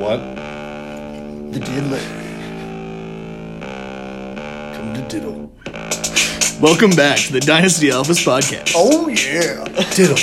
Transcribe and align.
What? 0.00 0.18
The 1.52 1.60
diddler. 1.60 2.00
Come 4.74 4.94
to 4.94 5.02
diddle. 5.08 5.52
Welcome 6.58 6.90
back 6.92 7.18
to 7.18 7.32
the 7.34 7.40
Dynasty 7.40 7.88
Alphas 7.90 8.24
podcast. 8.24 8.72
Oh 8.74 9.08
yeah. 9.08 9.62
Diddle. 9.94 10.16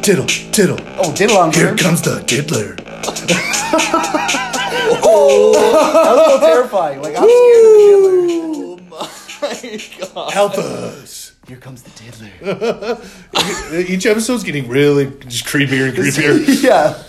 Diddle. 0.00 0.26
Diddle. 0.52 0.78
Oh, 0.98 1.12
diddle 1.14 1.36
on 1.36 1.52
Here 1.52 1.66
here. 1.68 1.76
comes 1.76 2.00
the 2.00 2.20
diddler. 2.26 2.76
Oh, 5.04 5.52
that 5.52 6.14
was 6.14 6.26
a 6.26 6.32
little 6.32 6.48
terrifying. 6.48 7.02
Like 7.02 7.14
I'm 7.16 7.28
scared 7.28 7.64
of 7.64 7.72
the 7.72 8.26
diddler. 8.28 8.88
Oh 9.02 9.10
my 9.42 9.54
God. 10.14 10.30
Help 10.32 10.54
us. 10.58 11.34
Here 11.46 11.56
comes 11.58 11.82
the 11.82 11.90
diddler. 11.90 13.88
Each 13.90 14.06
episode's 14.06 14.42
getting 14.44 14.68
really 14.68 15.06
just 15.28 15.44
creepier 15.44 15.88
and 15.88 15.96
creepier. 15.98 16.62
yeah. 16.62 17.02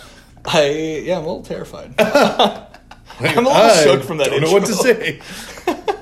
I 0.46 1.02
yeah, 1.04 1.18
I'm 1.18 1.24
a 1.24 1.26
little 1.26 1.42
terrified. 1.42 1.94
I'm 1.98 2.08
a 3.20 3.36
little 3.36 3.52
I 3.52 3.82
shook 3.84 4.02
from 4.02 4.18
that 4.18 4.28
Don't 4.28 4.42
know 4.42 4.52
what 4.52 4.66
to 4.66 4.74
say. 4.74 5.20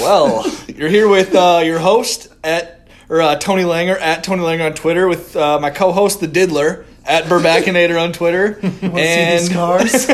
Well, 0.00 0.44
you're 0.66 0.88
here 0.88 1.06
with 1.06 1.36
uh, 1.36 1.62
your 1.64 1.78
host 1.78 2.26
at 2.42 2.88
or 3.08 3.22
uh, 3.22 3.36
Tony 3.36 3.62
Langer 3.62 3.96
at 4.00 4.24
Tony 4.24 4.42
Langer 4.42 4.66
on 4.66 4.74
Twitter 4.74 5.06
with 5.06 5.36
uh, 5.36 5.60
my 5.60 5.70
co-host 5.70 6.18
the 6.18 6.26
Diddler 6.26 6.84
at 7.04 7.24
Burbakinator 7.24 8.02
on 8.02 8.12
Twitter 8.12 8.58
Want 8.62 8.72
to 8.72 8.80
see 8.80 8.90
these 8.90 8.98
and 8.98 9.48
scars? 9.48 10.08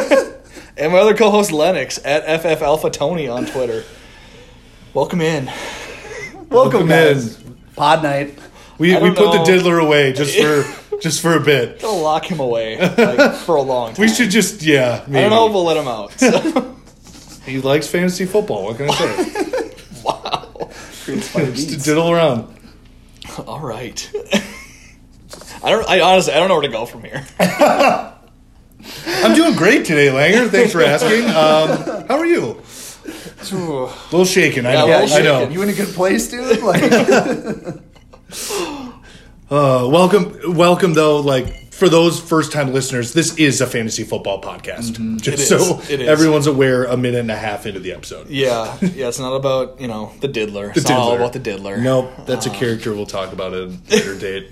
and 0.77 0.93
my 0.93 0.99
other 0.99 1.15
co-host 1.17 1.51
Lennox 1.51 1.99
at 2.05 2.41
FF 2.43 2.61
Alpha 2.61 2.91
Tony 2.91 3.27
on 3.27 3.47
Twitter. 3.47 3.85
Welcome 4.93 5.23
in. 5.23 5.47
Welcome, 5.47 6.51
Welcome 6.51 6.89
guys. 6.89 7.43
Pod 7.75 8.03
night. 8.03 8.39
We, 8.79 8.89
we 8.89 9.01
don't 9.01 9.17
put 9.17 9.33
the 9.33 9.39
know. 9.39 9.45
diddler 9.47 9.79
away 9.79 10.13
just 10.13 10.37
for 10.37 10.63
just 11.01 11.21
for 11.21 11.35
a 11.37 11.41
bit. 11.41 11.81
Gonna 11.81 12.01
lock 12.01 12.25
him 12.31 12.41
away 12.41 12.79
like, 12.79 13.35
for 13.35 13.57
a 13.57 13.63
long 13.63 13.95
time. 13.95 14.01
We 14.07 14.09
should 14.09 14.31
just 14.31 14.63
yeah. 14.63 15.05
Maybe. 15.07 15.19
I 15.19 15.29
don't 15.29 15.31
know 15.31 15.47
if 15.49 15.53
we'll 15.53 15.65
let 15.65 15.77
him 15.77 15.89
out. 15.89 16.13
so- 16.13 16.77
He 17.47 17.61
likes 17.61 17.87
fantasy 17.89 18.27
football. 18.27 18.65
What 18.65 18.77
can 18.77 18.91
I 18.91 18.95
say? 18.95 19.73
wow. 20.05 20.71
Just 21.07 21.71
to 21.71 21.77
diddle 21.79 22.11
around. 22.11 22.55
All 23.47 23.61
right. 23.61 24.11
I 25.63 25.71
don't. 25.71 25.89
I 25.89 26.01
honestly, 26.01 26.33
I 26.35 26.39
don't 26.39 26.49
know 26.49 26.55
where 26.55 26.63
to 26.63 26.69
go 26.69 26.85
from 26.87 27.03
here. 27.03 27.25
I'm 29.23 29.35
doing 29.35 29.55
great 29.57 29.85
today, 29.85 30.09
Langer. 30.09 30.49
Thanks 30.51 30.73
for 30.73 30.83
asking. 30.83 31.25
Um, 31.27 32.07
how 32.09 32.19
are 32.19 32.27
you? 32.27 32.63
A 33.03 33.55
little 34.13 34.25
shaken. 34.25 34.67
I 34.67 34.73
Yeah, 34.75 34.79
know. 34.81 34.85
a 34.85 34.89
Yeah, 34.89 35.01
little 35.01 35.17
I 35.17 35.21
know. 35.23 35.49
You 35.49 35.63
in 35.63 35.69
a 35.71 35.73
good 35.73 35.89
place, 35.95 36.29
dude? 36.31 36.63
Like 36.63 36.83
Uh, 39.51 39.89
welcome, 39.91 40.39
welcome 40.55 40.95
though. 40.95 41.19
Like 41.21 41.73
for 41.73 41.89
those 41.89 42.21
first 42.21 42.53
time 42.53 42.73
listeners, 42.73 43.13
this 43.13 43.37
is 43.37 43.61
a 43.61 43.67
fantasy 43.67 44.05
football 44.05 44.41
podcast. 44.41 44.93
Mm-hmm. 44.93 45.17
It 45.17 45.27
is. 45.29 45.49
so 45.49 45.81
It 45.91 46.01
is. 46.03 46.09
everyone's 46.09 46.47
aware, 46.47 46.85
a 46.85 46.97
minute 46.97 47.21
and 47.21 47.31
a 47.31 47.37
half 47.37 47.67
into 47.67 47.81
the 47.81 47.93
episode. 47.93 48.29
Yeah, 48.29 48.77
yeah. 48.81 49.09
It's 49.09 49.19
not 49.19 49.35
about 49.35 49.81
you 49.81 49.89
know 49.89 50.13
the 50.21 50.29
diddler. 50.29 50.69
The 50.73 50.81
it's 50.81 50.89
not 50.89 50.99
all 50.99 51.17
about 51.17 51.33
the 51.33 51.41
diddler. 51.41 51.79
Nope, 51.79 52.13
that's 52.27 52.47
a 52.47 52.51
character 52.51 52.95
we'll 52.95 53.07
talk 53.07 53.33
about 53.33 53.53
at 53.53 53.63
a 53.69 53.77
later 53.91 54.17
date. 54.19 54.51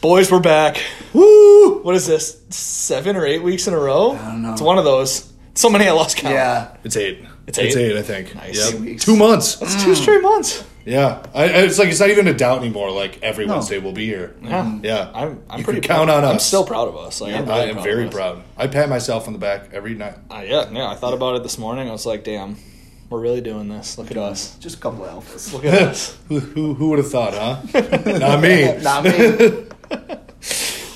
Boys, 0.00 0.32
we're 0.32 0.40
back. 0.40 0.82
Woo! 1.12 1.80
What 1.82 1.94
is 1.94 2.08
this? 2.08 2.42
Seven 2.50 3.14
or 3.14 3.24
eight 3.24 3.44
weeks 3.44 3.68
in 3.68 3.74
a 3.74 3.78
row? 3.78 4.12
I 4.12 4.32
don't 4.32 4.42
know. 4.42 4.52
It's 4.52 4.60
one 4.60 4.78
of 4.78 4.84
those. 4.84 5.31
So 5.54 5.68
many 5.68 5.86
I 5.86 5.92
lost 5.92 6.16
count. 6.16 6.34
Yeah. 6.34 6.76
It's 6.82 6.96
eight. 6.96 7.24
It's 7.46 7.58
It's 7.58 7.76
eight? 7.76 7.92
eight, 7.92 7.96
I 7.98 8.02
think. 8.02 8.34
Nice. 8.34 8.56
Yep. 8.56 8.74
Eight 8.74 8.80
weeks. 8.80 9.04
Two 9.04 9.16
months. 9.16 9.60
It's 9.60 9.82
two 9.84 9.94
straight 9.94 10.22
months. 10.22 10.64
Yeah, 10.84 11.22
I, 11.34 11.44
I- 11.44 11.46
it's 11.66 11.78
like 11.78 11.88
it's 11.90 12.00
not 12.00 12.08
even 12.10 12.26
a 12.26 12.32
doubt 12.34 12.58
anymore. 12.58 12.90
Like 12.90 13.22
every 13.22 13.46
No. 13.46 13.52
Wednesday 13.54 13.78
we'll 13.78 13.92
be 13.92 14.06
here. 14.06 14.34
Yeah, 14.42 14.78
Yeah, 14.82 15.10
I'm. 15.14 15.42
I'm 15.50 15.58
You 15.58 15.64
pretty 15.64 15.80
can 15.80 15.88
count 15.96 16.08
proud. 16.08 16.24
on 16.24 16.30
I'm 16.30 16.36
us. 16.36 16.46
still 16.46 16.64
proud 16.64 16.88
of 16.88 16.96
us. 16.96 17.20
Like, 17.20 17.34
I'm 17.34 17.48
I 17.48 17.58
really 17.58 17.68
am 17.68 17.74
proud 17.76 17.84
very 17.84 18.06
us. 18.06 18.12
proud. 18.14 18.42
I 18.56 18.66
pat 18.66 18.88
myself 18.88 19.26
on 19.28 19.32
the 19.34 19.38
back 19.38 19.68
every 19.72 19.94
night. 19.94 20.14
Uh, 20.30 20.42
yeah, 20.44 20.68
yeah. 20.72 20.88
I 20.88 20.94
thought 20.96 21.12
about 21.14 21.36
it 21.36 21.42
this 21.44 21.56
morning. 21.58 21.88
I 21.88 21.92
was 21.92 22.04
like, 22.06 22.24
damn, 22.24 22.56
we're 23.10 23.20
really 23.20 23.40
doing 23.42 23.68
this. 23.68 23.96
Look 23.98 24.10
at 24.10 24.16
us. 24.16 24.56
Just 24.58 24.78
a 24.78 24.80
couple 24.80 25.04
of 25.04 25.22
alphas. 25.22 25.52
Look 25.52 25.64
at 25.66 25.82
us. 25.82 26.18
Who, 26.28 26.40
who, 26.40 26.74
who 26.74 26.88
would 26.90 26.98
have 26.98 27.10
thought, 27.10 27.34
huh? 27.34 27.60
Not 28.18 28.40
me. 28.40 28.76
Not 28.78 29.04
me. 29.04 29.66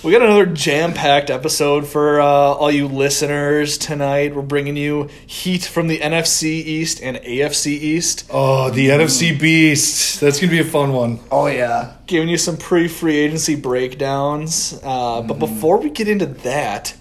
We 0.06 0.12
got 0.12 0.22
another 0.22 0.46
jam-packed 0.46 1.30
episode 1.30 1.84
for 1.84 2.20
uh, 2.20 2.24
all 2.24 2.70
you 2.70 2.86
listeners 2.86 3.76
tonight. 3.76 4.36
We're 4.36 4.42
bringing 4.42 4.76
you 4.76 5.08
heat 5.26 5.64
from 5.64 5.88
the 5.88 5.98
NFC 5.98 6.44
East 6.44 7.02
and 7.02 7.16
AFC 7.16 7.66
East. 7.72 8.24
Oh, 8.30 8.70
the 8.70 8.86
NFC 8.90 9.36
Beast. 9.36 10.20
That's 10.20 10.38
gonna 10.38 10.52
be 10.52 10.60
a 10.60 10.64
fun 10.64 10.92
one. 10.92 11.18
Oh 11.32 11.48
yeah. 11.48 11.94
giving 12.06 12.28
you 12.28 12.38
some 12.38 12.56
pre-free 12.56 13.16
agency 13.16 13.56
breakdowns. 13.56 14.78
Uh, 14.84 15.22
But 15.22 15.40
before 15.40 15.78
we 15.78 15.90
get 15.90 16.06
into 16.06 16.26
that, 16.26 16.94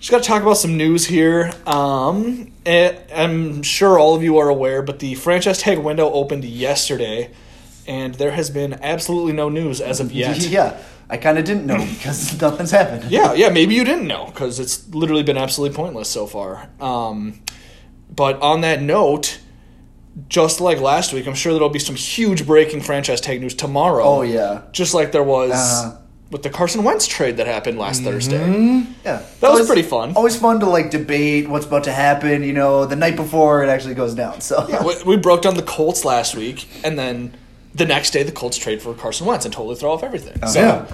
just 0.00 0.10
got 0.10 0.22
to 0.22 0.26
talk 0.26 0.40
about 0.40 0.56
some 0.56 0.78
news 0.78 1.04
here. 1.04 1.52
Um, 1.66 2.52
and 2.64 2.96
I'm 3.14 3.62
sure 3.62 3.98
all 3.98 4.14
of 4.14 4.22
you 4.22 4.38
are 4.38 4.48
aware, 4.48 4.80
but 4.80 4.98
the 4.98 5.14
franchise 5.14 5.58
tag 5.58 5.76
window 5.76 6.10
opened 6.10 6.46
yesterday, 6.46 7.32
and 7.86 8.14
there 8.14 8.30
has 8.30 8.48
been 8.48 8.78
absolutely 8.82 9.34
no 9.34 9.50
news 9.50 9.82
as 9.82 10.00
of 10.00 10.10
yet. 10.12 10.38
Yeah. 10.46 10.80
I 11.14 11.16
kind 11.16 11.38
of 11.38 11.44
didn't 11.44 11.66
know 11.66 11.78
because 11.94 12.40
nothing's 12.46 12.70
happened. 12.72 13.10
Yeah, 13.10 13.34
yeah, 13.34 13.48
maybe 13.50 13.74
you 13.74 13.84
didn't 13.84 14.06
know 14.08 14.26
because 14.26 14.58
it's 14.58 14.88
literally 14.92 15.22
been 15.22 15.38
absolutely 15.38 15.76
pointless 15.76 16.08
so 16.10 16.26
far. 16.26 16.68
Um, 16.80 17.40
but 18.14 18.40
on 18.42 18.60
that 18.62 18.82
note, 18.82 19.38
just 20.28 20.60
like 20.60 20.80
last 20.80 21.12
week, 21.12 21.26
I'm 21.26 21.34
sure 21.34 21.52
there'll 21.52 21.68
be 21.70 21.78
some 21.78 21.96
huge 21.96 22.46
breaking 22.46 22.80
franchise 22.82 23.20
tag 23.20 23.40
news 23.40 23.54
tomorrow. 23.54 24.04
Oh 24.04 24.22
yeah. 24.22 24.62
just 24.72 24.92
like 24.94 25.12
there 25.12 25.22
was 25.24 25.52
Uh-huh. 25.52 25.98
with 26.30 26.42
the 26.42 26.50
Carson 26.50 26.82
Wentz 26.84 27.06
trade 27.06 27.36
that 27.38 27.46
happened 27.46 27.78
last 27.78 28.02
Thursday. 28.02 28.44
Yeah. 29.04 29.22
That 29.40 29.52
was 29.52 29.66
pretty 29.66 29.82
fun. 29.82 30.14
Always 30.16 30.36
fun 30.36 30.60
to 30.60 30.66
like 30.66 30.90
debate 30.90 31.48
what's 31.48 31.66
about 31.66 31.84
to 31.84 31.92
happen. 31.92 32.42
You 32.42 32.52
know, 32.52 32.86
the 32.86 32.96
night 32.96 33.16
before 33.16 33.62
it 33.64 33.68
actually 33.68 33.94
goes 33.94 34.14
down. 34.14 34.40
So 34.40 34.66
We, 34.84 35.14
we 35.14 35.16
broke 35.16 35.42
down 35.42 35.54
the 35.54 35.62
Colts 35.62 36.04
last 36.04 36.34
week, 36.36 36.66
and 36.84 36.98
then 36.98 37.36
the 37.74 37.84
next 37.86 38.10
day 38.10 38.22
the 38.22 38.32
Colts 38.32 38.56
trade 38.56 38.80
for 38.82 38.94
Carson 38.94 39.26
Wentz 39.26 39.44
and 39.44 39.52
totally 39.54 39.74
throw 39.76 39.92
off 39.92 40.02
everything. 40.04 40.36
So 40.46 40.60
Yeah. 40.60 40.86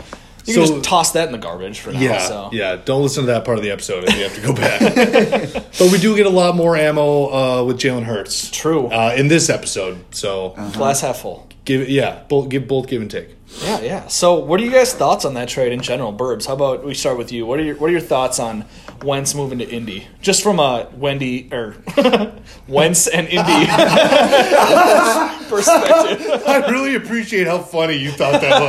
you 0.47 0.55
can 0.55 0.67
So- 0.67 0.73
just 0.75 0.85
toss 0.85 1.13
that 1.13 1.27
in 1.27 1.33
the 1.33 1.39
garbage 1.39 1.81
for 1.81 1.93
now. 1.93 2.01
Yeah, 2.01 2.19
so. 2.27 2.49
yeah. 2.53 2.77
Don't 2.85 3.03
listen 3.03 3.25
to 3.27 3.33
that 3.33 3.45
part 3.45 3.59
of 3.59 3.65
the 3.65 3.71
episode 3.71 4.05
if 4.05 4.17
you 4.17 4.23
have 4.25 4.35
to 4.35 4.41
go 4.41 4.53
back. 4.55 4.81
but 5.79 5.89
we 5.93 5.99
do 5.99 6.17
get 6.17 6.27
a 6.27 6.31
lot 6.31 6.57
more 6.57 6.77
ammo 6.77 7.27
uh, 7.61 7.65
with 7.65 7.79
Jalen 7.79 8.05
Hurts. 8.05 8.51
True. 8.51 8.87
Uh, 8.87 9.15
in 9.17 9.29
this 9.29 9.51
episode, 9.51 9.99
so 10.15 10.55
Glass 10.73 11.03
half 11.03 11.19
full. 11.21 11.47
give 11.67 11.83
it. 11.83 11.89
Yeah, 11.91 12.21
both 12.29 12.49
give 12.49 12.67
both 12.67 12.87
give 12.87 13.03
and 13.03 13.11
take. 13.11 13.37
Yeah, 13.65 13.81
yeah. 13.81 14.07
So, 14.07 14.35
what 14.39 14.61
are 14.61 14.65
you 14.65 14.71
guys' 14.71 14.95
thoughts 14.95 15.25
on 15.25 15.35
that 15.35 15.49
trade 15.49 15.73
in 15.73 15.81
general, 15.83 16.13
Burbs? 16.13 16.47
How 16.47 16.53
about 16.55 16.85
we 16.85 16.95
start 16.95 17.19
with 17.19 17.33
you? 17.33 17.45
What 17.47 17.59
are 17.59 17.65
your 17.65 17.75
What 17.77 17.89
are 17.91 17.93
your 17.93 18.01
thoughts 18.01 18.39
on 18.39 18.65
Wentz 19.03 19.35
moving 19.35 19.59
to 19.59 19.69
Indy? 19.69 20.07
Just 20.23 20.43
from 20.45 20.61
a 20.61 20.87
Wendy 20.95 21.49
or 21.53 21.75
Wentz 22.69 23.09
and 23.09 23.27
Indy 23.27 23.53
perspective. 25.51 26.43
I 26.47 26.67
really 26.71 26.95
appreciate 26.95 27.47
how 27.47 27.59
funny 27.59 27.97
you 27.97 28.11
thought 28.13 28.41
that 28.41 28.61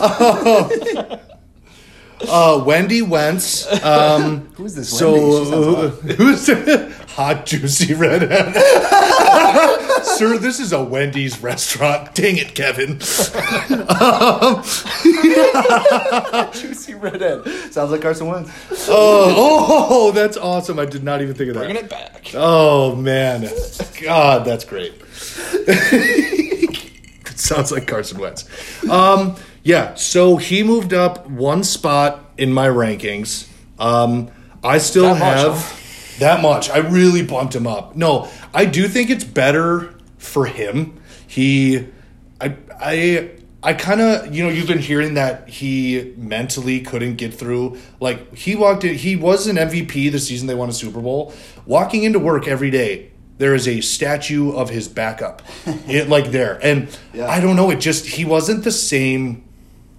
was. 0.00 1.18
uh, 2.28 2.62
Wendy 2.64 3.02
Wentz. 3.02 3.66
Um, 3.84 4.48
who's 4.54 4.74
this? 4.74 4.96
so 4.96 5.12
Wendy? 5.12 5.44
She 5.44 5.50
hot. 5.50 5.90
who's 6.16 6.46
hot 7.10 7.46
juicy 7.46 7.94
redhead? 7.94 8.54
Sir, 10.02 10.38
this 10.38 10.60
is 10.60 10.72
a 10.72 10.82
Wendy's 10.82 11.42
restaurant. 11.42 12.14
Dang 12.14 12.36
it, 12.36 12.54
Kevin. 12.54 12.98
Juicy 16.52 16.94
redhead. 16.94 17.46
Sounds 17.72 17.90
like 17.90 18.02
Carson 18.02 18.26
Wentz. 18.26 18.50
Oh, 18.88 19.86
oh, 19.90 20.10
that's 20.12 20.36
awesome. 20.36 20.78
I 20.78 20.84
did 20.86 21.02
not 21.04 21.22
even 21.22 21.34
think 21.34 21.48
of 21.50 21.54
that. 21.54 21.64
Bringing 21.64 21.84
it 21.84 21.90
back. 21.90 22.30
Oh 22.34 22.94
man, 22.96 23.48
God, 24.00 24.44
that's 24.44 24.64
great. 24.64 24.94
it 25.64 27.28
sounds 27.38 27.72
like 27.72 27.86
Carson 27.86 28.18
Wentz. 28.18 28.48
Um, 28.88 29.36
yeah, 29.62 29.94
so 29.94 30.36
he 30.36 30.62
moved 30.62 30.92
up 30.92 31.26
one 31.28 31.64
spot 31.64 32.24
in 32.36 32.52
my 32.52 32.68
rankings. 32.68 33.48
Um, 33.78 34.30
I 34.64 34.78
still 34.78 35.14
That 35.14 35.20
much, 35.20 35.38
have 35.38 35.54
huh? 35.56 36.18
that 36.20 36.42
much. 36.42 36.70
I 36.70 36.78
really 36.78 37.24
bumped 37.24 37.54
him 37.54 37.66
up. 37.66 37.96
No, 37.96 38.28
I 38.54 38.64
do 38.64 38.88
think 38.88 39.10
it's 39.10 39.24
better 39.24 39.91
for 40.22 40.46
him. 40.46 41.00
He, 41.26 41.86
I, 42.40 42.56
I. 42.80 43.30
I 43.64 43.74
kind 43.74 44.00
of, 44.00 44.34
you 44.34 44.42
know, 44.42 44.48
you've 44.50 44.66
been 44.66 44.80
hearing 44.80 45.14
that 45.14 45.48
he 45.48 46.14
mentally 46.16 46.80
couldn't 46.80 47.14
get 47.14 47.32
through. 47.32 47.78
Like 48.00 48.34
he 48.34 48.56
walked 48.56 48.82
in, 48.82 48.96
he 48.96 49.14
was 49.14 49.46
an 49.46 49.54
MVP 49.54 50.10
the 50.10 50.18
season 50.18 50.48
they 50.48 50.54
won 50.56 50.68
a 50.68 50.72
Super 50.72 51.00
Bowl. 51.00 51.32
Walking 51.64 52.02
into 52.02 52.18
work 52.18 52.48
every 52.48 52.70
day, 52.72 53.12
there 53.38 53.54
is 53.54 53.68
a 53.68 53.80
statue 53.80 54.50
of 54.50 54.70
his 54.70 54.88
backup, 54.88 55.42
it 55.86 56.08
like 56.08 56.32
there, 56.32 56.58
and 56.60 56.88
Yeah. 57.12 57.28
I 57.28 57.38
don't 57.38 57.54
know. 57.54 57.70
It 57.70 57.78
just 57.78 58.06
he 58.06 58.24
wasn't 58.24 58.64
the 58.64 58.72
same 58.72 59.44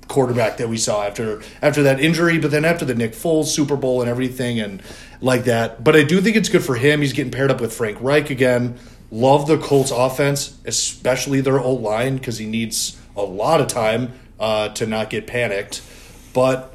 quarterback 0.10 0.58
that 0.58 0.68
we 0.68 0.76
saw 0.76 1.04
after 1.06 1.42
after 1.62 1.84
that 1.84 2.02
injury, 2.02 2.40
but 2.40 2.52
then 2.52 2.66
after 2.66 2.84
the 2.84 2.96
Nick 2.96 3.14
Foles 3.14 3.46
Super 3.46 3.78
Bowl 3.78 4.02
and 4.02 4.10
everything 4.10 4.60
and 4.60 4.84
like 5.22 5.46
that. 5.46 5.86
But 5.86 5.96
I 5.96 6.04
do 6.04 6.20
think 6.20 6.36
it's 6.36 6.50
good 6.50 6.66
for 6.66 6.76
him. 6.76 7.00
He's 7.00 7.14
getting 7.14 7.32
paired 7.32 7.50
up 7.50 7.62
with 7.62 7.74
Frank 7.74 7.98
Reich 8.02 8.30
again. 8.30 8.78
Love 9.14 9.46
the 9.46 9.60
Colts 9.60 9.92
offense, 9.92 10.58
especially 10.66 11.40
their 11.40 11.60
old 11.60 11.84
line 11.84 12.18
because 12.18 12.40
he 12.40 12.48
needs 12.48 13.00
a 13.16 13.22
lot 13.22 13.62
of 13.62 13.68
time 13.68 14.12
uh, 14.40 14.70
to 14.70 14.88
not 14.88 15.12
get 15.12 15.28
panicked. 15.28 15.84
But 16.34 16.74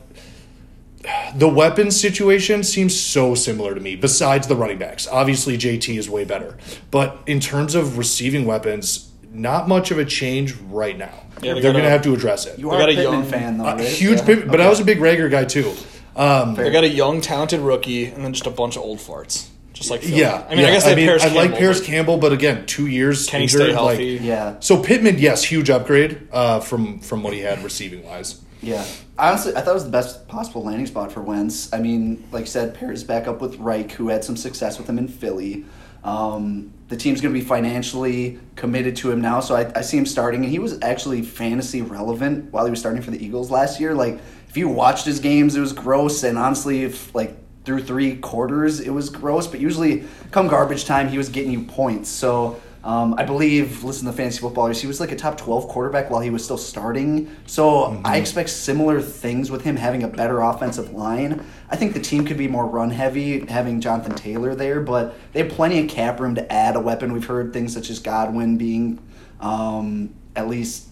the 1.35 1.49
weapons 1.49 2.01
situation 2.01 2.63
seems 2.63 2.99
so 2.99 3.35
similar 3.35 3.75
to 3.75 3.81
me. 3.81 3.97
Besides 3.97 4.47
the 4.47 4.55
running 4.55 4.79
backs, 4.79 5.09
obviously 5.09 5.59
JT 5.59 5.99
is 5.99 6.09
way 6.09 6.25
better, 6.25 6.57
but 6.93 7.19
in 7.27 7.41
terms 7.41 7.75
of 7.75 7.99
receiving 7.99 8.45
weapons, 8.47 9.11
not 9.33 9.67
much 9.67 9.91
of 9.91 9.99
a 9.99 10.05
change 10.05 10.55
right 10.71 10.97
now. 10.97 11.25
Yeah, 11.43 11.55
they 11.55 11.61
They're 11.61 11.73
going 11.73 11.83
to 11.83 11.91
have 11.91 12.03
to 12.03 12.15
address 12.15 12.47
it. 12.47 12.57
You 12.57 12.71
are 12.71 12.79
got 12.79 12.89
a 12.89 12.93
a 12.93 12.95
Pittman 12.95 13.13
young- 13.21 13.29
fan, 13.29 13.59
though, 13.59 13.65
right? 13.65 13.81
huge, 13.81 14.19
Yeah. 14.21 14.27
pivot, 14.27 14.49
but 14.49 14.61
I 14.61 14.69
was 14.69 14.79
a 14.79 14.85
big 14.85 14.99
Reagor 15.01 15.29
guy 15.29 15.45
too. 15.45 15.73
Um, 16.15 16.55
They 16.55 16.71
got 16.71 16.85
a 16.85 16.89
young, 16.89 17.21
talented 17.21 17.59
rookie, 17.61 18.05
and 18.07 18.25
then 18.25 18.33
just 18.33 18.47
a 18.47 18.51
bunch 18.51 18.77
of 18.77 18.83
old 18.83 18.99
farts. 18.99 19.47
Just 19.79 19.91
like 19.91 20.03
Philly. 20.03 20.21
yeah, 20.21 20.45
I 20.47 20.51
mean, 20.51 20.59
yeah. 20.61 20.67
I 20.67 20.71
guess 20.73 20.85
they 20.85 20.91
have 20.91 20.99
Parris 20.99 21.23
I 21.23 21.27
Campbell. 21.29 21.43
like 21.51 21.59
Parris 21.59 21.81
Campbell, 21.81 22.17
but 22.19 22.33
again, 22.33 22.67
two 22.67 22.87
years 22.89 23.27
Can 23.29 23.43
he 23.43 23.49
stay 23.49 23.73
healthy? 23.73 24.19
Like, 24.19 24.27
Yeah. 24.27 24.57
so 24.61 24.83
Pittman, 24.83 25.19
yes, 25.19 25.45
huge 25.45 25.71
upgrade 25.71 26.27
uh, 26.33 26.61
from 26.61 26.99
from 27.01 27.23
what 27.23 27.33
he 27.33 27.41
had 27.41 27.63
receiving 27.63 28.05
wise. 28.05 28.41
Yeah. 28.61 28.85
Honestly, 29.17 29.55
I 29.55 29.61
thought 29.61 29.71
it 29.71 29.75
was 29.75 29.85
the 29.85 29.91
best 29.91 30.27
possible 30.27 30.65
landing 30.65 30.87
spot 30.87 31.13
for 31.13 31.21
Wentz. 31.23 31.73
I 31.73 31.79
mean, 31.79 32.27
like 32.33 32.41
you 32.43 32.47
said, 32.47 32.75
pairs 32.75 33.05
back 33.05 33.29
up 33.29 33.41
with 33.41 33.57
Reich, 33.59 33.93
who 33.93 34.09
had 34.09 34.25
some 34.25 34.37
success 34.37 34.79
with 34.79 34.89
him 34.89 34.99
in 34.99 35.07
Philly. 35.07 35.65
Um, 36.05 36.73
the 36.89 36.97
team's 36.97 37.21
going 37.21 37.35
to 37.35 37.39
be 37.41 37.45
financially 37.45 38.39
committed 38.57 38.97
to 38.97 39.11
him 39.11 39.21
now, 39.21 39.41
so 39.41 39.55
I, 39.55 39.71
I 39.77 39.81
see 39.83 39.99
him 39.99 40.07
starting. 40.07 40.43
And 40.43 40.51
he 40.51 40.59
was 40.59 40.79
actually 40.83 41.23
fantasy 41.23 41.83
relevant 41.83 42.53
while 42.53 42.65
he 42.65 42.71
was 42.71 42.81
starting 42.81 43.03
for 43.03 43.11
the 43.11 43.25
Eagles 43.25 43.51
last 43.51 43.79
year. 43.81 43.95
Like, 43.95 44.19
if 44.49 44.57
you 44.57 44.69
watched 44.69 45.05
his 45.05 45.21
games, 45.21 45.55
it 45.55 45.61
was 45.61 45.73
gross. 45.73 46.23
And 46.23 46.39
honestly, 46.39 46.83
if 46.85 47.15
like 47.15 47.37
through 47.69 47.83
three 47.83 48.17
quarters, 48.17 48.81
it 48.81 48.89
was 48.89 49.11
gross. 49.11 49.47
But 49.47 49.61
usually, 49.61 50.05
come 50.31 50.49
garbage 50.49 50.87
time, 50.87 51.07
he 51.07 51.19
was 51.19 51.29
getting 51.29 51.53
you 51.53 51.65
points. 51.65 52.09
So 52.09 52.59
um, 52.83 53.15
I 53.19 53.25
believe, 53.25 53.85
listen 53.85 54.07
to 54.07 54.13
the 54.13 54.17
Fantasy 54.17 54.41
Footballers, 54.41 54.81
he 54.81 54.87
was 54.87 55.01
like 55.01 55.13
a 55.13 55.17
top 55.17 55.37
12 55.37 55.69
quarterback 55.69 56.09
while 56.09 56.23
he 56.23 56.31
was 56.31 56.43
still 56.43 56.57
starting. 56.57 57.31
So 57.45 58.01
I 58.07 58.17
expect 58.17 58.49
similar 58.49 59.03
things 59.03 59.51
with 59.51 59.65
him 59.65 59.77
having 59.77 60.03
a 60.03 60.09
better 60.09 60.41
offensive 60.41 60.95
line. 60.95 61.45
I 61.69 61.77
think 61.77 61.93
the 61.93 62.01
team 62.01 62.25
could 62.25 62.39
be 62.39 62.49
more 62.49 62.67
run 62.67 62.89
heavy, 62.89 63.45
having 63.45 63.83
Jonathan 63.83 64.15
Taylor 64.15 64.55
there, 64.55 64.81
but 64.81 65.15
they 65.35 65.43
have 65.43 65.53
plenty 65.53 65.79
of 65.81 65.91
cap 65.91 66.21
room 66.21 66.37
to 66.37 66.51
add 66.51 66.75
a 66.75 66.81
weapon. 66.81 67.13
We've 67.13 67.27
heard 67.27 67.53
things 67.53 67.75
such 67.75 67.91
as 67.91 67.99
Godwin 67.99 68.57
being 68.57 68.99
um, 69.41 70.15
at 70.35 70.49
least 70.49 70.89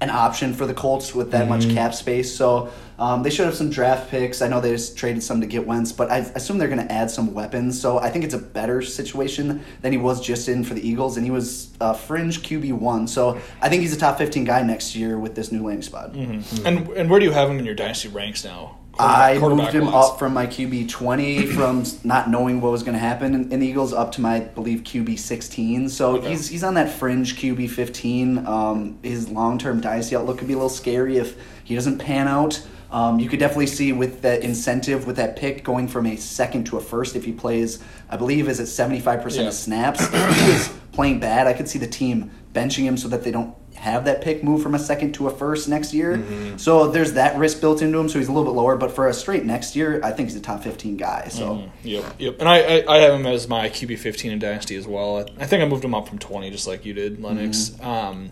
an 0.00 0.10
option 0.10 0.54
for 0.54 0.66
the 0.66 0.74
Colts 0.74 1.12
with 1.12 1.32
that 1.32 1.48
much 1.48 1.68
cap 1.70 1.94
space. 1.94 2.32
So 2.32 2.72
um, 3.02 3.24
they 3.24 3.30
should 3.30 3.46
have 3.46 3.56
some 3.56 3.68
draft 3.68 4.10
picks. 4.10 4.40
I 4.42 4.46
know 4.48 4.60
they 4.60 4.70
just 4.70 4.96
traded 4.96 5.24
some 5.24 5.40
to 5.40 5.46
get 5.48 5.66
Wentz, 5.66 5.90
but 5.90 6.08
I 6.10 6.18
assume 6.18 6.58
they're 6.58 6.68
going 6.68 6.86
to 6.86 6.92
add 6.92 7.10
some 7.10 7.34
weapons. 7.34 7.80
So 7.80 7.98
I 7.98 8.10
think 8.10 8.24
it's 8.24 8.34
a 8.34 8.38
better 8.38 8.80
situation 8.80 9.64
than 9.80 9.90
he 9.90 9.98
was 9.98 10.20
just 10.24 10.48
in 10.48 10.62
for 10.62 10.74
the 10.74 10.88
Eagles, 10.88 11.16
and 11.16 11.24
he 11.26 11.32
was 11.32 11.70
uh, 11.80 11.94
fringe 11.94 12.42
QB 12.42 12.74
one. 12.74 13.08
So 13.08 13.40
I 13.60 13.68
think 13.68 13.82
he's 13.82 13.92
a 13.92 13.98
top 13.98 14.18
fifteen 14.18 14.44
guy 14.44 14.62
next 14.62 14.94
year 14.94 15.18
with 15.18 15.34
this 15.34 15.50
new 15.50 15.64
landing 15.64 15.82
spot. 15.82 16.14
And 16.14 16.44
and 16.90 17.10
where 17.10 17.18
do 17.18 17.26
you 17.26 17.32
have 17.32 17.50
him 17.50 17.58
in 17.58 17.64
your 17.64 17.74
dynasty 17.74 18.08
ranks 18.08 18.44
now? 18.44 18.78
I 18.98 19.38
moved 19.38 19.72
him 19.72 19.86
wise. 19.86 20.10
up 20.10 20.18
from 20.18 20.34
my 20.34 20.46
QB 20.46 20.90
20 20.90 21.46
from 21.46 21.82
not 22.04 22.28
knowing 22.28 22.60
what 22.60 22.72
was 22.72 22.82
going 22.82 22.92
to 22.92 22.98
happen 22.98 23.34
in, 23.34 23.50
in 23.50 23.58
the 23.60 23.66
Eagles 23.66 23.94
up 23.94 24.12
to 24.12 24.20
my 24.20 24.36
I 24.36 24.40
believe 24.40 24.80
QB 24.80 25.18
16. 25.18 25.88
So 25.88 26.16
Okay. 26.18 26.28
he's 26.28 26.48
he's 26.48 26.62
on 26.62 26.74
that 26.74 26.90
fringe 26.90 27.36
QB 27.36 27.70
15. 27.70 28.46
Um, 28.46 28.98
his 29.02 29.30
long 29.30 29.56
term 29.58 29.80
dynasty 29.80 30.14
outlook 30.14 30.38
could 30.38 30.46
be 30.46 30.52
a 30.52 30.56
little 30.56 30.68
scary 30.68 31.16
if 31.16 31.36
he 31.64 31.74
doesn't 31.74 31.98
pan 31.98 32.28
out. 32.28 32.62
Um, 32.92 33.18
you 33.18 33.28
could 33.28 33.38
definitely 33.40 33.66
see 33.68 33.92
with 33.92 34.22
that 34.22 34.42
incentive 34.42 35.06
with 35.06 35.16
that 35.16 35.36
pick 35.36 35.64
going 35.64 35.88
from 35.88 36.06
a 36.06 36.16
second 36.16 36.64
to 36.66 36.76
a 36.76 36.80
first 36.80 37.16
if 37.16 37.24
he 37.24 37.32
plays. 37.32 37.82
I 38.10 38.16
believe 38.16 38.48
is 38.48 38.60
at 38.60 38.68
75 38.68 39.22
percent 39.22 39.42
Yeah. 39.44 39.48
of 39.48 39.54
snaps. 39.54 40.00
If 40.02 40.10
he 40.40 40.52
was 40.52 40.68
playing 40.92 41.18
bad, 41.20 41.46
I 41.46 41.54
could 41.54 41.68
see 41.68 41.78
the 41.78 41.86
team 41.86 42.30
benching 42.52 42.84
him 42.84 42.96
so 42.98 43.08
that 43.08 43.24
they 43.24 43.30
don't 43.30 43.54
have 43.74 44.04
that 44.04 44.20
pick 44.20 44.44
move 44.44 44.62
from 44.62 44.74
a 44.74 44.78
second 44.78 45.12
to 45.14 45.26
a 45.26 45.30
first 45.30 45.68
next 45.68 45.92
year. 45.94 46.18
Mm-hmm. 46.18 46.58
So 46.58 46.88
there's 46.88 47.14
that 47.14 47.36
risk 47.38 47.60
built 47.62 47.80
into 47.82 47.98
him. 47.98 48.08
So 48.10 48.18
he's 48.18 48.28
a 48.28 48.32
little 48.32 48.44
bit 48.52 48.54
lower, 48.56 48.76
but 48.76 48.92
for 48.92 49.08
a 49.08 49.14
straight 49.14 49.44
next 49.46 49.74
year, 49.74 49.98
I 50.04 50.12
think 50.12 50.28
he's 50.28 50.36
a 50.36 50.42
top 50.42 50.62
15 50.62 50.98
guy. 50.98 51.28
So 51.28 51.46
Mm, 51.56 51.70
Yep, 51.82 52.14
yep. 52.18 52.36
And 52.40 52.48
I, 52.48 52.58
I, 52.58 52.84
I 52.86 52.98
have 52.98 53.14
him 53.14 53.26
as 53.26 53.48
my 53.48 53.70
QB 53.70 53.98
15 53.98 54.30
in 54.32 54.38
Dynasty 54.38 54.76
as 54.76 54.86
well. 54.86 55.16
I, 55.18 55.42
I 55.42 55.46
think 55.46 55.62
I 55.62 55.66
moved 55.66 55.84
him 55.84 55.94
up 55.94 56.06
from 56.06 56.18
20, 56.18 56.50
just 56.50 56.66
like 56.68 56.84
you 56.84 56.92
did, 56.92 57.20
Lennox. 57.22 57.70
Mm-hmm. 57.70 57.86
Um, 57.88 58.30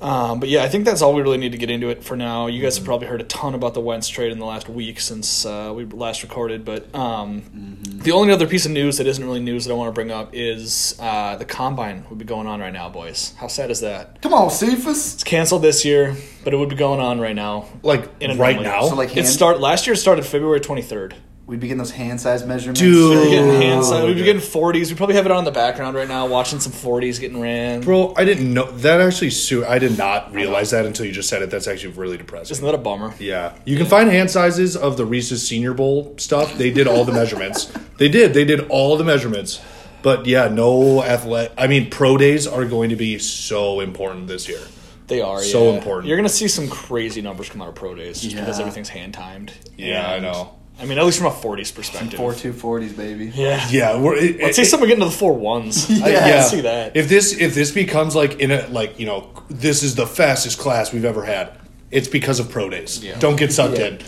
um, 0.00 0.40
but 0.40 0.48
yeah, 0.48 0.62
I 0.62 0.68
think 0.68 0.84
that's 0.84 1.02
all 1.02 1.14
we 1.14 1.22
really 1.22 1.38
need 1.38 1.52
to 1.52 1.58
get 1.58 1.70
into 1.70 1.88
it 1.88 2.04
for 2.04 2.16
now. 2.16 2.46
You 2.46 2.54
Mm-hmm. 2.58 2.62
guys 2.64 2.76
have 2.76 2.84
probably 2.84 3.06
heard 3.06 3.20
a 3.20 3.24
ton 3.24 3.54
about 3.54 3.74
the 3.74 3.80
Wentz 3.80 4.08
trade 4.08 4.32
in 4.32 4.38
the 4.38 4.44
last 4.44 4.68
week 4.68 5.00
since 5.00 5.44
uh, 5.46 5.72
we 5.74 5.84
last 5.86 6.22
recorded. 6.22 6.64
But 6.64 6.94
um, 6.94 7.42
Mm-hmm. 7.42 7.98
the 8.00 8.12
only 8.12 8.32
other 8.32 8.46
piece 8.46 8.66
of 8.66 8.72
news 8.72 8.98
that 8.98 9.06
isn't 9.06 9.24
really 9.24 9.40
news 9.40 9.64
that 9.64 9.72
I 9.72 9.74
want 9.76 9.88
to 9.88 9.92
bring 9.92 10.10
up 10.10 10.30
is 10.32 10.96
uh, 11.00 11.36
the 11.36 11.44
combine 11.44 12.04
would 12.10 12.18
be 12.18 12.24
going 12.24 12.46
on 12.46 12.60
right 12.60 12.72
now, 12.72 12.88
boys. 12.88 13.34
How 13.38 13.46
sad 13.48 13.70
is 13.70 13.80
that? 13.80 14.20
come 14.22 14.34
on, 14.34 14.50
Cephas. 14.50 15.14
It's 15.14 15.24
canceled 15.24 15.62
this 15.62 15.84
year, 15.84 16.14
but 16.44 16.52
it 16.52 16.56
would 16.56 16.68
be 16.68 16.76
going 16.76 17.00
on 17.00 17.20
right 17.20 17.34
now. 17.36 17.66
Like 17.82 18.08
In 18.20 18.36
right 18.38 18.60
now, 18.60 18.82
So, 18.88 18.94
like, 18.96 19.10
It 19.10 19.14
hand- 19.16 19.26
start 19.28 19.60
last 19.60 19.86
year. 19.86 19.94
It 19.94 19.98
started 19.98 20.24
February 20.26 20.60
23rd. 20.60 21.14
We'd 21.46 21.60
be 21.60 21.68
getting 21.68 21.78
those 21.78 21.92
hand 21.92 22.20
size 22.20 22.44
measurements. 22.44 22.80
Dude. 22.80 23.16
We're 23.16 23.30
getting 23.30 23.48
Oh, 23.50 23.60
hand 23.60 23.84
size. 23.84 24.04
We'd 24.04 24.14
be 24.16 24.24
getting 24.24 24.42
40s. 24.42 24.88
We 24.90 24.96
probably 24.96 25.14
have 25.14 25.26
it 25.26 25.30
on 25.32 25.38
in 25.38 25.44
the 25.44 25.52
background 25.52 25.94
right 25.96 26.08
now, 26.08 26.26
watching 26.26 26.58
some 26.58 26.72
40s 26.72 27.20
getting 27.20 27.40
ran. 27.40 27.82
bro. 27.82 28.12
I 28.16 28.24
didn't 28.24 28.52
know 28.52 28.68
that 28.78 29.00
actually. 29.00 29.30
Su- 29.30 29.64
I 29.64 29.78
did 29.78 29.96
not 29.96 30.34
realize 30.34 30.72
that 30.72 30.84
until 30.86 31.06
you 31.06 31.12
just 31.12 31.28
said 31.28 31.42
it. 31.42 31.50
That's 31.50 31.68
actually 31.68 31.92
really 31.92 32.16
depressing. 32.16 32.50
Isn't 32.52 32.64
that 32.64 32.74
a 32.74 32.78
bummer? 32.78 33.14
Yeah, 33.20 33.54
you 33.64 33.76
can 33.76 33.86
find 33.86 34.10
hand 34.10 34.28
sizes 34.28 34.76
of 34.76 34.96
the 34.96 35.06
Reese's 35.06 35.46
Senior 35.46 35.72
Bowl 35.72 36.14
stuff. 36.18 36.52
They 36.58 36.72
did 36.72 36.88
all 36.88 37.04
the 37.04 37.12
measurements. 37.12 37.72
They 37.98 38.08
did. 38.10 38.34
They 38.34 38.44
did 38.44 38.68
all 38.68 38.98
the 38.98 39.04
measurements. 39.04 39.58
But 40.02 40.26
yeah, 40.26 40.48
no 40.48 41.02
athletic. 41.02 41.52
I 41.56 41.66
mean, 41.66 41.88
pro 41.88 42.18
days 42.18 42.46
are 42.46 42.66
going 42.66 42.90
to 42.90 42.96
be 42.96 43.18
so 43.18 43.80
important 43.80 44.26
this 44.26 44.46
year. 44.50 44.60
They 45.06 45.22
are 45.22 45.40
So 45.40 45.70
yeah. 45.70 45.78
important. 45.78 46.08
You're 46.08 46.18
going 46.18 46.28
to 46.28 46.34
see 46.34 46.46
some 46.46 46.68
crazy 46.68 47.22
numbers 47.22 47.48
come 47.48 47.62
out 47.62 47.68
of 47.68 47.74
pro 47.74 47.94
days 47.94 48.20
just 48.20 48.36
because 48.36 48.60
everything's 48.60 48.90
hand 48.90 49.14
timed. 49.14 49.52
Yeah, 49.78 50.10
I 50.10 50.18
know. 50.18 50.56
I 50.78 50.84
mean, 50.84 50.98
at 50.98 51.04
least 51.06 51.18
from 51.18 51.28
a 51.28 51.30
40s 51.30 51.74
perspective. 51.74 52.14
Four 52.18 52.34
two 52.34 52.52
forties, 52.52 52.92
baby. 52.92 53.32
Yeah. 53.34 53.66
Yeah, 53.70 53.98
we're, 53.98 54.16
it, 54.16 54.40
Let's 54.40 54.58
it- 54.58 54.62
see 54.62 54.64
someone 54.64 54.88
get 54.88 54.94
into 54.98 55.06
the 55.06 55.10
four 55.16 55.32
ones. 55.32 55.88
Yeah. 55.90 56.04
I 56.04 56.08
yeah. 56.10 56.20
can 56.40 56.48
see 56.50 56.60
that. 56.62 56.96
If 56.96 57.08
this 57.08 57.32
if 57.38 57.54
this 57.54 57.70
becomes 57.72 58.14
like 58.14 58.40
in 58.40 58.50
a 58.50 58.66
like 58.68 58.98
you 59.00 59.06
know 59.06 59.30
this 59.48 59.82
is 59.82 59.94
the 59.94 60.06
fastest 60.06 60.58
class 60.58 60.92
we've 60.92 61.04
ever 61.06 61.24
had, 61.24 61.52
it's 61.90 62.08
because 62.08 62.40
of 62.40 62.50
pro 62.50 62.68
days. 62.68 63.02
Yeah. 63.02 63.18
Don't 63.18 63.36
get 63.36 63.52
sucked 63.52 63.78
Yeah, 63.78 63.86
in. 63.86 63.98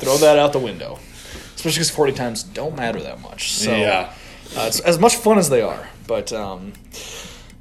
Throw 0.00 0.18
that 0.18 0.36
out 0.38 0.52
the 0.52 0.58
window. 0.58 0.98
Especially 1.54 1.78
because 1.78 1.90
40 1.90 2.12
times 2.12 2.42
don't 2.42 2.76
matter 2.76 3.00
that 3.02 3.20
much. 3.20 3.52
So, 3.52 3.70
Yeah. 3.74 4.12
uh, 4.56 4.64
it's 4.66 4.80
as 4.80 4.98
much 4.98 5.14
fun 5.16 5.38
as 5.38 5.48
they 5.48 5.60
are. 5.62 5.88
But, 6.08 6.32
um, 6.32 6.72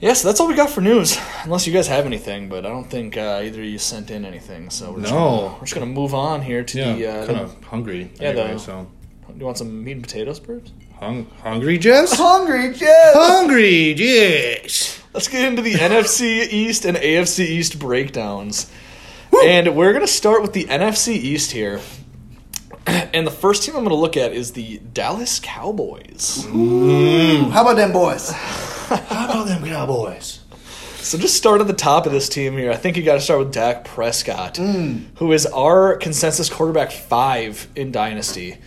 yeah, 0.01 0.13
so 0.13 0.27
that's 0.27 0.39
all 0.39 0.47
we 0.47 0.55
got 0.55 0.69
for 0.69 0.81
news. 0.81 1.17
Unless 1.45 1.67
you 1.67 1.73
guys 1.73 1.87
have 1.87 2.05
anything, 2.05 2.49
but 2.49 2.65
I 2.65 2.69
don't 2.69 2.89
think 2.89 3.15
uh, 3.17 3.41
either 3.43 3.61
of 3.61 3.67
you 3.67 3.77
sent 3.77 4.11
in 4.11 4.25
anything. 4.25 4.69
So 4.69 4.91
we're 4.91 5.01
just 5.01 5.13
No. 5.13 5.19
gonna, 5.19 5.53
we're 5.53 5.59
just 5.61 5.75
going 5.75 5.87
to 5.87 5.93
move 5.93 6.13
on 6.13 6.41
here 6.41 6.63
to 6.63 6.77
Yeah, 6.77 6.93
the. 6.95 7.07
Uh, 7.07 7.25
kind 7.27 7.39
of 7.39 7.63
hungry. 7.63 8.09
Yeah, 8.19 8.29
anyway, 8.29 8.53
the- 8.53 8.59
so 8.59 8.87
do 9.27 9.33
you 9.39 9.45
want 9.45 9.57
some 9.57 9.83
meat 9.83 9.93
and 9.93 10.03
potatoes, 10.03 10.39
Burbs? 10.39 10.71
hung, 10.99 11.25
hungry, 11.41 11.77
Jess. 11.79 12.13
Hungry, 12.17 12.73
Jeff. 12.73 13.13
hungry, 13.15 13.93
yes. 13.93 15.01
Let's 15.13 15.27
get 15.27 15.45
into 15.45 15.61
the 15.63 15.73
NFC 15.89 16.47
East 16.51 16.85
and 16.85 16.95
AFC 16.97 17.39
East 17.45 17.79
breakdowns. 17.79 18.69
And 19.43 19.75
we're 19.75 19.93
going 19.93 20.05
to 20.05 20.11
start 20.11 20.41
with 20.41 20.53
the 20.53 20.65
NFC 20.65 21.09
East 21.13 21.51
here. 21.51 21.79
And 22.87 23.27
the 23.27 23.31
first 23.31 23.63
team 23.63 23.75
I'm 23.75 23.81
going 23.83 23.89
to 23.95 23.95
look 23.95 24.15
at 24.17 24.31
is 24.33 24.53
the 24.53 24.79
Dallas 24.93 25.39
Cowboys. 25.43 26.45
How 26.45 27.61
about 27.61 27.75
them 27.75 27.91
boys? 27.91 28.31
How 28.91 29.25
about 29.25 29.47
them 29.47 29.65
Cowboys? 29.65 30.39
So 30.97 31.17
just 31.17 31.35
start 31.35 31.61
at 31.61 31.67
the 31.67 31.73
top 31.73 32.05
of 32.05 32.11
this 32.11 32.29
team 32.29 32.57
here. 32.57 32.71
I 32.71 32.75
think 32.75 32.95
you 32.95 33.03
got 33.03 33.15
to 33.15 33.21
start 33.21 33.39
with 33.39 33.53
Dak 33.53 33.85
Prescott, 33.85 34.57
who 34.57 35.31
is 35.31 35.45
our 35.47 35.95
consensus 35.97 36.49
quarterback 36.49 36.91
five 36.91 37.67
in 37.75 37.91
Dynasty, 37.91 38.57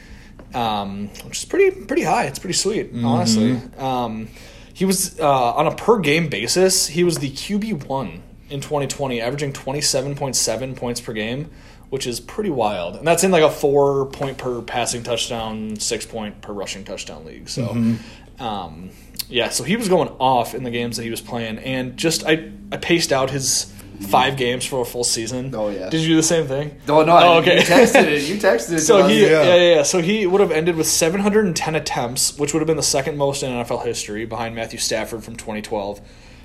um, 0.52 1.09
which 1.25 1.38
is 1.38 1.45
pretty 1.45 1.85
pretty 1.85 2.02
high. 2.02 2.25
It's 2.25 2.38
pretty 2.38 2.54
sweet, 2.54 2.90
honestly. 3.04 3.61
Um, 3.78 4.28
he 4.73 4.85
was 4.85 5.21
uh, 5.21 5.54
on 5.54 5.66
a 5.69 5.75
per 5.76 5.99
game 6.00 6.28
basis. 6.28 6.88
He 6.88 7.04
was 7.04 7.19
the 7.19 7.31
QB 7.31 7.87
one 7.87 8.23
in 8.50 8.61
2020, 8.61 9.21
averaging 9.21 9.52
27.7 9.52 10.76
points 10.76 11.00
per 11.00 11.12
game, 11.12 11.50
which 11.90 12.07
is 12.07 12.19
pretty 12.19 12.50
wild. 12.50 12.97
And 12.97 13.07
that's 13.07 13.23
in 13.25 13.31
like 13.31 13.45
a 13.45 13.50
four 13.50 14.07
point 14.07 14.38
per 14.38 14.61
passing 14.62 15.02
touchdown, 15.04 15.76
six 15.78 16.04
point 16.04 16.40
per 16.40 16.52
rushing 16.52 16.85
touchdown 16.85 17.25
league. 17.26 17.49
So. 17.49 17.97
Um, 18.40 18.90
yeah, 19.28 19.49
so 19.49 19.64
he 19.64 19.76
was 19.76 19.88
going 19.88 20.09
off 20.19 20.54
in 20.54 20.64
the 20.64 20.71
games 20.71 20.97
that 20.97 21.04
he 21.04 21.11
was 21.11 21.21
playing, 21.21 21.59
and 21.59 21.97
just 21.97 22.25
I 22.25 22.50
I 22.71 22.76
paced 22.76 23.12
out 23.12 23.31
his 23.31 23.73
five 24.00 24.37
games 24.37 24.64
for 24.64 24.83
a 24.83 24.85
full 24.85 25.04
season. 25.04 25.54
Oh, 25.54 25.69
yeah. 25.69 25.88
did 25.88 26.00
you 26.00 26.09
do 26.09 26.16
the 26.16 26.23
same 26.23 26.47
thing? 26.47 26.78
No, 26.87 27.04
no! 27.04 27.16
Oh, 27.16 27.38
okay. 27.38 27.59
You 27.59 27.62
texted 27.62 28.04
it. 28.04 28.28
You 28.28 28.37
texted 28.37 28.73
it. 28.73 28.81
So 28.95 29.07
he, 29.07 29.23
yeah. 29.23 29.31
Yeah. 29.31 29.54
yeah, 29.54 29.75
yeah, 29.76 29.83
So 29.83 30.00
he 30.00 30.26
would 30.26 30.40
have 30.40 30.50
ended 30.50 30.76
with 30.76 30.87
710 30.87 31.75
attempts, 31.75 32.38
which 32.38 32.52
would 32.52 32.61
have 32.61 32.66
been 32.66 32.76
the 32.76 32.83
second 32.83 33.16
most 33.16 33.43
in 33.43 33.50
NFL 33.50 33.85
history, 33.85 34.26
behind 34.26 34.54
Matthew 34.54 34.78
Stafford 34.78 35.25
from 35.25 35.37
2012, 35.37 36.00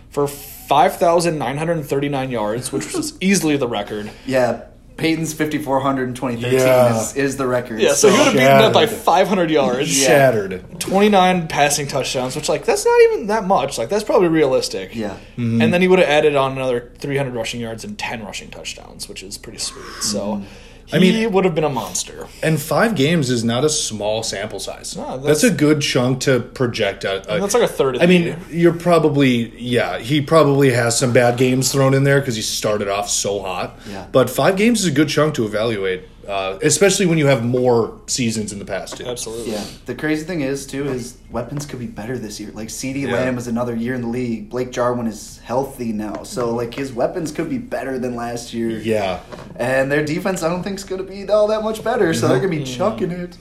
for 0.10 0.28
5,939 0.28 2.32
yards, 2.32 2.72
which 2.72 2.94
was 2.94 3.18
easily 3.22 3.58
the 3.58 3.68
record. 3.68 4.12
Yeah, 4.26 4.66
Peyton's 5.00 5.34
5,400 5.34 6.10
in 6.10 6.14
2013 6.14 6.60
Yeah. 6.60 7.00
is, 7.00 7.16
is 7.16 7.38
the 7.38 7.48
record. 7.48 7.80
Yeah, 7.80 7.94
so 7.94 8.10
he 8.10 8.18
would 8.18 8.26
have 8.26 8.34
beaten 8.34 8.48
that 8.48 8.74
by 8.74 8.86
Shattered. 8.86 9.00
500 9.00 9.50
yards. 9.50 9.90
Shattered. 9.90 10.80
29 10.80 11.48
passing 11.48 11.88
touchdowns, 11.88 12.36
which 12.36 12.50
like 12.50 12.66
that's 12.66 12.86
not 12.86 13.02
even 13.04 13.28
that 13.28 13.46
much. 13.46 13.78
Like 13.78 13.90
that's 13.90 14.04
probably 14.04 14.28
realistic. 14.28 14.94
Yeah. 14.96 15.18
And 15.38 15.62
then 15.74 15.82
he 15.82 15.88
would 15.88 16.00
have 16.00 16.10
added 16.10 16.36
on 16.36 16.52
another 16.52 16.92
300 16.98 17.34
rushing 17.34 17.62
yards 17.62 17.84
and 17.84 17.98
10 17.98 18.24
rushing 18.24 18.50
touchdowns, 18.50 19.08
which 19.08 19.24
is 19.24 19.38
pretty 19.38 19.60
sweet. 19.60 19.86
So 20.02 20.20
mm-hmm. 20.20 20.46
He 20.90 20.98
I 20.98 21.00
mean, 21.00 21.32
would 21.34 21.46
have 21.46 21.54
been 21.54 21.64
a 21.64 21.70
monster. 21.70 22.28
and 22.42 22.60
five 22.60 22.96
games 22.96 23.30
is 23.30 23.44
not 23.44 23.64
a 23.64 23.70
small 23.70 24.24
sample 24.24 24.60
size. 24.60 24.98
No, 24.98 25.18
that's, 25.20 25.42
that's- 25.42 25.44
a 25.44 25.52
good 25.52 25.82
chunk 25.82 26.22
to 26.22 26.40
project. 26.40 27.04
A- 27.04 27.22
that's 27.28 27.54
like 27.54 27.62
a 27.62 27.68
third 27.68 27.98
of 27.98 28.02
I 28.02 28.08
mean, 28.08 28.24
year. 28.24 28.40
you're 28.50 28.74
probably 28.74 29.56
yeah. 29.60 30.00
He 30.00 30.20
probably 30.22 30.72
has 30.72 30.98
some 30.98 31.14
bad 31.14 31.38
games 31.38 31.72
thrown 31.72 31.94
in 31.94 32.06
there 32.06 32.20
because 32.20 32.36
he 32.36 32.42
started 32.42 32.88
off 32.88 33.08
so 33.08 33.40
hot. 33.44 33.78
Yeah. 33.88 34.08
But 34.12 34.32
five 34.32 34.58
games 34.58 34.80
is 34.82 34.88
a 34.88 34.92
good 34.92 35.10
chunk 35.10 35.36
to 35.36 35.46
evaluate, 35.46 36.09
uh, 36.30 36.60
especially 36.62 37.06
when 37.08 37.18
you 37.18 37.26
have 37.28 37.44
more 37.44 38.00
seasons 38.08 38.54
in 38.54 38.60
the 38.60 38.66
past. 38.66 38.98
Too. 38.98 39.06
Absolutely. 39.06 39.52
Yeah. 39.54 39.66
The 39.86 39.96
crazy 39.96 40.24
thing 40.26 40.42
is 40.42 40.66
too 40.68 40.86
is 40.88 41.18
weapons 41.32 41.66
could 41.66 41.80
be 41.80 41.88
better 41.88 42.18
this 42.18 42.40
year. 42.40 42.52
Like 42.52 42.68
CeeDee 42.70 43.08
Yeah. 43.08 43.14
Lamb 43.14 43.38
is 43.38 43.48
another 43.48 43.76
year 43.76 43.96
in 43.96 44.02
the 44.02 44.08
league. 44.08 44.50
Blake 44.50 44.72
Jarwin 44.72 45.08
is 45.08 45.40
healthy 45.40 45.92
now, 45.92 46.24
so 46.24 46.54
like 46.54 46.74
his 46.74 46.94
weapons 46.94 47.32
could 47.32 47.50
be 47.50 47.58
better 47.58 47.98
than 48.00 48.16
last 48.16 48.54
year. 48.54 48.70
Yeah. 48.80 49.22
And 49.56 49.92
their 49.92 50.06
defense, 50.06 50.44
I 50.44 50.50
don't 50.50 50.64
think 50.64 50.78
is 50.78 50.84
going 50.84 51.04
to 51.04 51.08
be 51.12 51.28
all 51.30 51.48
that 51.48 51.64
much 51.64 51.84
better. 51.84 52.14
So 52.14 52.28
they're 52.28 52.40
going 52.40 52.52
to 52.52 52.58
be 52.58 52.64
Mm-hmm. 52.64 52.78
chucking 52.78 53.12
it. 53.12 53.38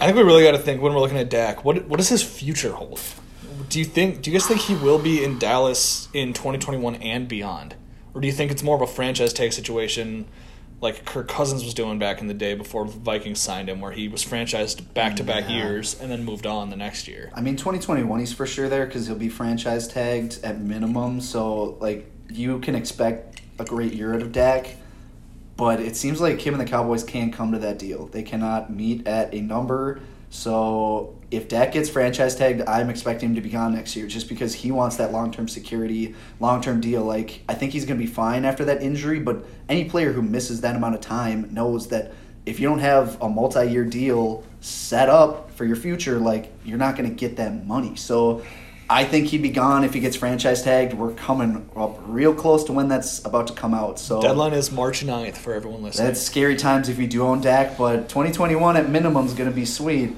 I 0.00 0.04
think 0.06 0.16
we 0.16 0.22
really 0.22 0.44
got 0.44 0.52
to 0.52 0.58
think 0.58 0.80
when 0.82 0.92
we're 0.94 1.00
looking 1.00 1.18
at 1.18 1.30
Dak. 1.30 1.64
What 1.64 1.86
what 1.88 1.96
does 1.96 2.08
his 2.08 2.22
future 2.22 2.72
hold? 2.72 3.00
Do 3.68 3.78
you 3.78 3.84
think? 3.84 4.22
Do 4.22 4.30
you 4.30 4.38
guys 4.38 4.46
think 4.46 4.60
he 4.60 4.74
will 4.74 4.98
be 4.98 5.24
in 5.24 5.38
Dallas 5.38 6.08
in 6.12 6.32
2021 6.34 6.96
and 6.96 7.26
beyond, 7.26 7.74
or 8.14 8.20
do 8.20 8.26
you 8.26 8.32
think 8.32 8.50
it's 8.52 8.62
more 8.62 8.76
of 8.76 8.82
a 8.82 8.86
franchise 8.86 9.32
tag 9.32 9.52
situation, 9.52 10.26
like 10.80 11.04
Kirk 11.04 11.28
Cousins 11.28 11.64
was 11.64 11.74
doing 11.74 11.98
back 11.98 12.20
in 12.20 12.26
the 12.26 12.34
day 12.34 12.54
before 12.54 12.84
the 12.84 12.92
Vikings 12.92 13.40
signed 13.40 13.68
him, 13.68 13.80
where 13.80 13.92
he 13.92 14.08
was 14.08 14.24
franchised 14.24 14.92
back 14.94 15.16
to 15.16 15.24
back 15.24 15.48
years 15.48 15.98
and 16.00 16.10
then 16.10 16.24
moved 16.24 16.46
on 16.46 16.70
the 16.70 16.76
next 16.76 17.08
year? 17.08 17.30
I 17.34 17.40
mean, 17.40 17.56
2021 17.56 18.20
he's 18.20 18.32
for 18.32 18.46
sure 18.46 18.68
there 18.68 18.86
because 18.86 19.06
he'll 19.06 19.16
be 19.16 19.28
franchise 19.28 19.88
tagged 19.88 20.40
at 20.44 20.60
minimum. 20.60 21.20
So 21.20 21.76
like 21.80 22.10
you 22.28 22.58
can 22.58 22.74
expect 22.74 23.40
a 23.58 23.64
great 23.64 23.94
year 23.94 24.14
out 24.14 24.22
of 24.22 24.32
Dak. 24.32 24.76
But 25.56 25.80
it 25.80 25.96
seems 25.96 26.20
like 26.20 26.38
him 26.40 26.52
and 26.52 26.60
the 26.60 26.70
Cowboys 26.70 27.02
can't 27.02 27.32
come 27.32 27.52
to 27.52 27.58
that 27.60 27.78
deal. 27.78 28.08
They 28.08 28.22
cannot 28.22 28.70
meet 28.70 29.06
at 29.06 29.32
a 29.32 29.40
number. 29.40 30.00
So 30.36 31.16
if 31.30 31.48
Dak 31.48 31.72
gets 31.72 31.88
franchise 31.88 32.36
tagged, 32.36 32.62
I'm 32.68 32.90
expecting 32.90 33.30
him 33.30 33.34
to 33.36 33.40
be 33.40 33.48
gone 33.48 33.74
next 33.74 33.96
year 33.96 34.06
just 34.06 34.28
because 34.28 34.54
he 34.54 34.70
wants 34.70 34.96
that 34.96 35.10
long 35.10 35.32
term 35.32 35.48
security, 35.48 36.14
long 36.40 36.60
term 36.60 36.80
deal. 36.80 37.02
Like 37.02 37.40
I 37.48 37.54
think 37.54 37.72
he's 37.72 37.86
gonna 37.86 37.98
be 37.98 38.06
fine 38.06 38.44
after 38.44 38.64
that 38.66 38.82
injury, 38.82 39.18
but 39.18 39.44
any 39.68 39.86
player 39.86 40.12
who 40.12 40.20
misses 40.20 40.60
that 40.60 40.76
amount 40.76 40.94
of 40.94 41.00
time 41.00 41.52
knows 41.54 41.88
that 41.88 42.12
if 42.44 42.60
you 42.60 42.68
don't 42.68 42.80
have 42.80 43.20
a 43.22 43.28
multi 43.28 43.66
year 43.66 43.84
deal 43.84 44.44
set 44.60 45.08
up 45.08 45.50
for 45.52 45.64
your 45.64 45.76
future, 45.76 46.18
like 46.18 46.52
you're 46.64 46.78
not 46.78 46.96
gonna 46.96 47.10
get 47.10 47.36
that 47.36 47.66
money. 47.66 47.96
So 47.96 48.42
I 48.88 49.04
think 49.04 49.28
he'd 49.28 49.42
be 49.42 49.50
gone 49.50 49.82
if 49.82 49.94
he 49.94 50.00
gets 50.00 50.16
franchise 50.16 50.62
tagged. 50.62 50.94
We're 50.94 51.14
coming 51.14 51.68
up 51.74 51.98
real 52.06 52.32
close 52.32 52.62
to 52.64 52.72
when 52.72 52.88
that's 52.88 53.24
about 53.24 53.48
to 53.48 53.52
come 53.52 53.74
out. 53.74 53.98
So 53.98 54.20
Deadline 54.20 54.52
is 54.52 54.70
March 54.70 55.04
9th 55.04 55.36
for 55.36 55.54
everyone 55.54 55.82
listening. 55.82 56.06
that's 56.06 56.20
scary 56.20 56.56
times 56.56 56.88
if 56.88 56.98
you 56.98 57.08
do 57.08 57.22
own 57.22 57.40
Dak, 57.40 57.76
but 57.76 58.08
2021 58.08 58.76
at 58.76 58.88
minimum 58.88 59.26
is 59.26 59.34
going 59.34 59.50
to 59.50 59.54
be 59.54 59.64
sweet. 59.64 60.14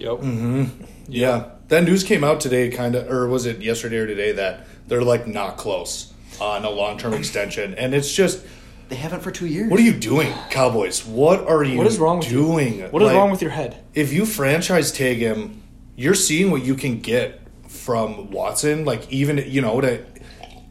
Yep. 0.00 0.18
mm-hmm 0.18 0.64
Yeah. 1.08 1.50
That 1.68 1.84
news 1.84 2.02
came 2.02 2.24
out 2.24 2.40
today, 2.40 2.68
kind 2.70 2.94
of, 2.96 3.08
or 3.10 3.28
was 3.28 3.46
it 3.46 3.62
yesterday 3.62 3.98
or 3.98 4.06
today, 4.06 4.32
that 4.32 4.66
they're 4.88 5.02
like 5.12 5.26
not 5.26 5.56
close 5.56 6.12
on 6.40 6.64
a 6.64 6.70
long 6.70 6.98
term 6.98 7.14
extension. 7.14 7.74
And 7.74 7.94
it's 7.94 8.12
just, 8.12 8.44
They 8.88 8.96
haven't 8.96 9.20
for 9.22 9.30
two 9.30 9.46
years. 9.46 9.70
what 9.70 9.78
are 9.78 9.84
you 9.90 9.92
doing, 10.12 10.32
Cowboys? 10.50 11.04
What 11.06 11.46
are 11.46 11.62
you 11.62 11.78
What 11.78 11.86
is 11.86 11.98
wrong 11.98 12.18
with 12.18 12.30
you? 12.30 12.38
doing? 12.38 12.80
What 12.90 13.02
is 13.02 13.06
Like, 13.06 13.16
wrong 13.16 13.30
with 13.30 13.42
your 13.42 13.52
head? 13.52 13.76
if 13.94 14.12
you 14.12 14.26
franchise 14.26 14.90
tag 14.90 15.18
him, 15.18 15.62
you're 15.96 16.14
seeing 16.28 16.50
what 16.50 16.64
you 16.64 16.74
can 16.74 16.98
get 17.00 17.40
from 17.68 18.30
Watson. 18.32 18.84
Like 18.84 19.02
even 19.12 19.38
you 19.46 19.60
know 19.60 19.80
to 19.80 20.02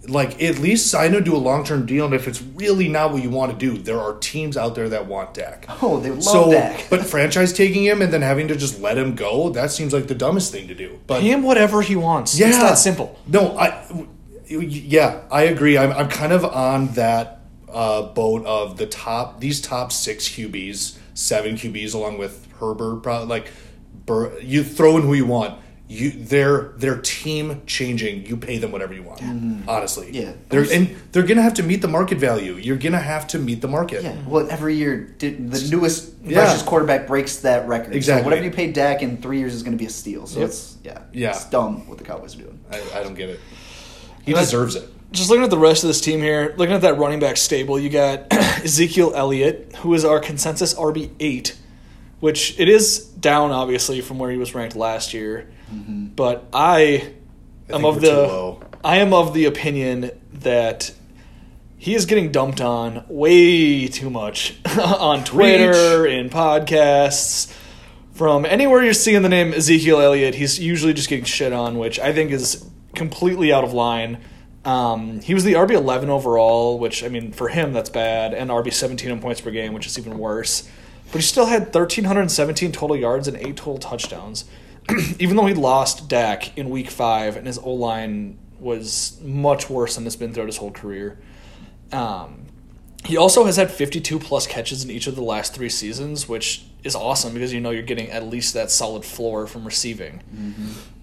like 0.10 0.42
at 0.42 0.60
least 0.60 0.88
sign 0.88 1.14
him 1.14 1.24
to 1.24 1.36
a 1.36 1.38
long 1.38 1.64
term 1.64 1.86
deal. 1.86 2.06
And 2.06 2.14
if 2.14 2.28
it's 2.28 2.42
really 2.42 2.88
not 2.88 3.12
what 3.12 3.24
you 3.24 3.30
want 3.30 3.52
to 3.52 3.58
do, 3.58 3.78
there 3.78 4.00
are 4.00 4.18
teams 4.20 4.58
out 4.58 4.76
there 4.76 4.90
that 4.90 5.06
want 5.06 5.34
Dak. 5.34 5.66
Oh, 5.82 6.00
they 6.00 6.10
love 6.12 6.24
so, 6.24 6.52
Dak. 6.52 6.88
but 6.90 7.06
franchise 7.06 7.54
taking 7.54 7.84
him 7.84 8.02
and 8.02 8.12
then 8.12 8.22
having 8.22 8.48
to 8.50 8.56
just 8.56 8.80
let 8.82 8.98
him 8.98 9.16
go, 9.16 9.50
that 9.52 9.72
seems 9.72 9.94
like 9.94 10.08
the 10.08 10.16
dumbest 10.16 10.52
thing 10.52 10.68
to 10.68 10.76
do. 10.76 11.00
But 11.08 11.22
Pay 11.22 11.32
him 11.32 11.44
whatever 11.44 11.82
he 11.82 11.96
wants. 11.96 12.38
yeah, 12.38 12.50
It's 12.50 12.58
that 12.58 12.78
simple. 12.78 13.20
No, 13.28 13.58
I, 13.58 13.86
yeah, 14.50 15.22
I 15.32 15.44
agree. 15.44 15.78
I'm, 15.78 15.92
I'm 15.92 16.10
kind 16.10 16.34
of 16.34 16.44
on 16.44 16.88
that 16.94 17.42
uh, 17.72 18.02
boat 18.02 18.46
of 18.46 18.78
the 18.78 18.88
top 18.88 19.40
these 19.40 19.62
top 19.62 19.92
six 19.92 20.28
QBs, 20.28 20.98
seven 21.14 21.56
QBs, 21.56 21.94
along 21.94 22.18
with 22.18 22.48
Herbert. 22.60 23.02
Probably 23.04 23.28
like, 23.28 23.52
Bur- 24.06 24.40
you 24.40 24.64
throw 24.64 24.98
in 24.98 25.04
who 25.04 25.14
you 25.14 25.26
want. 25.26 25.60
You 25.92 26.12
they're 26.12 26.74
they're 26.78 27.00
team 27.02 27.64
changing. 27.66 28.28
You 28.28 28.38
pay 28.38 28.60
them 28.60 28.72
whatever 28.72 28.94
you 28.94 29.02
want. 29.02 29.24
Honestly, 29.68 30.10
Yeah. 30.12 30.34
They're 30.50 30.62
and 30.72 30.96
they're 31.12 31.24
gonna 31.24 31.42
have 31.42 31.56
to 31.56 31.64
meet 31.64 31.82
the 31.82 31.88
market 31.88 32.20
value. 32.20 32.54
You're 32.58 32.78
gonna 32.78 33.00
have 33.00 33.26
to 33.30 33.40
meet 33.40 33.62
the 33.62 33.68
market. 33.68 34.04
Yeah, 34.04 34.14
well, 34.28 34.48
every 34.52 34.76
year 34.76 35.16
the 35.18 35.32
newest, 35.32 36.12
Yeah. 36.24 36.42
freshest 36.44 36.68
quarterback 36.68 37.08
breaks 37.08 37.38
that 37.38 37.68
record. 37.68 37.96
Exactly. 37.96 38.22
So 38.22 38.26
whatever 38.26 38.46
you 38.46 38.52
pay 38.52 38.72
Dak 38.72 39.02
in 39.02 39.18
three 39.18 39.40
years 39.40 39.56
is 39.56 39.64
going 39.64 39.72
to 39.76 39.82
be 39.82 39.88
a 39.88 39.90
steal. 39.90 40.28
So 40.28 40.42
Yep. 40.42 40.50
it's 40.50 40.76
yeah, 40.84 40.98
Yeah. 41.12 41.30
it's 41.32 41.46
dumb 41.46 41.88
what 41.88 41.98
the 41.98 42.04
Cowboys 42.04 42.36
are 42.36 42.40
doing. 42.44 42.60
I, 42.72 43.00
I 43.00 43.04
don't 43.04 43.16
get 43.16 43.30
it. 43.30 43.40
He 44.24 44.34
And 44.34 44.40
deserves 44.42 44.76
it. 44.76 44.88
just 45.12 45.32
looking 45.32 45.44
at 45.44 45.50
the 45.50 45.58
rest 45.58 45.84
of 45.84 45.88
this 45.88 46.02
team 46.02 46.20
here, 46.20 46.54
looking 46.58 46.76
at 46.76 46.82
that 46.82 47.00
running 47.00 47.20
back 47.20 47.36
stable, 47.36 47.80
you 47.80 47.90
got 47.90 48.28
Ezekiel 48.32 49.12
Elliott, 49.16 49.74
who 49.78 49.92
is 49.96 50.06
our 50.06 50.20
consensus 50.20 50.76
RB 50.76 51.10
eight, 51.20 51.56
which 52.20 52.60
it 52.60 52.70
is 52.70 53.00
down 53.00 53.50
obviously 53.50 54.02
from 54.02 54.20
where 54.20 54.30
he 54.30 54.38
was 54.38 54.54
ranked 54.54 54.76
last 54.76 55.16
year. 55.16 55.48
But 56.16 56.46
I, 56.54 57.14
I 57.70 57.76
am 57.76 57.86
of 57.86 58.02
the. 58.02 58.58
I 58.84 58.98
am 58.98 59.14
of 59.14 59.34
the 59.34 59.46
opinion 59.46 60.12
that 60.34 60.94
he 61.78 61.96
is 61.96 62.06
getting 62.06 62.32
dumped 62.32 62.62
on 62.62 63.06
way 63.08 63.88
too 63.88 64.10
much 64.10 64.58
on 64.80 65.24
Twitter, 65.24 66.06
in 66.06 66.30
podcasts. 66.30 67.54
From 68.14 68.46
anywhere 68.46 68.84
you're 68.84 68.94
seeing 68.94 69.22
the 69.22 69.30
name 69.30 69.54
Ezekiel 69.54 70.02
Elliott, 70.02 70.36
he's 70.36 70.60
usually 70.60 70.94
just 70.94 71.08
getting 71.08 71.24
shit 71.24 71.54
on, 71.54 71.78
which 71.78 72.00
I 72.00 72.12
think 72.12 72.32
is 72.32 72.70
completely 72.96 73.54
out 73.54 73.64
of 73.64 73.72
line. 73.72 74.20
Um, 74.66 75.22
he 75.22 75.34
was 75.34 75.46
the 75.46 75.54
RB 75.54 75.72
11 75.72 76.10
overall, 76.10 76.78
which, 76.78 77.02
I 77.02 77.08
mean, 77.08 77.32
for 77.32 77.48
him, 77.48 77.72
that's 77.72 77.90
bad, 77.90 78.34
and 78.34 78.50
RB 78.50 78.74
17 78.74 79.10
in 79.10 79.22
points 79.22 79.40
per 79.40 79.52
game, 79.52 79.74
which 79.74 79.88
is 79.88 79.98
even 79.98 80.18
worse. 80.18 80.70
But 81.14 81.16
he 81.16 81.22
still 81.22 81.46
had 81.46 81.74
1,317 81.74 82.74
total 82.74 82.98
yards 82.98 83.28
and 83.30 83.38
8 83.38 83.56
total 83.56 83.78
touchdowns. 83.78 84.44
even 85.20 85.36
though 85.36 85.46
he 85.46 85.54
lost 85.54 86.08
Dak 86.10 86.58
in 86.58 86.70
week 86.70 86.90
5, 86.90 87.38
and 87.38 87.48
his 87.48 87.58
O 87.58 87.72
line 87.72 88.38
was 88.60 89.20
much 89.22 89.70
worse 89.70 89.96
than 89.96 90.06
it's 90.06 90.16
been 90.16 90.34
throughout 90.34 90.48
his 90.48 90.58
whole 90.58 90.72
career. 90.72 91.18
Um, 91.92 92.46
he 93.06 93.16
also 93.18 93.46
has 93.46 93.56
had 93.56 93.72
52 93.72 94.20
plus 94.20 94.46
catches 94.46 94.84
in 94.84 94.92
each 94.92 95.08
of 95.08 95.16
the 95.16 95.22
last 95.24 95.54
three 95.54 95.70
seasons, 95.70 96.28
which 96.28 96.66
is 96.84 96.96
awesome 96.96 97.34
because 97.34 97.54
you 97.54 97.62
know 97.62 97.72
you're 97.72 97.82
getting 97.84 98.10
at 98.10 98.26
least 98.26 98.54
that 98.54 98.70
solid 98.72 99.06
floor 99.06 99.48
from 99.48 99.64
receiving. 99.66 100.22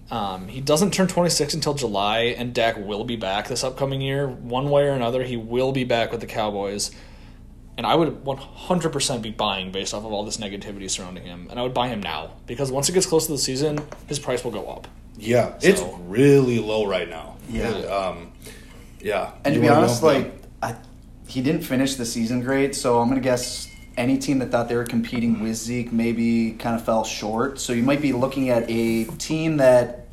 Um, 0.09 0.47
he 0.47 0.61
doesn't 0.61 0.93
turn 0.93 1.07
26 1.07 1.55
until 1.55 1.73
July, 1.73 2.35
and 2.37 2.53
Dak 2.53 2.77
will 2.77 3.03
be 3.03 3.15
back 3.15 3.47
this 3.47 3.63
upcoming 3.63 3.99
year. 4.01 4.27
One 4.27 4.69
way 4.69 4.87
or 4.87 4.91
another, 4.91 5.23
he 5.23 5.35
will 5.35 5.71
be 5.71 5.83
back 5.83 6.11
with 6.11 6.21
the 6.21 6.27
Cowboys. 6.27 6.91
And 7.77 7.85
I 7.85 7.93
would 7.93 8.23
100% 8.23 9.21
be 9.21 9.29
buying 9.29 9.71
based 9.71 9.93
off 9.93 10.03
of 10.03 10.11
all 10.11 10.25
this 10.25 10.37
negativity 10.37 10.89
surrounding 10.89 11.25
him. 11.25 11.47
And 11.49 11.59
I 11.59 11.63
would 11.63 11.75
buy 11.75 11.89
him 11.89 12.01
now 12.01 12.31
because 12.47 12.71
once 12.71 12.89
it 12.89 12.93
gets 12.93 13.05
close 13.05 13.27
to 13.27 13.33
the 13.33 13.37
season, 13.37 13.79
his 14.07 14.17
price 14.17 14.43
will 14.43 14.51
go 14.51 14.67
up. 14.67 14.87
Yeah, 15.17 15.55
it's 15.61 15.81
really 16.07 16.59
low 16.59 16.85
right 16.85 17.09
now. 17.09 17.37
Yeah. 17.49 17.69
Um, 17.69 18.31
yeah. 18.99 19.31
And 19.43 19.55
You 19.55 19.61
to 19.61 19.67
be 19.67 19.69
honest, 19.69 20.03
like 20.03 20.33
I, 20.61 20.75
he 21.27 21.41
didn't 21.41 21.61
finish 21.61 21.95
the 21.95 22.05
season 22.05 22.41
great, 22.41 22.75
so 22.75 22.99
I'm 22.99 23.09
gonna 23.09 23.21
guess 23.21 23.69
any 23.95 24.17
team 24.17 24.39
that 24.39 24.51
thought 24.51 24.69
they 24.69 24.75
were 24.75 24.85
competing 24.85 25.41
with 25.41 25.55
Zeke 25.55 25.91
maybe 25.91 26.51
kind 26.53 26.75
of 26.75 26.85
fell 26.85 27.03
short. 27.03 27.59
So 27.59 27.73
you 27.73 27.83
might 27.83 28.01
be 28.01 28.13
looking 28.13 28.49
at 28.49 28.69
a 28.69 29.05
team 29.05 29.57
that 29.57 30.07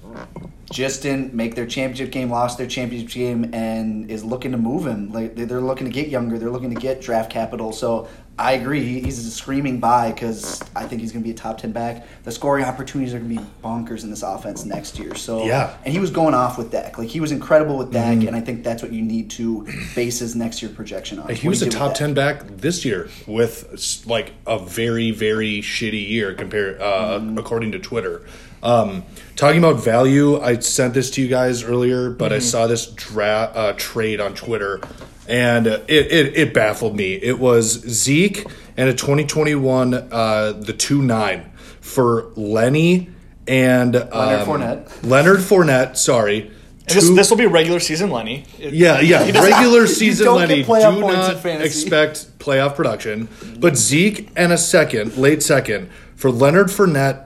just 0.70 1.02
didn't 1.02 1.34
make 1.34 1.54
their 1.54 1.66
championship 1.66 2.10
game, 2.10 2.30
lost 2.30 2.58
their 2.58 2.66
championship 2.66 3.10
game, 3.10 3.50
and 3.54 4.10
is 4.10 4.24
looking 4.24 4.52
to 4.52 4.58
move 4.58 4.86
him. 4.86 5.12
Like 5.12 5.34
they- 5.36 5.44
they're 5.44 5.60
looking 5.60 5.86
to 5.86 5.92
get 5.92 6.08
younger, 6.08 6.38
they're 6.38 6.50
looking 6.50 6.74
to 6.74 6.80
get 6.80 7.00
draft 7.00 7.30
capital. 7.30 7.72
So 7.72 8.08
I 8.36 8.52
agree, 8.54 9.00
he's 9.00 9.24
a 9.24 9.30
screaming 9.30 9.78
buy 9.78 10.10
because 10.10 10.60
I 10.74 10.86
think 10.86 11.00
he's 11.00 11.12
going 11.12 11.22
to 11.22 11.24
be 11.24 11.30
a 11.30 11.36
top 11.36 11.58
ten 11.58 11.70
back. 11.70 12.04
The 12.24 12.32
scoring 12.32 12.64
opportunities 12.64 13.14
are 13.14 13.20
going 13.20 13.36
to 13.36 13.40
be 13.40 13.46
bonkers 13.62 14.02
in 14.02 14.10
this 14.10 14.24
offense 14.24 14.64
next 14.64 14.98
year. 14.98 15.14
So 15.14 15.44
Yeah. 15.44 15.74
and 15.84 15.92
he 15.94 16.00
was 16.00 16.10
going 16.10 16.34
off 16.34 16.58
with 16.58 16.72
Dak. 16.72 16.98
Like 16.98 17.08
he 17.08 17.20
was 17.20 17.30
incredible 17.30 17.76
with 17.78 17.92
Dak, 17.92 18.24
and 18.24 18.34
I 18.34 18.40
think 18.40 18.64
that's 18.64 18.82
what 18.82 18.92
you 18.92 19.02
need 19.02 19.30
to 19.32 19.66
base 19.94 20.18
his 20.18 20.34
next 20.34 20.62
year 20.62 20.70
projection 20.72 21.20
on. 21.20 21.28
He 21.32 21.48
was 21.48 21.62
a 21.62 21.68
top 21.70 21.94
ten 21.94 22.12
back 22.14 22.42
this 22.56 22.84
year 22.84 23.08
with 23.28 24.02
like 24.06 24.32
a 24.48 24.58
very 24.58 25.12
very 25.12 25.60
shitty 25.60 26.08
year 26.08 26.34
compared 26.34 26.80
uh, 26.80 27.20
according 27.36 27.70
to 27.72 27.78
Twitter. 27.78 28.22
Um, 28.64 29.04
talking 29.36 29.58
about 29.58 29.84
value, 29.84 30.40
I 30.40 30.58
sent 30.58 30.94
this 30.94 31.10
to 31.12 31.22
you 31.22 31.28
guys 31.28 31.62
earlier, 31.62 32.10
but 32.10 32.32
I 32.32 32.38
saw 32.38 32.66
this 32.66 32.86
dra- 32.86 33.52
uh, 33.54 33.72
trade 33.76 34.20
on 34.20 34.34
Twitter, 34.34 34.80
and 35.28 35.66
it, 35.66 35.84
it 35.88 36.36
it 36.36 36.54
baffled 36.54 36.96
me. 36.96 37.14
It 37.14 37.38
was 37.38 37.66
Zeke 37.86 38.46
and 38.76 38.88
a 38.88 38.94
2021 38.94 39.94
uh, 39.94 40.52
the 40.52 40.72
two 40.72 41.02
nine 41.02 41.52
for 41.80 42.32
Lenny 42.36 43.10
and 43.46 43.94
um, 43.96 44.08
Leonard 44.10 44.46
Fournette. 44.48 45.06
Leonard 45.06 45.38
Fournette, 45.40 45.96
sorry, 45.98 46.50
Two- 46.86 47.14
this 47.14 47.30
will 47.30 47.36
be 47.36 47.46
regular 47.46 47.80
season 47.80 48.10
Lenny. 48.10 48.44
It- 48.58 48.72
Yeah, 48.74 49.00
yeah. 49.00 49.24
Regular 49.42 49.86
season 50.00 50.34
Lenny 50.34 50.62
do 50.62 50.68
not 51.00 51.44
expect 51.44 52.38
playoff 52.38 52.74
production. 52.74 53.28
But 53.58 53.76
Zeke 53.76 54.30
and 54.36 54.52
a 54.52 54.58
second, 54.58 55.16
late 55.18 55.42
second, 55.42 55.90
for 56.14 56.30
Leonard 56.30 56.68
Fournette, 56.68 57.23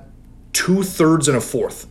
two 0.52 0.83
thirds 0.83 1.28
and 1.28 1.37
a 1.37 1.40
fourth. 1.40 1.87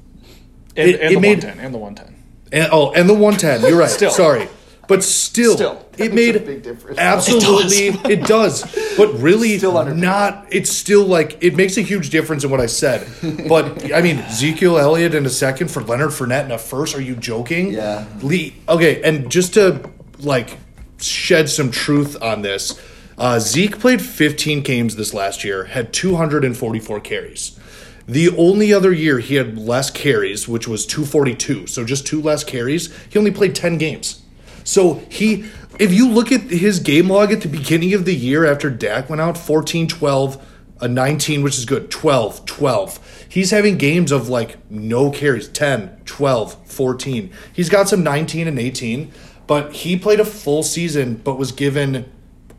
And, 0.75 0.89
It- 0.89 1.01
and 1.01 1.11
it 1.11 1.15
the 1.15 1.19
made- 1.21 1.43
110. 1.43 1.65
And 1.65 1.73
the 1.73 1.77
110. 1.77 2.15
And, 2.51 2.69
oh, 2.71 2.91
and 2.93 3.09
the 3.09 3.13
110. 3.13 3.61
You're 3.69 3.79
right. 3.79 3.89
Still. 3.89 4.11
Sorry. 4.11 4.47
But 4.87 5.03
still, 5.03 5.55
Still. 5.55 5.85
it 5.97 6.13
made 6.13 6.37
a 6.37 6.39
big 6.39 6.63
difference. 6.63 6.97
absolutely 6.97 7.87
it 8.09 8.23
does. 8.25 8.63
But 8.95 9.13
really 9.19 9.57
Still 9.57 9.83
not 9.93 10.45
it's 10.49 10.69
still 10.69 11.03
like 11.05 11.37
it 11.41 11.57
makes 11.57 11.75
a 11.75 11.81
huge 11.81 12.09
difference 12.09 12.45
in 12.45 12.49
what 12.49 12.61
I 12.61 12.67
said. 12.67 13.05
But 13.49 13.91
I 13.93 14.01
mean 14.01 14.19
Ezekiel 14.29 14.77
Elliott 14.77 15.13
in 15.13 15.25
a 15.25 15.29
second 15.29 15.69
for 15.71 15.81
Leonard 15.83 16.11
Fournette 16.11 16.45
in 16.45 16.51
a 16.51 16.57
first, 16.57 16.95
are 16.95 17.01
you 17.01 17.17
joking? 17.17 17.73
Yeah. 17.73 18.05
Lee 18.21 18.55
okay, 18.69 19.01
and 19.03 19.29
just 19.29 19.55
to 19.55 19.89
like 20.19 20.55
shed 21.01 21.49
some 21.49 21.69
truth 21.69 22.15
on 22.21 22.41
this, 22.41 22.79
uh, 23.17 23.39
Zeke 23.39 23.77
played 23.79 24.01
15 24.01 24.61
games 24.61 24.95
this 24.95 25.13
last 25.13 25.43
year, 25.43 25.65
had 25.65 25.91
244 25.91 27.01
carries. 27.01 27.59
The 28.07 28.29
only 28.37 28.73
other 28.73 28.93
year 28.93 29.19
he 29.19 29.35
had 29.35 29.57
less 29.57 29.89
carries, 29.91 30.47
which 30.47 30.65
was 30.65 30.85
242, 30.85 31.67
so 31.67 31.83
just 31.83 32.07
two 32.07 32.21
less 32.21 32.43
carries, 32.43 32.95
he 33.09 33.19
only 33.19 33.31
played 33.31 33.53
10 33.53 33.77
games. 33.77 34.21
So 34.63 35.01
he, 35.09 35.45
if 35.77 35.91
you 35.91 36.09
look 36.09 36.31
at 36.31 36.41
his 36.41 36.79
game 36.79 37.09
log 37.09 37.33
at 37.33 37.41
the 37.41 37.49
beginning 37.49 37.93
of 37.93 38.05
the 38.05 38.15
year 38.15 38.45
after 38.45 38.69
Dak 38.69 39.09
went 39.09 39.21
out, 39.21 39.37
14, 39.37 39.89
12, 39.89 40.45
a 40.79 40.87
19, 40.87 41.43
which 41.43 41.57
is 41.57 41.65
good, 41.65 41.91
12, 41.91 42.45
12. 42.45 43.25
He's 43.27 43.51
having 43.51 43.77
games 43.77 44.13
of 44.13 44.29
like 44.29 44.57
no 44.71 45.11
carries, 45.11 45.49
10, 45.49 46.01
12, 46.05 46.65
14. 46.65 47.33
He's 47.51 47.69
got 47.69 47.89
some 47.89 48.03
19 48.03 48.47
and 48.47 48.57
18, 48.57 49.11
but 49.47 49.73
he 49.73 49.97
played 49.97 50.21
a 50.21 50.25
full 50.25 50.63
season, 50.63 51.15
but 51.15 51.37
was 51.37 51.51
given 51.51 52.09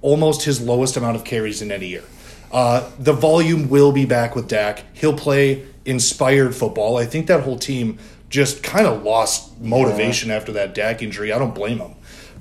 almost 0.02 0.43
his 0.45 0.61
lowest 0.61 0.97
amount 0.97 1.17
of 1.17 1.25
carries 1.25 1.62
in 1.62 1.73
any 1.73 1.87
year. 1.87 2.05
Uh, 2.50 2.88
the 2.99 3.12
volume 3.12 3.69
will 3.69 3.93
be 3.93 4.05
back 4.05 4.35
with 4.35 4.49
Dak. 4.49 4.85
He'll 4.95 5.17
play 5.17 5.67
inspired 5.85 6.55
football. 6.55 6.97
I 6.97 7.05
think 7.05 7.26
that 7.26 7.43
whole 7.43 7.59
team 7.59 7.99
just 8.28 8.62
kind 8.62 8.87
of 8.87 9.02
lost 9.02 9.59
motivation 9.61 10.31
after 10.31 10.52
that 10.52 10.75
Dak 10.75 11.02
injury. 11.02 11.33
I 11.33 11.38
don't 11.38 11.55
blame 11.55 11.78
them. 11.78 11.95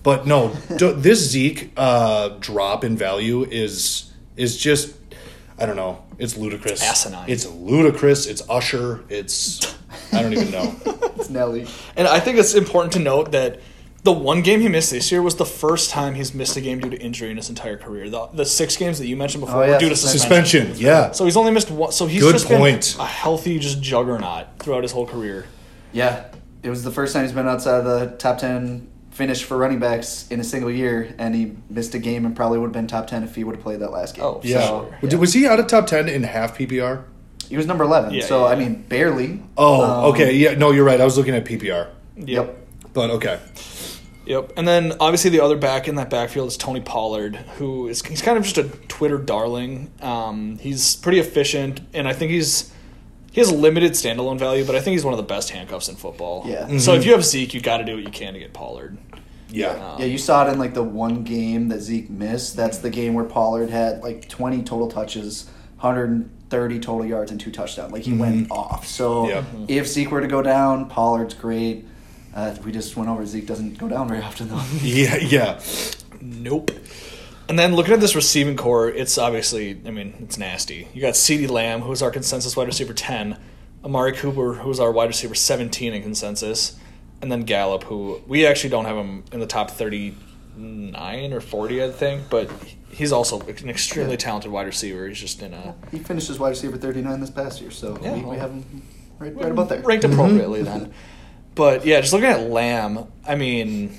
But 0.04 0.28
no, 0.28 0.56
d- 0.78 0.94
this 0.94 1.30
Zeke 1.30 1.72
uh, 1.78 2.30
drop 2.40 2.84
in 2.84 2.98
value 2.98 3.44
is 3.44 4.12
is 4.36 4.58
just 4.58 4.96
I 5.60 5.66
don't 5.66 5.76
know. 5.76 6.04
It's 6.20 6.38
ludicrous. 6.38 6.84
Asinine. 6.84 7.26
It's 7.28 7.46
ludicrous. 7.48 8.28
It's 8.28 8.48
Usher. 8.50 9.04
It's 9.10 9.76
I 10.14 10.22
don't 10.22 10.34
even 10.34 10.52
know. 10.52 10.76
It's 11.18 11.32
Nelly. 11.32 11.66
And 11.96 12.08
I 12.08 12.20
think 12.20 12.38
it's 12.38 12.54
important 12.54 12.94
to 12.94 13.00
note 13.00 13.32
that 13.32 13.60
the 14.04 14.12
one 14.14 14.42
game 14.42 14.62
he 14.62 14.70
missed 14.70 14.92
this 14.92 15.12
year 15.12 15.22
was 15.22 15.36
the 15.36 15.46
first 15.46 15.90
time 15.90 16.16
he's 16.16 16.34
missed 16.34 16.56
a 16.56 16.62
game 16.62 16.80
due 16.80 16.90
to 16.90 16.98
injury 16.98 17.30
in 17.32 17.38
his 17.38 17.50
entire 17.50 17.78
career. 17.78 18.10
The, 18.10 18.28
the 18.28 18.46
six 18.46 18.78
games 18.78 19.00
that 19.00 19.08
you 19.08 19.18
mentioned 19.18 19.42
before 19.46 19.64
Oh, 19.64 19.66
yeah, 19.66 19.74
were 19.74 19.80
due 19.80 19.90
to 19.90 19.96
suspension. 19.96 20.68
Suspension. 20.68 20.86
Yeah. 20.86 21.12
So 21.12 21.26
he's 21.26 21.36
only 21.36 21.52
missed 21.52 21.70
one. 21.72 21.92
So 21.92 22.06
he's 22.06 22.22
Good 22.22 22.34
just 22.34 22.48
point. 22.48 22.94
been 22.98 23.02
a 23.06 23.08
healthy, 23.08 23.60
just 23.60 23.82
juggernaut 23.82 24.48
throughout 24.60 24.84
his 24.84 24.92
whole 24.94 25.06
career. 25.06 25.46
Yeah, 25.92 26.26
it 26.64 26.70
was 26.70 26.84
the 26.84 26.92
first 26.92 27.14
time 27.14 27.24
he's 27.24 27.32
been 27.34 27.48
outside 27.48 27.80
of 27.80 27.86
the 27.86 28.16
top 28.18 28.38
ten 28.38 28.88
finish 29.12 29.44
for 29.44 29.58
running 29.58 29.80
backs 29.80 30.28
in 30.30 30.40
a 30.40 30.44
single 30.44 30.70
year, 30.70 31.14
and 31.18 31.34
he 31.34 31.54
missed 31.72 31.96
a 31.96 32.00
game 32.00 32.24
and 32.26 32.36
probably 32.36 32.60
would 32.60 32.68
have 32.68 32.74
been 32.74 32.86
top 32.88 33.08
ten 33.08 33.24
if 33.24 33.34
he 33.36 33.44
would 33.44 33.56
have 33.56 33.64
played 33.64 33.80
that 33.80 33.92
last 33.92 34.16
game. 34.16 34.24
Oh, 34.24 34.40
Yeah. 34.44 34.68
Sure. 34.68 34.98
Was- 35.02 35.16
Was 35.16 35.34
he 35.34 35.48
out 35.48 35.60
of 35.60 35.66
top 35.68 35.88
ten 35.88 36.08
in 36.08 36.24
half 36.24 36.56
PPR? 36.58 37.04
he 37.50 37.58
was 37.58 37.66
number 37.66 37.84
eleven. 37.84 38.14
Yeah, 38.14 38.26
so 38.26 38.46
yeah, 38.46 38.52
I 38.52 38.56
mean, 38.56 38.84
barely. 38.84 39.42
Oh, 39.58 39.82
Um, 39.82 40.06
okay. 40.14 40.34
Yeah. 40.34 40.54
No, 40.56 40.72
you're 40.72 40.84
right. 40.86 41.00
I 41.02 41.06
was 41.06 41.18
looking 41.18 41.34
at 41.34 41.46
PPR. 41.46 41.88
Yep. 42.18 42.58
But 42.94 43.10
okay. 43.12 43.40
Yep. 44.28 44.54
And 44.58 44.68
then 44.68 44.94
obviously 45.00 45.30
the 45.30 45.40
other 45.40 45.58
back 45.58 45.88
in 45.88 45.96
that 45.96 46.10
backfield 46.10 46.50
is 46.50 46.58
Tony 46.58 46.82
Pollard, 46.82 47.36
who 47.58 47.88
is 47.88 48.06
he's 48.06 48.22
kind 48.22 48.38
of 48.38 48.44
just 48.44 48.58
a 48.58 48.64
Twitter 48.88 49.18
darling. 49.18 49.92
Um, 50.02 50.58
he's 50.60 50.98
pretty 50.98 51.20
efficient, 51.20 51.80
and 51.94 52.08
I 52.08 52.14
think 52.14 52.32
he's 52.32 52.72
he 53.32 53.40
has 53.40 53.52
limited 53.52 53.94
standalone 53.94 54.38
value, 54.38 54.66
but 54.66 54.76
I 54.76 54.80
think 54.80 54.94
he's 54.94 55.06
one 55.06 55.14
of 55.14 55.18
the 55.18 55.24
best 55.24 55.52
handcuffs 55.52 55.88
in 55.90 55.96
football. 55.96 56.44
Yeah. 56.46 56.66
So 56.66 56.74
mm-hmm. 56.74 57.00
if 57.00 57.06
you 57.06 57.12
have 57.14 57.24
Zeke, 57.24 57.54
you 57.54 57.62
got 57.62 57.78
to 57.78 57.86
do 57.86 57.96
what 57.96 58.04
you 58.04 58.12
can 58.12 58.34
to 58.34 58.40
get 58.40 58.54
Pollard. 58.54 58.98
Yeah. 59.50 59.70
Um, 59.70 60.02
yeah, 60.02 60.08
you 60.08 60.18
saw 60.18 60.46
it 60.48 60.52
in 60.52 60.60
like 60.60 60.74
the 60.74 60.84
one 60.84 61.24
game 61.24 61.70
that 61.70 61.80
Zeke 61.80 62.10
missed. 62.10 62.56
That's 62.56 62.80
the 62.80 62.90
game 62.90 63.14
where 63.14 63.26
Pollard 63.26 63.70
had 63.70 64.02
like 64.02 64.28
20 64.28 64.64
total 64.64 64.90
touches, 64.90 65.46
130 65.80 66.80
total 66.80 67.06
yards, 67.06 67.32
and 67.32 67.40
two 67.40 67.52
touchdowns. 67.52 67.94
Like 67.94 68.04
he 68.04 68.12
mm-hmm. 68.12 68.20
went 68.20 68.52
off. 68.52 68.88
So 68.88 69.30
Yep. 69.30 69.44
Mm-hmm. 69.44 69.66
if 69.68 69.88
Zeke 69.88 70.12
were 70.12 70.22
to 70.22 70.28
go 70.28 70.42
down, 70.42 70.90
Pollard's 70.90 71.34
great. 71.34 71.86
Uh, 72.38 72.56
we 72.64 72.72
just 72.72 72.96
went 72.96 73.10
over 73.10 73.26
Zeke 73.26 73.48
doesn't 73.48 73.80
go 73.80 73.90
down 73.90 74.08
very 74.08 74.22
often 74.22 74.48
though. 74.48 74.64
Yeah. 74.82 75.16
Yeah. 75.18 75.60
Nope. 76.22 76.70
And 77.50 77.58
then 77.58 77.74
looking 77.76 77.94
at 77.96 78.00
this 78.00 78.16
receiving 78.16 78.56
core, 78.56 78.90
it's 78.90 79.18
obviously, 79.18 79.82
I 79.86 79.90
mean, 79.90 80.14
it's 80.20 80.38
nasty. 80.38 80.88
You 80.94 81.02
got 81.02 81.16
CeeDee 81.16 81.50
Lamb, 81.50 81.82
who's 81.82 82.04
our 82.04 82.12
consensus 82.12 82.56
wide 82.56 82.68
receiver 82.68 82.94
10, 82.94 83.40
Amari 83.84 84.12
Cooper, 84.14 84.54
who's 84.54 84.80
our 84.80 84.92
wide 84.92 85.08
receiver 85.08 85.34
17 85.34 85.94
in 85.94 86.02
consensus, 86.04 86.78
and 87.22 87.32
then 87.32 87.42
Gallup, 87.42 87.84
who 87.86 88.22
we 88.28 88.46
actually 88.46 88.70
don't 88.70 88.86
have 88.86 88.98
him 88.98 89.24
in 89.32 89.40
the 89.40 89.48
top 89.48 89.72
39 89.72 91.34
or 91.34 91.40
40, 91.42 91.84
I 91.84 91.90
think, 91.90 92.30
but 92.30 92.52
he's 92.92 93.12
also 93.14 93.40
an 93.40 93.70
extremely 93.70 94.18
talented 94.18 94.52
wide 94.52 94.68
receiver. 94.68 95.08
He's 95.08 95.20
just 95.20 95.42
in 95.42 95.54
a. 95.54 95.74
he 95.90 96.00
finished 96.00 96.30
as 96.30 96.38
wide 96.38 96.50
receiver 96.50 96.78
39 96.78 97.20
this 97.22 97.30
past 97.32 97.62
year, 97.62 97.72
so 97.72 97.98
Yeah, 98.02 98.14
we, 98.14 98.22
well- 98.22 98.32
we 98.32 98.38
have 98.38 98.52
him 98.52 98.84
right, 99.18 99.34
right 99.36 99.52
about 99.52 99.70
there. 99.70 99.82
Ranked 99.82 100.04
appropriately 100.06 100.62
then. 100.62 100.94
But 101.58 101.86
yeah, 101.86 102.00
just 102.02 102.14
looking 102.14 102.30
at 102.30 102.50
Lamb, 102.50 103.12
I 103.28 103.36
mean, 103.36 103.98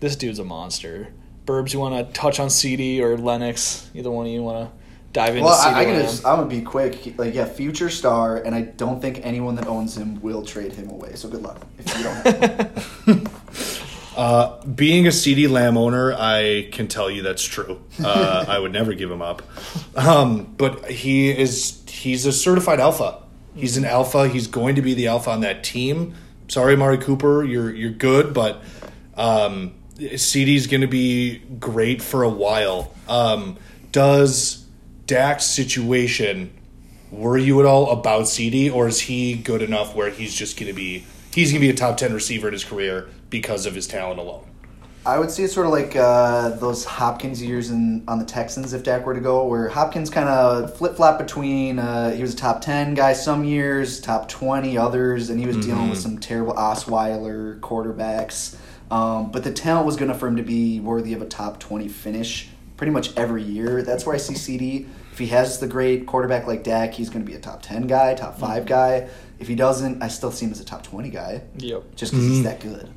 this 0.00 0.16
dude's 0.16 0.38
a 0.38 0.44
monster. 0.44 1.08
Burbs, 1.44 1.72
you 1.72 1.78
want 1.78 1.94
to 1.94 2.12
touch 2.12 2.40
on 2.40 2.48
CeeDee 2.48 3.00
or 3.00 3.16
Lennox? 3.18 3.88
Either 3.94 4.10
one 4.10 4.26
of 4.26 4.32
you 4.32 4.42
want 4.42 4.68
to 4.68 4.76
dive 5.12 5.36
into 5.36 5.44
Well, 5.44 5.56
CeeDee 5.56 5.74
I, 5.74 5.80
I 5.80 5.84
can 5.84 6.02
just, 6.02 6.26
I'm 6.26 6.38
gonna 6.38 6.48
be 6.48 6.62
quick. 6.62 7.18
Like, 7.18 7.34
yeah, 7.34 7.44
future 7.44 7.90
star, 7.90 8.38
and 8.38 8.54
I 8.54 8.62
don't 8.62 9.00
think 9.00 9.20
anyone 9.24 9.54
that 9.56 9.66
owns 9.66 9.96
him 9.96 10.20
will 10.22 10.42
trade 10.42 10.72
him 10.72 10.90
away. 10.90 11.14
So 11.14 11.28
good 11.28 11.42
luck 11.42 11.64
if 11.78 11.96
you 11.96 12.02
don't. 12.02 12.14
Have 12.26 13.04
him. 13.06 13.28
Uh, 14.16 14.64
being 14.64 15.06
a 15.06 15.10
CeeDee 15.10 15.46
Lamb 15.46 15.76
owner, 15.76 16.14
I 16.14 16.70
can 16.72 16.88
tell 16.88 17.10
you 17.10 17.20
that's 17.20 17.44
true. 17.44 17.82
Uh, 18.02 18.46
I 18.48 18.58
would 18.58 18.72
never 18.72 18.94
give 18.94 19.10
him 19.10 19.20
up. 19.20 19.42
Um, 19.94 20.54
but 20.56 20.90
he 20.90 21.28
is 21.28 21.82
he's 21.86 22.24
a 22.24 22.32
certified 22.32 22.80
alpha. 22.80 23.22
He's 23.54 23.76
an 23.76 23.84
alpha. 23.84 24.26
He's 24.26 24.46
going 24.46 24.76
to 24.76 24.82
be 24.82 24.94
the 24.94 25.08
alpha 25.08 25.30
on 25.30 25.42
that 25.42 25.62
team. 25.62 26.14
Sorry, 26.48 26.76
Mari 26.76 26.98
Cooper, 26.98 27.44
you're 27.44 27.74
you're 27.74 27.90
good, 27.90 28.32
but 28.32 28.62
um, 29.16 29.74
CeeDee's 29.96 30.66
going 30.66 30.82
to 30.82 30.86
be 30.86 31.38
great 31.58 32.02
for 32.02 32.22
a 32.22 32.28
while. 32.28 32.94
Um, 33.08 33.56
does 33.92 34.64
Dak's 35.06 35.44
situation 35.44 36.52
worry 37.10 37.42
you 37.42 37.60
at 37.60 37.66
all 37.66 37.90
about 37.90 38.22
CeeDee, 38.22 38.72
or 38.72 38.86
is 38.88 39.00
he 39.00 39.34
good 39.34 39.62
enough 39.62 39.94
where 39.94 40.10
he's 40.10 40.34
just 40.34 40.58
going 40.58 40.68
to 40.68 40.76
be 40.76 41.04
he's 41.32 41.50
going 41.50 41.60
to 41.60 41.66
be 41.66 41.70
a 41.70 41.76
top 41.76 41.96
ten 41.96 42.12
receiver 42.12 42.46
in 42.48 42.52
his 42.52 42.64
career 42.64 43.08
because 43.30 43.66
of 43.66 43.74
his 43.74 43.86
talent 43.86 44.20
alone? 44.20 44.44
I 45.06 45.18
would 45.18 45.30
see 45.30 45.44
it 45.44 45.50
sort 45.50 45.66
of 45.66 45.72
like 45.72 45.94
uh, 45.96 46.50
those 46.56 46.84
Hopkins 46.84 47.40
years 47.42 47.70
in 47.70 48.02
on 48.08 48.18
the 48.18 48.24
Texans 48.24 48.72
if 48.72 48.82
Dak 48.82 49.06
were 49.06 49.14
to 49.14 49.20
go, 49.20 49.46
where 49.46 49.68
Hopkins 49.68 50.10
kind 50.10 50.28
of 50.28 50.76
flip 50.76 50.96
flop 50.96 51.18
between 51.18 51.78
uh, 51.78 52.10
he 52.10 52.20
was 52.22 52.34
a 52.34 52.36
top 52.36 52.60
ten 52.60 52.94
guy 52.94 53.12
some 53.12 53.44
years, 53.44 54.00
top 54.00 54.28
twenty 54.28 54.76
others, 54.76 55.30
and 55.30 55.38
he 55.38 55.46
was 55.46 55.56
dealing 55.64 55.88
with 55.90 55.98
some 55.98 56.18
terrible 56.18 56.54
Osweiler 56.54 57.60
quarterbacks. 57.60 58.56
Um, 58.90 59.30
but 59.32 59.42
the 59.44 59.52
talent 59.52 59.86
was 59.86 59.96
good 59.96 60.04
enough 60.04 60.20
for 60.20 60.28
him 60.28 60.36
to 60.36 60.42
be 60.42 60.80
worthy 60.80 61.12
of 61.12 61.22
a 61.22 61.26
top 61.26 61.60
twenty 61.60 61.88
finish 61.88 62.48
pretty 62.76 62.92
much 62.92 63.16
every 63.16 63.42
year. 63.42 63.82
That's 63.82 64.04
where 64.04 64.14
I 64.14 64.18
see 64.18 64.34
CeeDee. 64.34 64.86
If 65.12 65.18
he 65.18 65.28
has 65.28 65.60
the 65.60 65.66
great 65.66 66.06
quarterback 66.06 66.46
like 66.46 66.62
Dak, 66.62 66.92
he's 66.92 67.08
going 67.08 67.24
to 67.24 67.30
be 67.30 67.34
a 67.36 67.40
top 67.40 67.62
ten 67.62 67.86
guy, 67.86 68.12
top 68.14 68.38
5 68.38 68.66
guy. 68.66 69.08
If 69.38 69.48
he 69.48 69.54
doesn't, 69.54 70.02
I 70.02 70.08
still 70.08 70.30
see 70.30 70.44
him 70.44 70.52
as 70.52 70.60
a 70.60 70.64
top 70.64 70.82
twenty 70.82 71.08
guy, 71.10 71.42
Yep. 71.56 71.94
just 71.96 72.12
because 72.12 72.26
he's 72.26 72.42
that 72.44 72.60
good. 72.60 72.88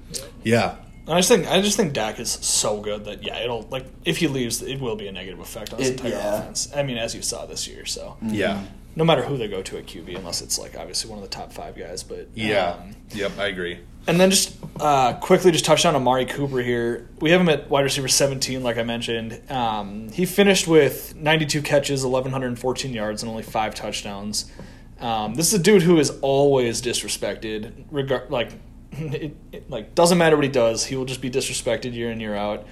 Yeah, 0.43 0.75
And 1.09 1.15
I 1.17 1.21
just 1.21 1.29
think 1.29 1.47
I 1.47 1.59
just 1.59 1.75
think 1.75 1.93
Dak 1.93 2.19
is 2.19 2.29
so 2.31 2.79
good 2.81 3.05
that 3.05 3.23
yeah, 3.23 3.39
it'll 3.39 3.63
like 3.71 3.85
if 4.05 4.17
he 4.17 4.27
leaves, 4.27 4.61
it 4.61 4.79
will 4.79 4.95
be 4.95 5.07
a 5.07 5.11
negative 5.11 5.39
effect 5.39 5.73
on 5.73 5.79
his 5.79 5.89
It- 5.89 5.93
entire 5.93 6.11
yeah. 6.11 6.39
offense. 6.41 6.71
I 6.75 6.83
mean, 6.83 6.97
as 6.97 7.15
you 7.15 7.23
saw 7.23 7.47
this 7.47 7.67
year, 7.67 7.83
so 7.87 8.15
yeah, 8.21 8.63
no 8.95 9.03
matter 9.03 9.23
who 9.23 9.35
they 9.35 9.47
go 9.47 9.63
to 9.63 9.79
at 9.79 9.87
QB, 9.87 10.15
unless 10.15 10.41
it's 10.41 10.59
like 10.59 10.77
obviously 10.77 11.09
one 11.09 11.17
of 11.17 11.23
the 11.23 11.35
top 11.35 11.51
five 11.51 11.75
guys, 11.75 12.03
but 12.03 12.27
yeah. 12.35 12.73
um, 12.79 12.95
yep, 13.09 13.31
I 13.39 13.47
agree. 13.47 13.79
And 14.05 14.19
then 14.19 14.29
just 14.29 14.55
uh, 14.79 15.13
quickly, 15.13 15.51
just 15.51 15.65
touch 15.65 15.83
on 15.83 15.95
Amari 15.95 16.25
Cooper 16.27 16.59
here. 16.59 17.09
We 17.21 17.31
have 17.31 17.41
him 17.41 17.49
at 17.49 17.71
wide 17.71 17.85
receiver 17.85 18.07
17, 18.07 18.61
like 18.61 18.77
I 18.77 18.83
mentioned. 18.83 19.41
Um, 19.51 20.09
he 20.09 20.27
finished 20.27 20.67
with 20.67 21.15
92 21.15 21.63
catches, 21.63 22.03
1,114 22.05 22.93
yards, 22.93 23.23
and 23.23 23.31
only 23.31 23.43
five 23.43 23.73
touchdowns. 23.73 24.51
Um, 24.99 25.33
this 25.33 25.47
is 25.53 25.59
a 25.59 25.63
dude 25.63 25.81
who 25.81 25.97
is 25.99 26.11
always 26.21 26.81
disrespected. 26.81 27.85
Regard 27.91 28.29
like, 28.29 28.51
it, 29.13 29.35
it, 29.51 29.69
like 29.69 29.95
doesn't 29.95 30.17
matter 30.17 30.35
what 30.35 30.43
he 30.45 30.51
does, 30.51 30.85
he 30.85 30.95
will 30.95 31.05
just 31.05 31.21
be 31.21 31.29
disrespected 31.29 31.93
year 31.93 32.11
in 32.11 32.19
year 32.19 32.35
out. 32.35 32.65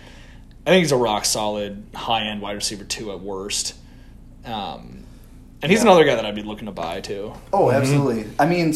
I 0.66 0.72
think 0.72 0.82
he's 0.84 0.92
a 0.92 0.98
rock 0.98 1.26
solid, 1.26 1.86
high 1.96 2.24
end 2.26 2.42
wide 2.42 2.54
receiver 2.56 2.84
two 2.84 3.12
at 3.12 3.20
worst. 3.22 3.76
Um, 4.46 5.04
and 5.62 5.72
he's 5.72 5.80
Yeah. 5.80 5.88
another 5.90 6.04
guy 6.04 6.16
that 6.16 6.26
I'd 6.26 6.36
be 6.36 6.44
looking 6.44 6.66
to 6.68 6.72
buy 6.72 7.02
too. 7.02 7.34
Oh, 7.54 7.72
absolutely. 7.72 8.26
I 8.40 8.46
mean, 8.46 8.74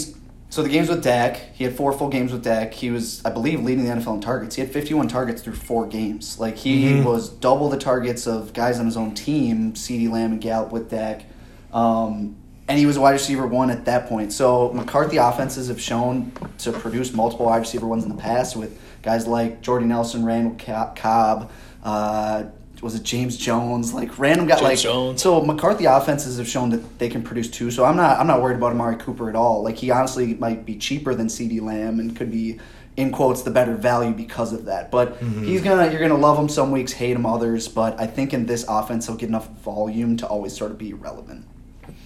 So 0.49 0.63
the 0.63 0.67
games 0.69 0.89
with 0.89 1.01
Dak, 1.01 1.37
he 1.55 1.63
had 1.63 1.77
four 1.77 1.93
full 1.93 2.09
games 2.09 2.33
with 2.33 2.43
Dak. 2.43 2.73
He 2.73 2.89
was, 2.91 3.23
I 3.23 3.29
believe, 3.29 3.61
leading 3.63 3.85
the 3.85 3.91
NFL 3.91 4.15
in 4.15 4.19
targets. 4.21 4.55
He 4.55 4.61
had 4.61 4.69
51 4.69 5.07
targets 5.07 5.41
through 5.41 5.53
four 5.55 5.87
games. 5.87 6.39
Like 6.39 6.57
he 6.57 6.83
Mm-hmm. 6.91 7.03
was 7.05 7.29
double 7.29 7.69
the 7.69 7.77
targets 7.77 8.27
of 8.27 8.51
guys 8.51 8.77
on 8.77 8.85
his 8.85 8.97
own 8.97 9.13
team, 9.13 9.71
CeeDee 9.73 10.09
Lamb 10.11 10.33
and 10.33 10.41
Gallup 10.41 10.73
with 10.73 10.89
Dak. 10.89 11.23
Um, 11.71 12.35
and 12.67 12.79
he 12.79 12.85
was 12.85 12.97
a 12.97 13.01
wide 13.01 13.11
receiver 13.11 13.45
one 13.47 13.69
at 13.69 13.85
that 13.85 14.07
point. 14.07 14.31
So 14.33 14.71
McCarthy 14.73 15.17
offenses 15.17 15.67
have 15.67 15.81
shown 15.81 16.31
to 16.59 16.71
produce 16.71 17.13
multiple 17.13 17.47
wide 17.47 17.59
receiver 17.59 17.87
ones 17.87 18.03
in 18.03 18.09
the 18.09 18.21
past 18.21 18.55
with 18.55 18.79
guys 19.01 19.27
like 19.27 19.61
Jordy 19.61 19.85
Nelson, 19.85 20.23
Randall 20.25 20.55
Cobb, 20.95 21.51
uh, 21.83 22.43
was 22.81 22.95
it 22.95 23.03
James 23.03 23.37
Jones? 23.37 23.93
Like 23.93 24.17
random 24.17 24.47
got 24.47 24.59
James 24.59 24.63
like 24.63 24.79
Jones. 24.79 25.21
so 25.21 25.41
McCarthy 25.41 25.85
offenses 25.85 26.37
have 26.37 26.47
shown 26.47 26.71
that 26.71 26.99
they 26.99 27.09
can 27.09 27.21
produce 27.21 27.49
two. 27.49 27.71
So 27.71 27.85
I'm 27.85 27.95
not 27.95 28.19
I'm 28.19 28.27
not 28.27 28.41
worried 28.41 28.57
about 28.57 28.71
Amari 28.71 28.95
Cooper 28.95 29.29
at 29.29 29.35
all. 29.35 29.63
Like 29.63 29.77
he 29.77 29.91
honestly 29.91 30.33
might 30.35 30.65
be 30.65 30.77
cheaper 30.77 31.13
than 31.13 31.27
CeeDee 31.27 31.61
Lamb 31.61 31.99
and 31.99 32.15
could 32.15 32.31
be 32.31 32.59
in 32.97 33.11
quotes 33.11 33.43
the 33.43 33.51
better 33.51 33.75
value 33.75 34.13
because 34.13 34.51
of 34.51 34.65
that. 34.65 34.91
But 34.91 35.17
he's 35.17 35.61
gonna 35.61 35.91
you're 35.91 36.01
gonna 36.01 36.17
love 36.17 36.37
him 36.37 36.49
some 36.49 36.71
weeks, 36.71 36.91
hate 36.91 37.15
him 37.15 37.25
others. 37.25 37.67
But 37.67 37.99
I 37.99 38.07
think 38.07 38.33
in 38.33 38.45
this 38.47 38.65
offense 38.67 39.05
he'll 39.05 39.15
get 39.15 39.29
enough 39.29 39.49
volume 39.59 40.17
to 40.17 40.27
always 40.27 40.55
sort 40.57 40.71
of 40.71 40.77
be 40.77 40.93
relevant. 40.93 41.45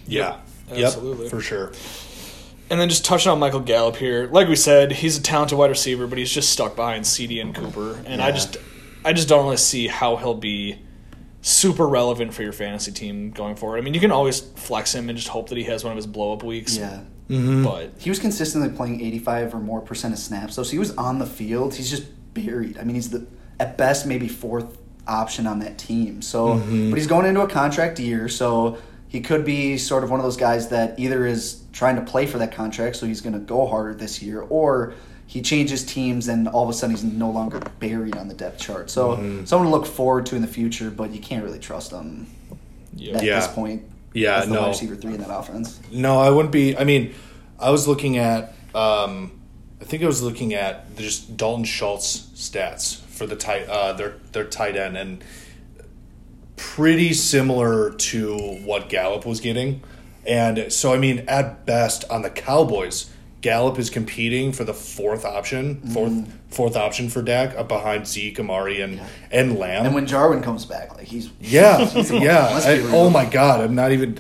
Yeah. 0.08 0.40
Absolutely. 0.72 1.26
Yep, 1.26 1.32
for 1.32 1.42
sure. 1.42 1.72
And 2.70 2.80
then 2.80 2.90
just 2.90 3.06
touching 3.06 3.32
on 3.32 3.40
Michael 3.40 3.60
Gallup 3.60 3.96
here, 3.96 4.28
like 4.32 4.48
we 4.48 4.56
said, 4.56 4.92
he's 4.92 5.18
a 5.18 5.22
talented 5.22 5.58
wide 5.58 5.70
receiver, 5.70 6.08
but 6.08 6.18
he's 6.18 6.32
just 6.32 6.50
stuck 6.50 6.76
behind 6.76 7.06
CeeDee 7.06 7.40
and 7.40 7.54
Cooper, 7.54 8.02
and 8.06 8.22
I 8.22 8.32
just, 8.32 8.58
I 9.04 9.14
just 9.14 9.28
don't 9.28 9.44
really 9.44 9.58
see 9.58 9.88
how 9.88 10.16
he'll 10.16 10.34
be 10.34 10.80
super 11.42 11.88
relevant 11.88 12.34
for 12.34 12.42
your 12.42 12.52
fantasy 12.52 12.92
team 12.92 13.30
going 13.30 13.56
forward. 13.56 13.78
I 13.78 13.82
mean, 13.82 13.94
you 13.94 14.00
can 14.00 14.12
always 14.12 14.40
flex 14.40 14.96
him 14.96 15.10
and 15.10 15.18
just 15.18 15.30
hope 15.30 15.50
that 15.50 15.60
he 15.60 15.66
has 15.66 15.84
one 15.84 15.92
of 15.92 15.96
his 15.96 16.08
blow 16.08 16.34
up 16.34 16.42
weeks. 16.42 16.76
Yeah. 16.76 17.02
Mm-hmm. 17.30 17.64
but 17.64 17.92
He 18.00 18.10
was 18.10 18.20
consistently 18.20 18.76
playing 18.76 19.02
85 19.02 19.54
or 19.56 19.60
more 19.60 19.82
percent 19.82 20.14
of 20.14 20.20
snaps, 20.20 20.56
though. 20.56 20.64
So 20.64 20.72
he 20.72 20.80
was 20.80 20.96
on 20.98 21.20
the 21.20 21.26
field. 21.26 21.76
He's 21.76 21.90
just 21.90 22.08
buried. 22.34 22.80
I 22.80 22.84
mean, 22.84 22.96
he's 22.96 23.12
the 23.12 23.28
at 23.60 23.78
best 23.78 24.08
maybe 24.08 24.28
fourth 24.28 24.78
option 25.08 25.46
on 25.46 25.60
that 25.60 25.78
team. 25.78 26.22
So, 26.22 26.48
mm-hmm. 26.48 26.90
but 26.90 26.98
he's 26.98 27.08
going 27.08 27.28
into 27.28 27.42
a 27.42 27.48
contract 27.48 28.00
year, 28.00 28.28
so 28.28 28.80
he 29.16 29.22
could 29.22 29.46
be 29.46 29.78
sort 29.78 30.04
of 30.04 30.12
one 30.12 30.20
of 30.20 30.26
those 30.26 30.36
guys 30.36 30.68
that 30.68 31.00
either 31.00 31.26
is 31.26 31.64
trying 31.72 31.96
to 31.96 32.02
play 32.02 32.26
for 32.26 32.38
that 32.38 32.52
contract, 32.52 32.98
so 32.98 33.06
he's 33.06 33.22
going 33.22 33.32
to 33.32 33.40
go 33.40 33.66
harder 33.66 33.94
this 33.94 34.22
year, 34.22 34.42
or 34.42 34.94
he 35.26 35.42
changes 35.42 35.86
teams 35.86 36.28
and 36.28 36.50
all 36.50 36.64
of 36.66 36.70
a 36.70 36.74
sudden 36.74 36.94
he's 36.94 37.06
no 37.06 37.32
longer 37.32 37.62
buried 37.80 38.18
on 38.18 38.28
the 38.28 38.34
depth 38.34 38.60
chart. 38.60 38.90
So, 38.90 39.16
someone 39.46 39.68
to 39.68 39.70
look 39.70 39.86
forward 39.86 40.26
to 40.26 40.36
in 40.36 40.42
the 40.42 40.50
future, 40.50 40.92
but 40.92 41.12
you 41.12 41.22
can't 41.22 41.46
really 41.46 41.60
trust 41.60 41.94
him 41.94 42.28
yeah, 42.94 43.16
at 43.16 43.24
Yeah. 43.24 43.40
this 43.40 43.48
point. 43.48 43.84
Yeah, 44.12 44.40
as 44.40 44.50
the 44.50 44.56
no. 44.56 44.62
wide 44.64 44.68
receiver 44.68 44.98
three 44.98 45.14
in 45.14 45.22
that 45.22 45.34
offense. 45.34 45.80
No, 45.94 46.20
I 46.20 46.30
wouldn't 46.30 46.52
be. 46.52 46.78
I 46.78 46.84
mean, 46.84 47.16
I 47.58 47.70
was 47.70 47.88
looking 47.88 48.18
at. 48.18 48.54
Um, 48.74 49.32
I 49.80 49.86
think 49.86 50.04
I 50.04 50.08
was 50.08 50.22
looking 50.22 50.54
at 50.54 50.94
just 50.98 51.38
Dalton 51.38 51.64
Schultz 51.64 52.18
stats 52.36 53.00
for 53.00 53.26
the 53.26 53.38
tight 53.38 53.70
uh, 53.70 53.94
their 53.94 54.16
their 54.34 54.44
tight 54.44 54.76
end 54.76 54.98
and 54.98 55.24
pretty 56.56 57.14
similar 57.14 57.92
to 57.92 58.38
what 58.64 58.90
Gallup 58.90 59.26
was 59.26 59.40
getting. 59.40 59.82
And 60.26 60.72
so, 60.72 60.94
I 60.94 60.98
mean, 60.98 61.26
at 61.28 61.66
best 61.66 62.04
on 62.10 62.22
the 62.22 62.30
Cowboys, 62.30 63.12
Gallup 63.42 63.78
is 63.78 63.90
competing 63.90 64.52
for 64.52 64.64
the 64.64 64.74
fourth 64.74 65.24
option, 65.24 65.76
mm-hmm. 65.76 65.96
4th 65.96 66.28
fourth 66.50 66.76
option 66.76 67.10
for 67.10 67.22
Dak, 67.22 67.56
up 67.58 67.68
behind 67.68 68.08
Zeke, 68.08 68.40
Amari, 68.40 68.82
and 68.82 69.00
and 69.30 69.60
Lamb. 69.60 69.86
And 69.86 69.94
when 69.94 70.08
Jarwin 70.08 70.42
comes 70.42 70.66
back, 70.66 70.96
like 70.96 71.06
he's 71.06 71.30
Yeah, 71.40 71.78
Let's 71.96 72.10
yeah. 72.10 72.48
I- 72.48 72.82
oh 72.86 73.10
my 73.10 73.26
god, 73.26 73.62
I'm 73.62 73.76
not 73.76 73.92
even. 73.92 74.20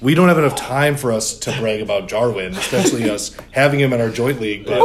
We 0.00 0.14
don't 0.14 0.28
have 0.28 0.38
enough 0.38 0.54
time 0.54 0.96
for 0.96 1.10
us 1.10 1.36
to 1.40 1.58
brag 1.58 1.80
about 1.80 2.08
Jarwin, 2.08 2.52
especially 2.54 3.10
us 3.10 3.36
having 3.50 3.80
him 3.80 3.92
in 3.92 4.00
our 4.00 4.10
joint 4.10 4.40
league. 4.40 4.64
But, 4.64 4.78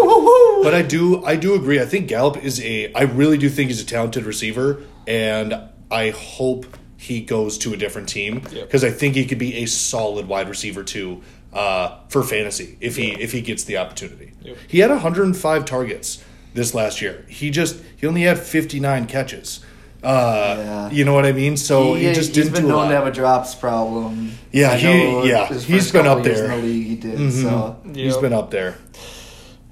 but 0.64 0.74
I 0.74 0.82
do, 0.82 1.24
I 1.24 1.36
do 1.36 1.54
agree. 1.54 1.80
I 1.80 1.86
think 1.86 2.08
Gallup 2.08 2.38
is 2.38 2.60
a. 2.62 2.92
I 2.94 3.04
really 3.04 3.38
do 3.38 3.50
think 3.50 3.68
he's 3.68 3.82
a 3.82 3.86
talented 3.86 4.24
receiver, 4.24 4.82
and 5.06 5.54
I 5.92 6.12
hope 6.12 6.66
he 7.04 7.20
goes 7.22 7.58
to 7.60 7.74
a 7.74 7.78
different 7.78 8.08
team 8.10 8.42
Yep. 8.52 8.66
because 8.68 8.84
I 8.84 8.90
think 8.92 9.16
he 9.16 9.26
could 9.26 9.40
be 9.40 9.56
a 9.64 9.66
solid 9.66 10.28
wide 10.28 10.48
receiver 10.50 10.84
too 10.84 11.22
uh, 11.52 11.98
for 12.10 12.24
fantasy 12.24 12.78
if 12.80 12.96
he 12.96 13.12
if 13.22 13.32
he 13.32 13.42
gets 13.42 13.64
the 13.66 13.78
opportunity. 13.78 14.32
Yep. 14.42 14.58
He 14.68 14.80
had 14.80 14.90
105 14.90 15.66
targets 15.66 16.24
this 16.54 16.74
last 16.74 17.02
year. 17.02 17.26
He 17.28 17.50
just 17.52 17.76
he 17.98 18.08
only 18.08 18.22
had 18.24 18.40
59 18.40 19.06
catches. 19.08 19.60
Uh, 20.04 20.56
Yeah. 20.58 20.90
You 20.92 21.06
know 21.06 21.14
what 21.14 21.26
I 21.26 21.32
mean? 21.32 21.56
So 21.58 21.94
he, 21.94 22.14
just 22.14 22.36
he's 22.36 22.46
didn't 22.46 22.54
been 22.54 22.68
do 22.68 22.74
a 22.74 22.76
lot. 22.76 22.90
to 22.90 22.96
have 22.96 23.08
a 23.08 23.12
drops 23.12 23.56
problem. 23.56 24.32
Yeah, 24.52 24.72
I 24.72 24.78
he- 24.78 24.86
know 24.88 25.24
yeah, 25.24 25.48
his 25.48 25.64
he's 25.66 25.84
first 25.84 25.94
been 25.94 26.08
up 26.08 26.24
there. 26.24 26.46
in 26.46 26.52
the 26.52 26.58
league. 26.68 26.88
He 26.88 26.96
did 26.96 27.32
so. 27.34 27.78
He's 27.94 28.14
Yep. 28.14 28.22
been 28.22 28.34
up 28.34 28.50
there. 28.52 28.76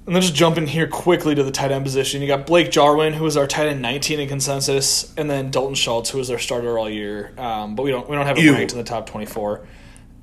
And 0.08 0.16
then 0.16 0.22
just 0.22 0.34
jumping 0.34 0.66
here 0.66 0.88
quickly 0.88 1.36
to 1.36 1.44
the 1.44 1.52
tight 1.52 1.72
end 1.72 1.86
position, 1.86 2.22
you 2.22 2.28
got 2.28 2.48
Blake 2.48 2.72
Jarwin, 2.72 3.14
who 3.14 3.24
was 3.24 3.38
our 3.38 3.46
tight 3.46 3.68
end 3.68 3.84
19 3.84 4.20
in 4.20 4.28
consensus, 4.28 5.14
and 5.16 5.30
then 5.30 5.52
Dalton 5.52 5.76
Schultz, 5.76 6.10
who 6.10 6.18
was 6.18 6.32
our 6.32 6.40
starter 6.40 6.78
all 6.80 6.90
year. 6.90 7.34
Um, 7.38 7.76
but 7.76 7.84
we 7.84 7.92
don't 7.92 8.10
we 8.10 8.16
don't 8.16 8.26
have 8.26 8.38
him 8.38 8.54
ranked 8.54 8.72
in 8.72 8.80
the 8.80 8.84
top 8.84 9.06
24. 9.06 9.62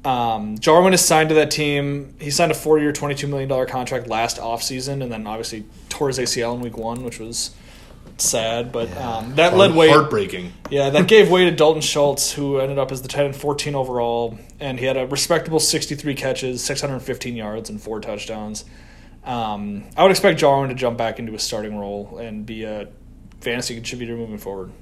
Um, 0.05 0.59
Jarwin 0.59 0.95
is 0.95 1.05
signed 1.05 1.29
to 1.29 1.35
that 1.37 1.51
team. 1.51 2.15
He 2.19 2.31
signed 2.31 2.53
a 2.53 2.55
four-year, 2.55 2.93
$22 2.93 3.29
million 3.29 3.67
contract 3.67 4.07
last 4.07 4.39
offseason, 4.39 5.03
and 5.03 5.13
then 5.13 5.27
obviously 5.27 5.65
tore 5.89 6.09
his 6.09 6.19
ACL 6.19 6.55
in 6.55 6.61
week 6.61 6.77
one, 6.77 7.05
which 7.05 7.19
was 7.19 7.55
sad. 8.17 8.73
But 8.73 8.97
um, 8.97 9.35
that 9.37 9.57
led 9.57 9.75
way 9.75 9.89
heartbreaking. 9.89 10.53
yeah, 10.71 10.91
that 10.91 11.09
gave 11.09 11.31
way 11.31 11.45
to 11.45 11.55
Dalton 11.55 11.83
Schultz, 11.83 12.33
who 12.33 12.59
ended 12.59 12.79
up 12.79 12.91
as 12.91 13.03
the 13.03 13.09
tight 13.09 13.27
end 13.27 13.37
14 13.37 13.75
overall, 13.75 14.39
and 14.61 14.79
he 14.79 14.87
had 14.87 14.97
a 14.97 15.07
respectable 15.07 15.61
63 15.61 16.15
catches, 16.15 16.65
615 16.65 17.37
yards, 17.37 17.69
and 17.71 17.81
four 17.81 18.01
touchdowns. 18.01 18.65
Um, 19.25 19.85
I 19.97 20.03
would 20.03 20.11
expect 20.11 20.39
Jarwin 20.39 20.69
to 20.71 20.75
jump 20.75 20.97
back 20.97 21.19
into 21.19 21.35
a 21.35 21.39
starting 21.39 21.77
role 21.77 22.19
and 22.19 22.47
be 22.47 22.65
a 22.65 22.89
fantasy 23.41 23.75
contributor 23.75 24.17
moving 24.17 24.39
forward. 24.39 24.73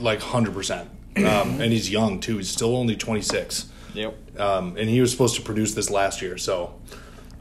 Like 0.00 0.20
hundred 0.20 0.54
percent. 0.54 0.88
Um, 1.16 1.60
and 1.60 1.72
he's 1.72 1.90
young 1.90 2.20
too. 2.20 2.36
He's 2.36 2.50
still 2.50 2.76
only 2.76 2.96
twenty 2.96 3.22
six. 3.22 3.70
Yep. 3.94 4.38
Um, 4.38 4.76
and 4.76 4.88
he 4.88 5.00
was 5.00 5.10
supposed 5.10 5.36
to 5.36 5.42
produce 5.42 5.74
this 5.74 5.90
last 5.90 6.20
year. 6.20 6.36
So 6.36 6.74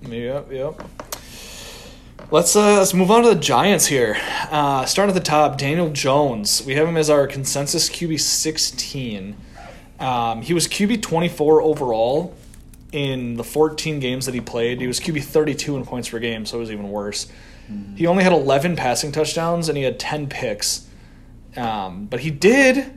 Yep. 0.01 0.51
Yep. 0.51 0.83
Let's 2.31 2.55
uh, 2.55 2.77
let's 2.79 2.93
move 2.93 3.11
on 3.11 3.23
to 3.23 3.29
the 3.29 3.39
Giants 3.39 3.85
here. 3.85 4.17
Uh, 4.49 4.85
starting 4.85 5.15
at 5.15 5.19
the 5.19 5.25
top, 5.25 5.57
Daniel 5.57 5.91
Jones. 5.91 6.63
We 6.65 6.73
have 6.75 6.87
him 6.87 6.97
as 6.97 7.09
our 7.09 7.27
consensus 7.27 7.89
QB 7.89 8.19
16. 8.19 9.37
Um, 9.99 10.41
he 10.41 10.53
was 10.53 10.67
QB 10.67 11.01
24 11.01 11.61
overall 11.61 12.35
in 12.95 13.35
the 13.35 13.43
14 13.43 13.99
games 13.99 14.25
that 14.25 14.33
he 14.33 14.39
played. 14.41 14.79
He 14.79 14.87
was 14.87 14.99
QB 15.01 15.23
32 15.23 15.75
in 15.75 15.85
points 15.85 16.07
per 16.09 16.19
game, 16.19 16.45
so 16.45 16.57
it 16.57 16.61
was 16.61 16.71
even 16.71 16.89
worse. 16.89 17.27
He 17.95 18.05
only 18.05 18.23
had 18.23 18.31
11 18.31 18.75
passing 18.75 19.11
touchdowns 19.11 19.67
and 19.69 19.77
he 19.77 19.83
had 19.83 19.99
10 19.99 20.27
picks. 20.29 20.87
Um, 21.57 22.05
but 22.05 22.19
he 22.19 22.29
did 22.29 22.91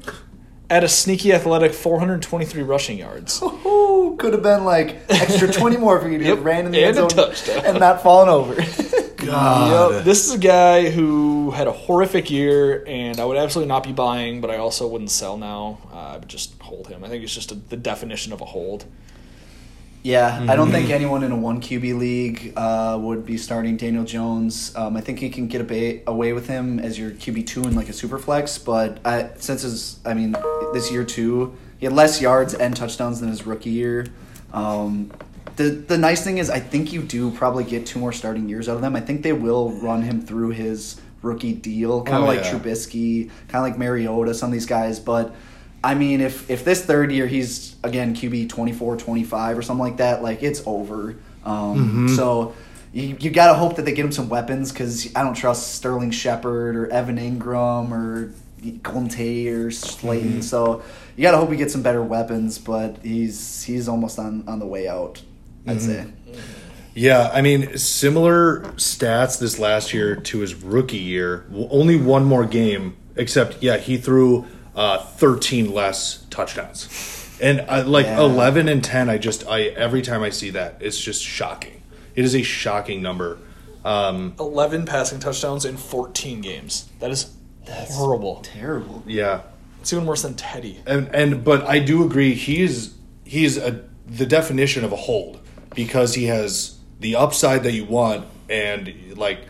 at 0.70 0.84
a 0.84 0.88
sneaky 0.88 1.32
athletic 1.32 1.72
423 1.72 2.62
rushing 2.62 2.98
yards. 2.98 3.40
Ooh, 3.42 4.14
could 4.18 4.34
have 4.34 4.42
been 4.42 4.64
like 4.64 4.98
extra 5.08 5.50
20 5.52 5.78
more 5.78 5.98
for 6.00 6.08
you 6.10 6.18
to 6.18 6.24
Yep, 6.24 6.36
get 6.36 6.44
ran 6.44 6.66
in 6.66 6.72
the 6.72 6.84
and 6.84 6.98
end 6.98 7.10
zone 7.10 7.26
touchdown. 7.26 7.64
and 7.64 7.80
not 7.80 8.02
falling 8.02 8.28
over. 8.28 8.54
God. 9.16 9.94
Yep. 9.94 10.04
This 10.04 10.26
is 10.26 10.34
a 10.34 10.38
guy 10.38 10.90
who 10.90 11.50
had 11.50 11.66
a 11.66 11.72
horrific 11.72 12.30
year, 12.30 12.84
and 12.86 13.18
I 13.18 13.24
would 13.24 13.36
absolutely 13.38 13.68
not 13.68 13.82
be 13.84 13.92
buying, 13.92 14.40
but 14.40 14.50
I 14.50 14.58
also 14.58 14.86
wouldn't 14.86 15.10
sell 15.10 15.36
now. 15.38 15.78
Uh, 15.92 15.96
I 15.96 16.16
would 16.18 16.28
just 16.28 16.60
hold 16.60 16.86
him. 16.88 17.02
I 17.04 17.08
think 17.08 17.24
it's 17.24 17.34
just 17.34 17.50
a, 17.52 17.54
the 17.56 17.76
definition 17.76 18.32
of 18.32 18.40
a 18.40 18.44
hold. 18.44 18.84
Yeah, 20.08 20.46
I 20.48 20.56
don't 20.56 20.70
think 20.70 20.88
anyone 20.88 21.22
in 21.22 21.32
a 21.32 21.36
one 21.36 21.60
QB 21.60 21.98
league 21.98 22.54
uh, 22.56 22.96
would 22.98 23.26
be 23.26 23.36
starting 23.36 23.76
Daniel 23.76 24.04
Jones. 24.04 24.74
Um, 24.74 24.96
I 24.96 25.02
think 25.02 25.18
he 25.18 25.28
can 25.28 25.48
get 25.48 25.70
a 25.70 26.02
away 26.06 26.32
with 26.32 26.46
him 26.46 26.78
as 26.78 26.98
your 26.98 27.10
QB 27.10 27.46
two 27.46 27.62
in 27.64 27.74
like 27.74 27.90
a 27.90 27.92
super 27.92 28.18
flex, 28.18 28.56
but 28.56 29.00
I, 29.04 29.28
since 29.36 29.60
his, 29.60 30.00
I 30.06 30.14
mean, 30.14 30.34
this 30.72 30.90
year 30.90 31.04
too, 31.04 31.54
he 31.78 31.84
had 31.84 31.94
less 31.94 32.22
yards 32.22 32.54
and 32.54 32.74
touchdowns 32.74 33.20
than 33.20 33.28
his 33.28 33.46
rookie 33.46 33.68
year. 33.68 34.06
Um, 34.54 35.12
the 35.56 35.64
the 35.64 35.98
nice 35.98 36.24
thing 36.24 36.38
is, 36.38 36.48
I 36.48 36.60
think 36.60 36.90
you 36.90 37.02
do 37.02 37.30
probably 37.30 37.64
get 37.64 37.84
two 37.84 37.98
more 37.98 38.14
starting 38.14 38.48
years 38.48 38.66
out 38.66 38.76
of 38.76 38.80
them. 38.80 38.96
I 38.96 39.00
think 39.00 39.22
they 39.22 39.34
will 39.34 39.72
run 39.72 40.00
him 40.00 40.22
through 40.22 40.50
his 40.52 40.98
rookie 41.20 41.52
deal, 41.52 42.02
kind 42.02 42.16
of 42.16 42.22
Oh, 42.22 42.26
like 42.28 42.44
yeah. 42.44 42.52
Trubisky, 42.52 43.28
kind 43.48 43.56
of 43.56 43.70
like 43.70 43.76
Mariota, 43.76 44.32
some 44.32 44.48
of 44.48 44.54
these 44.54 44.64
guys, 44.64 44.98
but. 44.98 45.34
I 45.82 45.94
mean, 45.94 46.20
if 46.20 46.50
if 46.50 46.64
this 46.64 46.84
third 46.84 47.12
year 47.12 47.26
he's 47.26 47.76
again 47.84 48.14
QB 48.14 48.48
24, 48.48 48.96
25 48.96 49.58
or 49.58 49.62
something 49.62 49.84
like 49.84 49.98
that, 49.98 50.22
like 50.22 50.42
it's 50.42 50.62
over. 50.66 51.16
Um, 51.44 51.78
mm-hmm. 51.78 52.08
So 52.08 52.54
you, 52.92 53.16
you 53.20 53.30
got 53.30 53.48
to 53.48 53.54
hope 53.54 53.76
that 53.76 53.84
they 53.84 53.92
get 53.92 54.04
him 54.04 54.12
some 54.12 54.28
weapons 54.28 54.72
because 54.72 55.14
I 55.14 55.22
don't 55.22 55.34
trust 55.34 55.74
Sterling 55.74 56.10
Shepard 56.10 56.76
or 56.76 56.88
Evan 56.88 57.16
Engram 57.16 57.92
or 57.92 58.32
Tate 59.08 59.48
or 59.48 59.70
Slayton. 59.70 60.28
Mm-hmm. 60.30 60.40
So 60.40 60.82
you 61.16 61.22
got 61.22 61.32
to 61.32 61.38
hope 61.38 61.50
he 61.50 61.56
gets 61.56 61.72
some 61.72 61.82
better 61.82 62.02
weapons, 62.02 62.58
but 62.58 62.98
he's 63.02 63.62
he's 63.64 63.88
almost 63.88 64.18
on, 64.18 64.44
on 64.48 64.58
the 64.58 64.66
way 64.66 64.88
out, 64.88 65.22
I'd 65.66 65.78
mm-hmm. 65.78 65.86
say. 65.86 66.06
Yeah, 66.94 67.30
I 67.32 67.42
mean, 67.42 67.78
similar 67.78 68.62
stats 68.72 69.38
this 69.38 69.60
last 69.60 69.94
year 69.94 70.16
to 70.16 70.38
his 70.40 70.56
rookie 70.56 70.96
year. 70.96 71.46
Only 71.52 71.96
one 71.96 72.24
more 72.24 72.44
game, 72.44 72.96
except 73.14 73.62
yeah, 73.62 73.76
he 73.76 73.98
threw 73.98 74.46
uh, 74.78 74.98
thirteen 74.98 75.72
less 75.74 76.24
touchdowns, 76.30 77.36
and 77.42 77.60
I, 77.62 77.82
like 77.82 78.06
Yeah. 78.06 78.20
eleven 78.20 78.68
and 78.68 78.82
ten. 78.82 79.10
I 79.10 79.18
just 79.18 79.46
I 79.46 79.62
every 79.64 80.02
time 80.02 80.22
I 80.22 80.30
see 80.30 80.50
that, 80.50 80.76
it's 80.80 80.98
just 81.00 81.22
shocking. 81.22 81.82
It 82.14 82.24
is 82.24 82.34
a 82.34 82.42
shocking 82.42 83.02
number. 83.02 83.38
Um, 83.84 84.34
11 84.40 84.84
passing 84.86 85.18
touchdowns 85.20 85.64
in 85.64 85.76
14 85.76 86.40
games. 86.40 86.88
That 86.98 87.10
is 87.10 87.30
horrible. 87.66 88.40
Terrible. 88.42 89.02
yeah, 89.06 89.42
It's 89.80 89.92
even 89.92 90.04
worse 90.04 90.22
than 90.22 90.34
Teddy. 90.34 90.80
and 90.86 91.08
and 91.14 91.44
but 91.44 91.62
I 91.66 91.78
do 91.78 92.04
agree 92.04 92.34
he 92.34 92.60
is 92.62 92.94
he 93.24 93.44
is 93.44 93.56
a 93.56 93.84
the 94.06 94.26
definition 94.26 94.84
of 94.84 94.92
a 94.92 94.96
hold 94.96 95.40
because 95.74 96.14
he 96.14 96.24
has 96.26 96.76
the 97.00 97.16
upside 97.16 97.62
that 97.64 97.72
you 97.72 97.84
want 97.84 98.26
and 98.50 99.16
like 99.16 99.40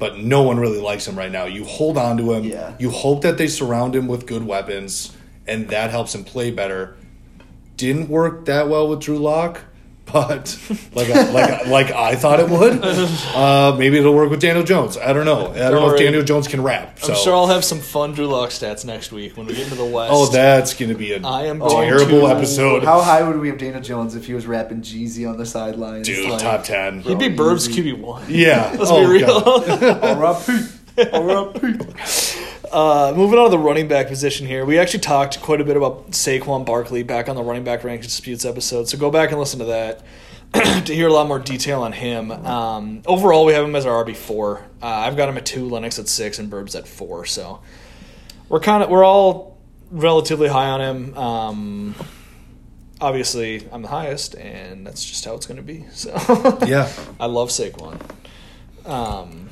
but 0.00 0.18
no 0.18 0.42
one 0.42 0.58
really 0.58 0.80
likes 0.80 1.06
him 1.06 1.16
right 1.16 1.30
now. 1.30 1.44
You 1.44 1.62
hold 1.62 1.96
on 1.98 2.16
to 2.16 2.32
him. 2.32 2.44
Yeah. 2.44 2.74
You 2.80 2.90
hope 2.90 3.20
that 3.22 3.38
they 3.38 3.46
surround 3.46 3.94
him 3.94 4.08
with 4.08 4.26
good 4.26 4.44
weapons 4.44 5.14
and 5.46 5.68
that 5.68 5.90
helps 5.90 6.14
him 6.14 6.24
play 6.24 6.50
better. 6.50 6.96
Didn't 7.76 8.08
work 8.08 8.46
that 8.46 8.68
well 8.68 8.88
with 8.88 9.00
Drew 9.00 9.18
Lock, 9.18 9.60
but 10.12 10.58
like 10.94 11.10
I, 11.10 11.30
like 11.32 11.66
like 11.66 11.90
I 11.92 12.14
thought 12.16 12.40
it 12.40 12.48
would. 12.48 12.80
Uh, 13.34 13.76
maybe 13.78 13.98
it'll 13.98 14.14
work 14.14 14.30
with 14.30 14.40
Daniel 14.40 14.64
Jones. 14.64 14.96
I 14.96 15.12
don't 15.12 15.24
know. 15.24 15.48
I 15.50 15.54
don't 15.54 15.54
know 15.56 15.70
Don't 15.70 15.82
if 15.84 15.88
worry. 15.92 15.98
Daniel 16.04 16.22
Jones 16.22 16.48
can 16.48 16.62
rap. 16.62 16.98
So. 16.98 17.12
I'm 17.12 17.18
sure 17.18 17.34
I'll 17.34 17.46
have 17.46 17.64
some 17.64 17.78
fun 17.80 18.12
Drew 18.12 18.26
Lock 18.26 18.50
stats 18.50 18.84
next 18.84 19.12
week 19.12 19.36
when 19.36 19.46
we 19.46 19.54
get 19.54 19.64
into 19.64 19.74
the 19.76 19.84
West. 19.84 20.12
Oh, 20.14 20.26
that's 20.30 20.74
going 20.74 20.90
to 20.90 20.94
be 20.98 21.12
a 21.12 21.20
I 21.26 21.44
am 21.46 21.58
going 21.58 21.88
terrible 21.88 22.20
to- 22.28 22.34
episode. 22.36 22.84
How 22.84 23.00
high 23.00 23.22
would 23.22 23.38
we 23.40 23.48
have 23.48 23.58
Daniel 23.58 23.80
Jones 23.82 24.14
if 24.14 24.26
he 24.26 24.34
was 24.34 24.46
rapping 24.46 24.82
Jeezy 24.82 25.28
on 25.28 25.36
the 25.38 25.46
sidelines? 25.46 26.06
Dude, 26.06 26.28
Like, 26.30 26.40
top 26.42 26.64
10. 26.64 27.00
He'd 27.02 27.18
be 27.18 27.28
Bro, 27.28 27.54
Burbs. 27.54 27.68
QB 27.68 27.98
one. 28.00 28.24
Yeah. 28.28 28.74
Let's 28.78 28.90
Oh, 28.90 29.00
be 29.06 29.12
real. 29.12 29.40
God. 29.40 30.04
R.I.P. 30.18 30.66
R.I.P. 31.12 32.46
Uh, 32.70 33.12
moving 33.16 33.38
on 33.38 33.46
to 33.46 33.50
the 33.50 33.58
running 33.58 33.88
back 33.88 34.06
position 34.06 34.46
here, 34.46 34.64
we 34.64 34.78
actually 34.78 35.00
talked 35.00 35.40
quite 35.40 35.60
a 35.60 35.64
bit 35.64 35.76
about 35.76 36.12
Saquon 36.12 36.64
Barkley 36.64 37.02
back 37.02 37.28
on 37.28 37.34
the 37.36 37.42
running 37.42 37.64
back 37.64 37.82
rank 37.82 38.02
disputes 38.02 38.44
episode. 38.44 38.88
So 38.88 38.96
go 38.96 39.10
back 39.10 39.30
and 39.30 39.40
listen 39.40 39.58
to 39.58 39.64
that 39.66 40.02
to 40.86 40.94
hear 40.94 41.08
a 41.08 41.12
lot 41.12 41.26
more 41.26 41.38
detail 41.38 41.82
on 41.82 41.92
him. 41.92 42.30
Um, 42.30 43.02
overall, 43.06 43.44
we 43.44 43.52
have 43.54 43.64
him 43.64 43.74
as 43.74 43.86
our 43.86 44.04
RB 44.04 44.14
four. 44.16 44.64
Uh, 44.82 44.86
I've 44.86 45.16
got 45.16 45.28
him 45.28 45.36
at 45.36 45.46
two, 45.46 45.68
Lennox 45.68 45.98
at 45.98 46.08
six, 46.08 46.38
and 46.38 46.50
Burbs 46.50 46.76
at 46.76 46.86
four. 46.86 47.24
So 47.26 47.60
we're 48.48 48.60
kind 48.60 48.82
of 48.82 48.90
we're 48.90 49.04
all 49.04 49.58
relatively 49.90 50.48
high 50.48 50.68
on 50.70 50.80
him. 50.80 51.18
Um, 51.18 51.94
obviously, 53.00 53.68
I'm 53.72 53.82
the 53.82 53.88
highest, 53.88 54.34
and 54.36 54.86
that's 54.86 55.04
just 55.04 55.24
how 55.24 55.34
it's 55.34 55.46
going 55.46 55.56
to 55.58 55.62
be. 55.62 55.86
So 55.92 56.10
Yeah. 56.66 56.88
I 57.18 57.26
love 57.26 57.48
Saquon. 57.50 58.00
Um, 58.86 59.49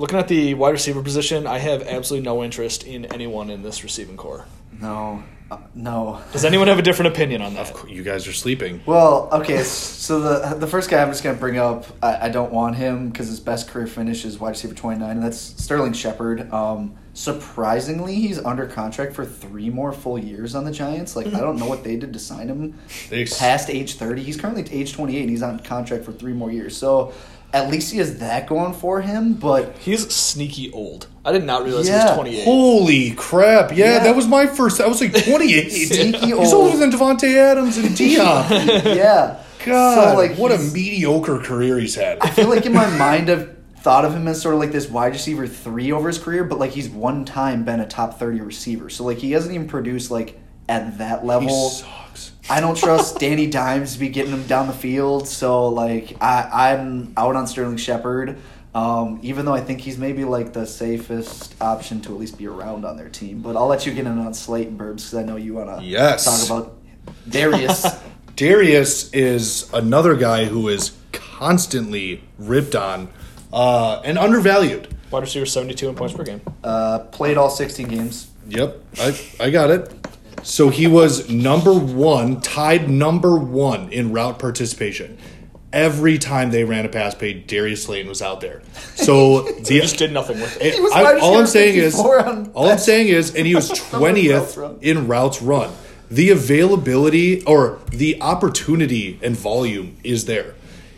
looking 0.00 0.18
at 0.18 0.28
the 0.28 0.54
wide 0.54 0.70
receiver 0.70 1.02
position, 1.02 1.46
I 1.46 1.58
have 1.58 1.82
absolutely 1.82 2.24
no 2.24 2.42
interest 2.42 2.84
in 2.84 3.04
anyone 3.06 3.50
in 3.50 3.62
this 3.62 3.84
receiving 3.84 4.16
core. 4.16 4.46
No. 4.80 5.22
Uh, 5.50 5.58
no. 5.74 6.22
Does 6.32 6.44
anyone 6.44 6.68
have 6.68 6.78
a 6.78 6.82
different 6.82 7.12
opinion 7.12 7.42
on 7.42 7.54
that? 7.54 7.74
You 7.88 8.02
guys 8.02 8.26
are 8.26 8.32
sleeping. 8.32 8.80
Well, 8.86 9.28
okay, 9.32 9.62
so 9.64 10.20
the 10.20 10.54
the 10.54 10.66
first 10.66 10.88
guy 10.88 11.02
I'm 11.02 11.08
just 11.08 11.24
going 11.24 11.34
to 11.36 11.40
bring 11.40 11.58
up, 11.58 11.86
I, 12.02 12.26
I 12.26 12.28
don't 12.28 12.52
want 12.52 12.76
him 12.76 13.10
because 13.10 13.26
his 13.26 13.40
best 13.40 13.68
career 13.68 13.88
finish 13.88 14.24
is 14.24 14.38
wide 14.38 14.50
receiver 14.50 14.74
29, 14.74 15.10
and 15.10 15.22
that's 15.22 15.38
Sterling 15.38 15.92
Shepard. 15.92 16.52
Um, 16.52 16.96
surprisingly, 17.14 18.14
he's 18.14 18.38
under 18.38 18.66
contract 18.66 19.12
for 19.12 19.24
three 19.26 19.70
more 19.70 19.92
full 19.92 20.18
years 20.18 20.54
on 20.54 20.64
the 20.64 20.70
Giants. 20.70 21.16
Like, 21.16 21.26
I 21.26 21.40
don't 21.40 21.58
know 21.58 21.66
what 21.66 21.82
they 21.82 21.96
did 21.96 22.12
to 22.12 22.18
sign 22.20 22.46
him 22.48 22.78
They 23.08 23.22
ex- 23.22 23.36
past 23.36 23.68
age 23.68 23.96
30. 23.96 24.22
He's 24.22 24.40
currently 24.40 24.64
age 24.72 24.92
28, 24.92 25.20
and 25.20 25.30
he's 25.30 25.42
on 25.42 25.58
contract 25.58 26.04
for 26.04 26.12
three 26.12 26.32
more 26.32 26.52
years. 26.52 26.76
So 26.76 27.12
at 27.52 27.68
least 27.70 27.92
he 27.92 27.98
has 27.98 28.18
that 28.18 28.46
going 28.48 28.72
for 28.74 29.00
him, 29.00 29.34
but 29.34 29.76
He's 29.78 30.08
sneaky 30.14 30.70
old. 30.72 31.06
I 31.24 31.32
did 31.32 31.44
not 31.44 31.64
realize 31.64 31.86
he 31.88 31.92
was 31.92 32.14
28. 32.14 32.44
Holy 32.44 33.10
crap. 33.12 33.70
Yeah, 33.76 33.94
Yeah. 33.94 33.98
that 34.04 34.16
was 34.16 34.26
my 34.26 34.46
first. 34.46 34.80
I 34.80 34.86
was 34.86 35.00
like 35.00 35.12
28. 35.24 35.68
Sneaky 35.70 36.18
He's 36.26 36.32
old. 36.32 36.46
older 36.72 36.76
than 36.78 36.90
Davante 36.90 37.34
Adams 37.36 37.76
and 37.78 37.96
Dion. 37.96 38.46
yeah. 38.96 39.42
God, 39.64 40.10
So, 40.12 40.16
like, 40.16 40.38
what 40.38 40.52
a 40.52 40.58
mediocre 40.58 41.38
career 41.38 41.78
he's 41.78 41.94
had. 41.94 42.18
I 42.20 42.30
feel 42.30 42.48
like 42.48 42.64
in 42.64 42.72
my 42.72 42.88
mind 42.98 43.28
I've 43.28 43.56
thought 43.80 44.04
of 44.04 44.14
him 44.14 44.28
as 44.28 44.40
sort 44.40 44.54
of 44.54 44.60
like 44.60 44.72
this 44.72 44.88
wide 44.88 45.12
receiver 45.12 45.46
three 45.46 45.90
over 45.92 46.08
his 46.08 46.18
career, 46.18 46.44
but 46.44 46.58
like 46.58 46.70
he's 46.70 46.88
one 46.88 47.24
time 47.24 47.64
been 47.64 47.80
a 47.80 47.86
top 47.86 48.18
thirty 48.18 48.40
receiver. 48.40 48.88
So 48.90 49.04
like 49.04 49.18
he 49.18 49.32
hasn't 49.32 49.54
even 49.54 49.68
produced 49.68 50.10
like 50.10 50.38
at 50.68 50.98
that 50.98 51.20
He 51.20 51.26
level. 51.26 51.68
sucks. 51.70 51.90
I 52.50 52.60
don't 52.60 52.76
trust 52.76 53.18
Danny 53.18 53.46
Dimes 53.46 53.94
to 53.94 53.98
be 54.00 54.08
getting 54.08 54.32
him 54.32 54.46
down 54.46 54.66
the 54.66 54.72
field. 54.72 55.28
So 55.28 55.68
like 55.68 56.16
I, 56.20 56.70
I'm 56.72 57.12
out 57.16 57.36
on 57.36 57.46
Sterling 57.46 57.76
Shepard. 57.76 58.36
Um, 58.74 59.18
even 59.22 59.46
though 59.46 59.54
I 59.54 59.60
think 59.60 59.80
he's 59.80 59.98
maybe 59.98 60.24
like 60.24 60.52
the 60.52 60.64
safest 60.66 61.54
option 61.60 62.00
to 62.02 62.12
at 62.12 62.18
least 62.20 62.38
be 62.38 62.46
around 62.46 62.84
on 62.84 62.96
their 62.96 63.08
team, 63.08 63.40
but 63.42 63.56
I'll 63.56 63.66
let 63.66 63.84
you 63.86 63.92
get 63.92 64.06
in 64.06 64.18
on 64.18 64.32
Slayton 64.32 64.76
Burbs 64.78 64.96
because 64.96 65.14
I 65.14 65.22
know 65.24 65.34
you 65.36 65.54
want 65.54 65.78
to 65.80 65.84
Yes. 65.84 66.24
talk 66.24 66.46
about 66.64 66.76
Darius. 67.28 67.84
Darius 68.36 69.12
is 69.12 69.68
another 69.72 70.14
guy 70.14 70.44
who 70.44 70.68
is 70.68 70.92
constantly 71.12 72.22
ripped 72.38 72.76
on 72.76 73.08
uh, 73.52 74.00
and 74.04 74.16
undervalued. 74.18 74.86
Wide 75.10 75.22
receiver 75.24 75.46
72 75.46 75.88
in 75.88 75.94
points 75.96 76.14
per 76.14 76.22
game. 76.22 76.40
uh, 76.62 77.00
played 77.10 77.36
all 77.36 77.50
16 77.50 77.88
games. 77.88 78.30
Yep, 78.48 78.78
I, 78.98 79.20
I 79.40 79.50
got 79.50 79.70
it. 79.70 79.92
So 80.42 80.68
he 80.70 80.86
was 80.86 81.28
number 81.30 81.72
one, 81.74 82.40
tied 82.40 82.88
number 82.90 83.36
one 83.36 83.92
in 83.92 84.12
route 84.12 84.38
participation. 84.38 85.18
Every 85.72 86.18
time 86.18 86.50
they 86.50 86.64
ran 86.64 86.84
a 86.84 86.88
pass 86.88 87.14
play, 87.14 87.32
Darius 87.34 87.84
Slayton 87.84 88.08
was 88.08 88.20
out 88.22 88.40
there. 88.40 88.62
So 88.96 89.44
He 89.58 89.62
the 89.62 89.80
just 89.80 89.98
did 89.98 90.12
nothing 90.12 90.40
with 90.40 90.60
it. 90.60 90.74
He 90.74 90.80
was 90.80 90.92
I- 90.92 91.18
all 91.20 91.36
I'm 91.38 91.46
saying 91.46 91.76
is, 91.76 91.94
54 91.94 92.26
on 92.26 92.50
all 92.54 92.68
I'm 92.70 92.78
saying 92.78 93.08
is, 93.08 93.34
and 93.36 93.46
he 93.46 93.54
was 93.54 93.68
twentieth 93.90 94.58
in 94.82 95.06
routes 95.06 95.40
run. 95.40 95.70
The 96.10 96.30
availability 96.30 97.44
or 97.44 97.78
the 97.92 98.20
opportunity 98.20 99.20
and 99.22 99.36
volume 99.36 99.96
is 100.02 100.24
there. 100.24 100.54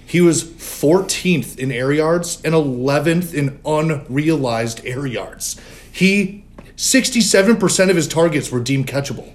He 0.06 0.20
was 0.22 0.42
14th 0.44 1.58
in 1.58 1.70
air 1.70 1.92
yards 1.92 2.40
and 2.44 2.54
11th 2.54 3.34
in 3.34 3.60
unrealized 3.64 4.84
air 4.86 5.06
yards. 5.06 5.60
He 5.90 6.41
67% 6.82 7.90
of 7.90 7.96
his 7.96 8.08
targets 8.08 8.50
were 8.50 8.58
deemed 8.58 8.88
catchable. 8.88 9.32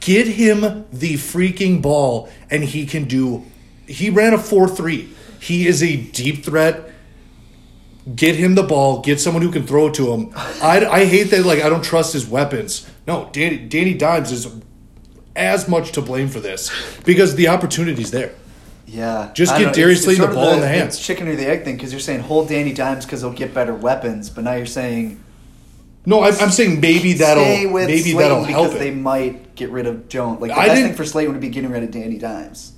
Get 0.00 0.26
him 0.26 0.84
the 0.92 1.14
freaking 1.14 1.80
ball 1.80 2.28
and 2.50 2.64
he 2.64 2.86
can 2.86 3.04
do 3.04 3.44
he 3.86 4.10
ran 4.10 4.34
a 4.34 4.36
4-3. 4.36 5.08
He 5.40 5.66
is 5.66 5.82
a 5.82 5.96
deep 5.96 6.44
threat 6.44 6.90
get 8.14 8.36
him 8.36 8.54
the 8.54 8.62
ball, 8.62 9.02
get 9.02 9.20
someone 9.20 9.42
who 9.42 9.50
can 9.50 9.66
throw 9.66 9.88
it 9.88 9.94
to 9.94 10.12
him. 10.12 10.32
I, 10.62 10.86
I 10.86 11.04
hate 11.04 11.24
that, 11.24 11.44
like, 11.44 11.60
I 11.60 11.68
don't 11.68 11.84
trust 11.84 12.14
his 12.14 12.26
weapons. 12.26 12.88
No, 13.06 13.28
Danny, 13.32 13.58
Danny 13.58 13.92
Dimes 13.92 14.32
is 14.32 14.48
as 15.36 15.68
much 15.68 15.92
to 15.92 16.00
blame 16.00 16.28
for 16.28 16.40
this 16.40 16.70
because 17.04 17.34
the 17.34 17.48
opportunity's 17.48 18.10
there. 18.10 18.34
Yeah. 18.86 19.30
Just 19.34 19.54
get 19.58 19.66
know, 19.66 19.72
Darius 19.74 20.04
Slayton 20.04 20.30
the 20.30 20.34
ball 20.34 20.48
of 20.48 20.54
in 20.54 20.60
the 20.60 20.68
hands. 20.68 20.96
It's 20.96 21.06
chicken 21.06 21.28
or 21.28 21.36
the 21.36 21.46
egg 21.46 21.64
thing 21.64 21.76
because 21.76 21.92
you're 21.92 22.00
saying 22.00 22.20
hold 22.20 22.48
Danny 22.48 22.72
Dimes 22.72 23.04
because 23.04 23.20
he'll 23.20 23.32
get 23.32 23.52
better 23.52 23.74
weapons, 23.74 24.30
but 24.30 24.44
now 24.44 24.54
you're 24.54 24.64
saying 24.64 25.22
No, 26.08 26.22
I'm, 26.22 26.34
I'm 26.40 26.50
saying 26.50 26.80
maybe 26.80 27.12
that'll 27.12 27.44
stay 27.44 27.66
with 27.66 27.86
maybe 27.86 28.00
Slayton 28.12 28.18
that'll 28.20 28.44
help 28.44 28.46
because 28.46 28.72
help 28.72 28.78
they 28.82 28.90
might 28.90 29.54
get 29.54 29.70
rid 29.70 29.86
of 29.86 30.08
Jones. 30.08 30.40
Like 30.40 30.50
the 30.50 30.56
I 30.58 30.66
best 30.66 30.74
didn't- 30.76 30.88
thing 30.88 30.96
for 30.96 31.04
Slayton 31.04 31.32
would 31.32 31.40
be 31.40 31.50
getting 31.50 31.70
rid 31.70 31.82
of 31.82 31.90
Danny 31.90 32.16
Dimes. 32.16 32.72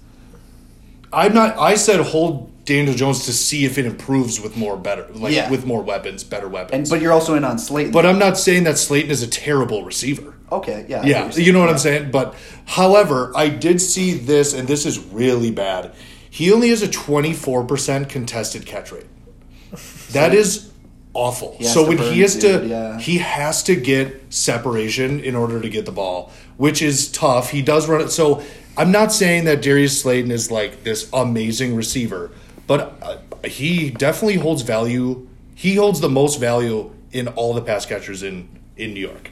I'm 1.12 1.32
not. 1.34 1.56
I 1.58 1.74
said 1.76 2.00
hold 2.00 2.50
Daniel 2.64 2.94
Jones 2.94 3.24
to 3.26 3.32
see 3.32 3.64
if 3.64 3.78
it 3.78 3.86
improves 3.86 4.40
with 4.40 4.56
more 4.56 4.76
better, 4.76 5.06
like 5.14 5.32
Yeah. 5.34 5.48
with 5.50 5.64
more 5.66 5.82
weapons, 5.82 6.24
better 6.24 6.48
weapons. 6.48 6.72
And 6.72 6.90
but 6.90 7.00
you're 7.02 7.12
also 7.12 7.34
in 7.34 7.44
on 7.44 7.58
Slayton. 7.58 7.92
but 7.92 8.04
I'm 8.06 8.18
not 8.18 8.36
saying 8.38 8.64
that 8.64 8.78
Slayton 8.78 9.10
is 9.10 9.22
a 9.22 9.26
terrible 9.28 9.84
receiver. 9.84 10.34
okay, 10.52 10.84
yeah, 10.88 11.00
I 11.02 11.04
Yeah, 11.06 11.24
what 11.26 11.36
you're 11.36 11.46
you 11.46 11.52
know 11.52 11.60
what. 11.60 11.68
I'm 11.68 11.78
saying? 11.78 12.10
But 12.10 12.34
however, 12.66 13.32
I 13.36 13.48
did 13.48 13.80
see 13.80 14.14
this, 14.14 14.52
and 14.54 14.66
this 14.68 14.84
is 14.86 14.98
really 14.98 15.50
bad. 15.52 15.92
He 16.28 16.52
only 16.52 16.68
has 16.70 16.82
a 16.82 16.88
24% 16.88 18.08
contested 18.08 18.66
catch 18.66 18.90
rate. 18.92 19.06
That 20.12 20.32
is 20.34 20.69
awful. 21.12 21.60
So 21.62 21.86
when 21.86 21.98
he 21.98 22.20
has 22.20 22.36
to 22.38 22.66
yeah. 22.66 22.98
he 22.98 23.18
has 23.18 23.62
to 23.64 23.76
get 23.76 24.32
separation 24.32 25.20
in 25.20 25.34
order 25.34 25.60
to 25.60 25.68
get 25.68 25.86
the 25.86 25.92
ball, 25.92 26.32
which 26.56 26.82
is 26.82 27.10
tough. 27.10 27.50
He 27.50 27.62
does 27.62 27.88
run 27.88 28.00
it. 28.00 28.10
So 28.10 28.42
I'm 28.76 28.92
not 28.92 29.12
saying 29.12 29.44
that 29.44 29.62
Darius 29.62 30.00
Slayton 30.00 30.30
is 30.30 30.50
like 30.50 30.84
this 30.84 31.08
amazing 31.12 31.74
receiver, 31.74 32.30
but 32.66 32.98
uh, 33.02 33.18
he 33.46 33.90
definitely 33.90 34.36
holds 34.36 34.62
value. 34.62 35.28
He 35.54 35.74
holds 35.76 36.00
the 36.00 36.08
most 36.08 36.40
value 36.40 36.94
in 37.12 37.28
all 37.28 37.54
the 37.54 37.62
pass 37.62 37.86
catchers 37.86 38.22
in 38.22 38.48
in 38.76 38.94
New 38.94 39.00
York, 39.00 39.30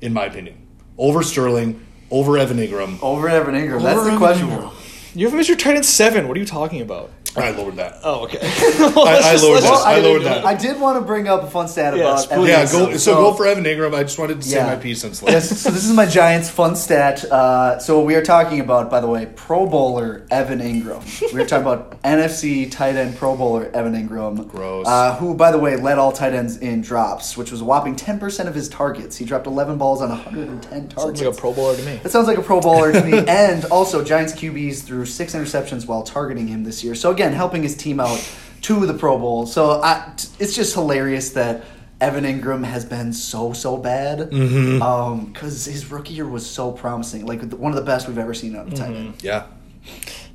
in 0.00 0.12
my 0.12 0.24
opinion. 0.24 0.66
Over 0.96 1.22
Sterling, 1.22 1.84
over 2.10 2.38
Evan 2.38 2.56
Engram. 2.56 3.00
Over 3.02 3.28
Evan 3.28 3.54
Engram. 3.54 3.82
That's 3.82 4.00
Over 4.00 4.10
the 4.10 4.16
question. 4.16 4.48
Engram. 4.48 4.72
You 5.14 5.26
have 5.26 5.34
him 5.34 5.40
as 5.40 5.48
your 5.48 5.56
tight 5.56 5.76
end 5.76 5.84
seven. 5.86 6.28
What 6.28 6.36
are 6.36 6.40
you 6.40 6.46
talking 6.46 6.80
about? 6.80 7.10
I 7.36 7.50
lowered 7.50 7.76
that. 7.76 7.98
Oh, 8.02 8.24
okay. 8.24 8.38
I 8.42 9.36
lowered 9.40 9.62
that. 9.62 9.82
I 9.86 10.00
lowered 10.00 10.22
that. 10.22 10.44
I 10.44 10.54
did 10.54 10.80
want 10.80 10.98
to 10.98 11.06
bring 11.06 11.28
up 11.28 11.42
a 11.44 11.46
fun 11.50 11.68
stat 11.68 11.94
Yes, 11.96 12.24
about 12.26 12.40
please. 12.40 12.50
Evan 12.50 12.60
Yeah, 12.60 12.64
Engram. 12.64 12.90
go. 12.92 12.96
So 12.96 13.14
go 13.14 13.32
for 13.34 13.46
Evan 13.46 13.64
Engram. 13.64 13.94
I 13.94 14.02
just 14.02 14.18
wanted 14.18 14.40
to 14.40 14.48
say 14.48 14.60
my 14.62 14.74
piece 14.76 15.04
on 15.04 15.14
Slayton. 15.14 15.34
Yes, 15.34 15.60
so 15.60 15.70
this 15.70 15.84
is 15.84 15.92
my 15.92 16.06
Giants 16.06 16.50
fun 16.50 16.74
stat. 16.74 17.24
Uh, 17.26 17.78
so 17.78 18.02
we 18.02 18.16
are 18.16 18.22
talking 18.22 18.58
about, 18.60 18.90
by 18.90 19.00
the 19.00 19.06
way, 19.06 19.26
Pro 19.36 19.66
Bowler 19.66 20.26
Evan 20.30 20.58
Engram. 20.60 21.32
We 21.32 21.40
are 21.40 21.46
talking 21.46 21.66
about 21.66 22.02
NFC 22.02 22.68
tight 22.70 22.96
end 22.96 23.16
Pro 23.16 23.36
Bowler 23.36 23.70
Evan 23.72 23.92
Engram. 23.92 24.48
Gross. 24.48 24.86
Uh, 24.88 25.14
who, 25.16 25.34
by 25.34 25.52
the 25.52 25.58
way, 25.58 25.76
led 25.76 25.98
all 25.98 26.10
tight 26.12 26.32
ends 26.32 26.56
in 26.56 26.80
drops, 26.80 27.36
which 27.36 27.52
was 27.52 27.60
a 27.60 27.64
whopping 27.64 27.94
10% 27.94 28.48
of 28.48 28.54
his 28.54 28.68
targets. 28.68 29.16
He 29.16 29.24
dropped 29.24 29.46
11 29.46 29.78
balls 29.78 30.02
on 30.02 30.08
110 30.08 30.88
targets. 30.88 30.94
Sounds 31.02 31.20
like 31.20 31.34
a 31.34 31.40
Pro 31.40 31.52
Bowler 31.52 31.76
to 31.76 31.82
me. 31.84 31.96
That 32.02 32.10
sounds 32.10 32.26
like 32.26 32.38
a 32.38 32.42
Pro 32.42 32.60
Bowler 32.60 32.92
to 32.92 33.04
me. 33.04 33.18
And 33.28 33.64
also, 33.66 34.02
Giants 34.02 34.32
QBs 34.32 34.86
threw 34.98 35.06
six 35.06 35.32
interceptions 35.32 35.86
while 35.86 36.02
targeting 36.02 36.48
him 36.48 36.64
this 36.64 36.82
year. 36.82 36.96
So 36.96 37.12
again, 37.12 37.32
helping 37.32 37.62
his 37.62 37.76
team 37.76 38.00
out 38.00 38.18
to 38.62 38.84
the 38.84 38.94
Pro 38.94 39.16
Bowl. 39.16 39.46
So 39.46 39.80
I, 39.80 40.12
it's 40.40 40.56
just 40.56 40.74
hilarious 40.74 41.30
that 41.30 41.64
Evan 42.00 42.24
Engram 42.24 42.64
has 42.64 42.84
been 42.84 43.12
so 43.12 43.52
so 43.52 43.76
bad. 43.76 44.30
Mm-hmm. 44.30 45.32
Because 45.32 45.66
his 45.66 45.88
rookie 45.92 46.14
year 46.14 46.26
was 46.26 46.44
so 46.44 46.72
promising, 46.72 47.26
like 47.26 47.42
one 47.52 47.70
of 47.70 47.76
the 47.76 47.84
best 47.84 48.08
we've 48.08 48.18
ever 48.18 48.34
seen 48.34 48.56
out 48.56 48.66
of 48.66 48.74
tight 48.74 48.94
end. 48.94 49.22
Yeah. 49.22 49.46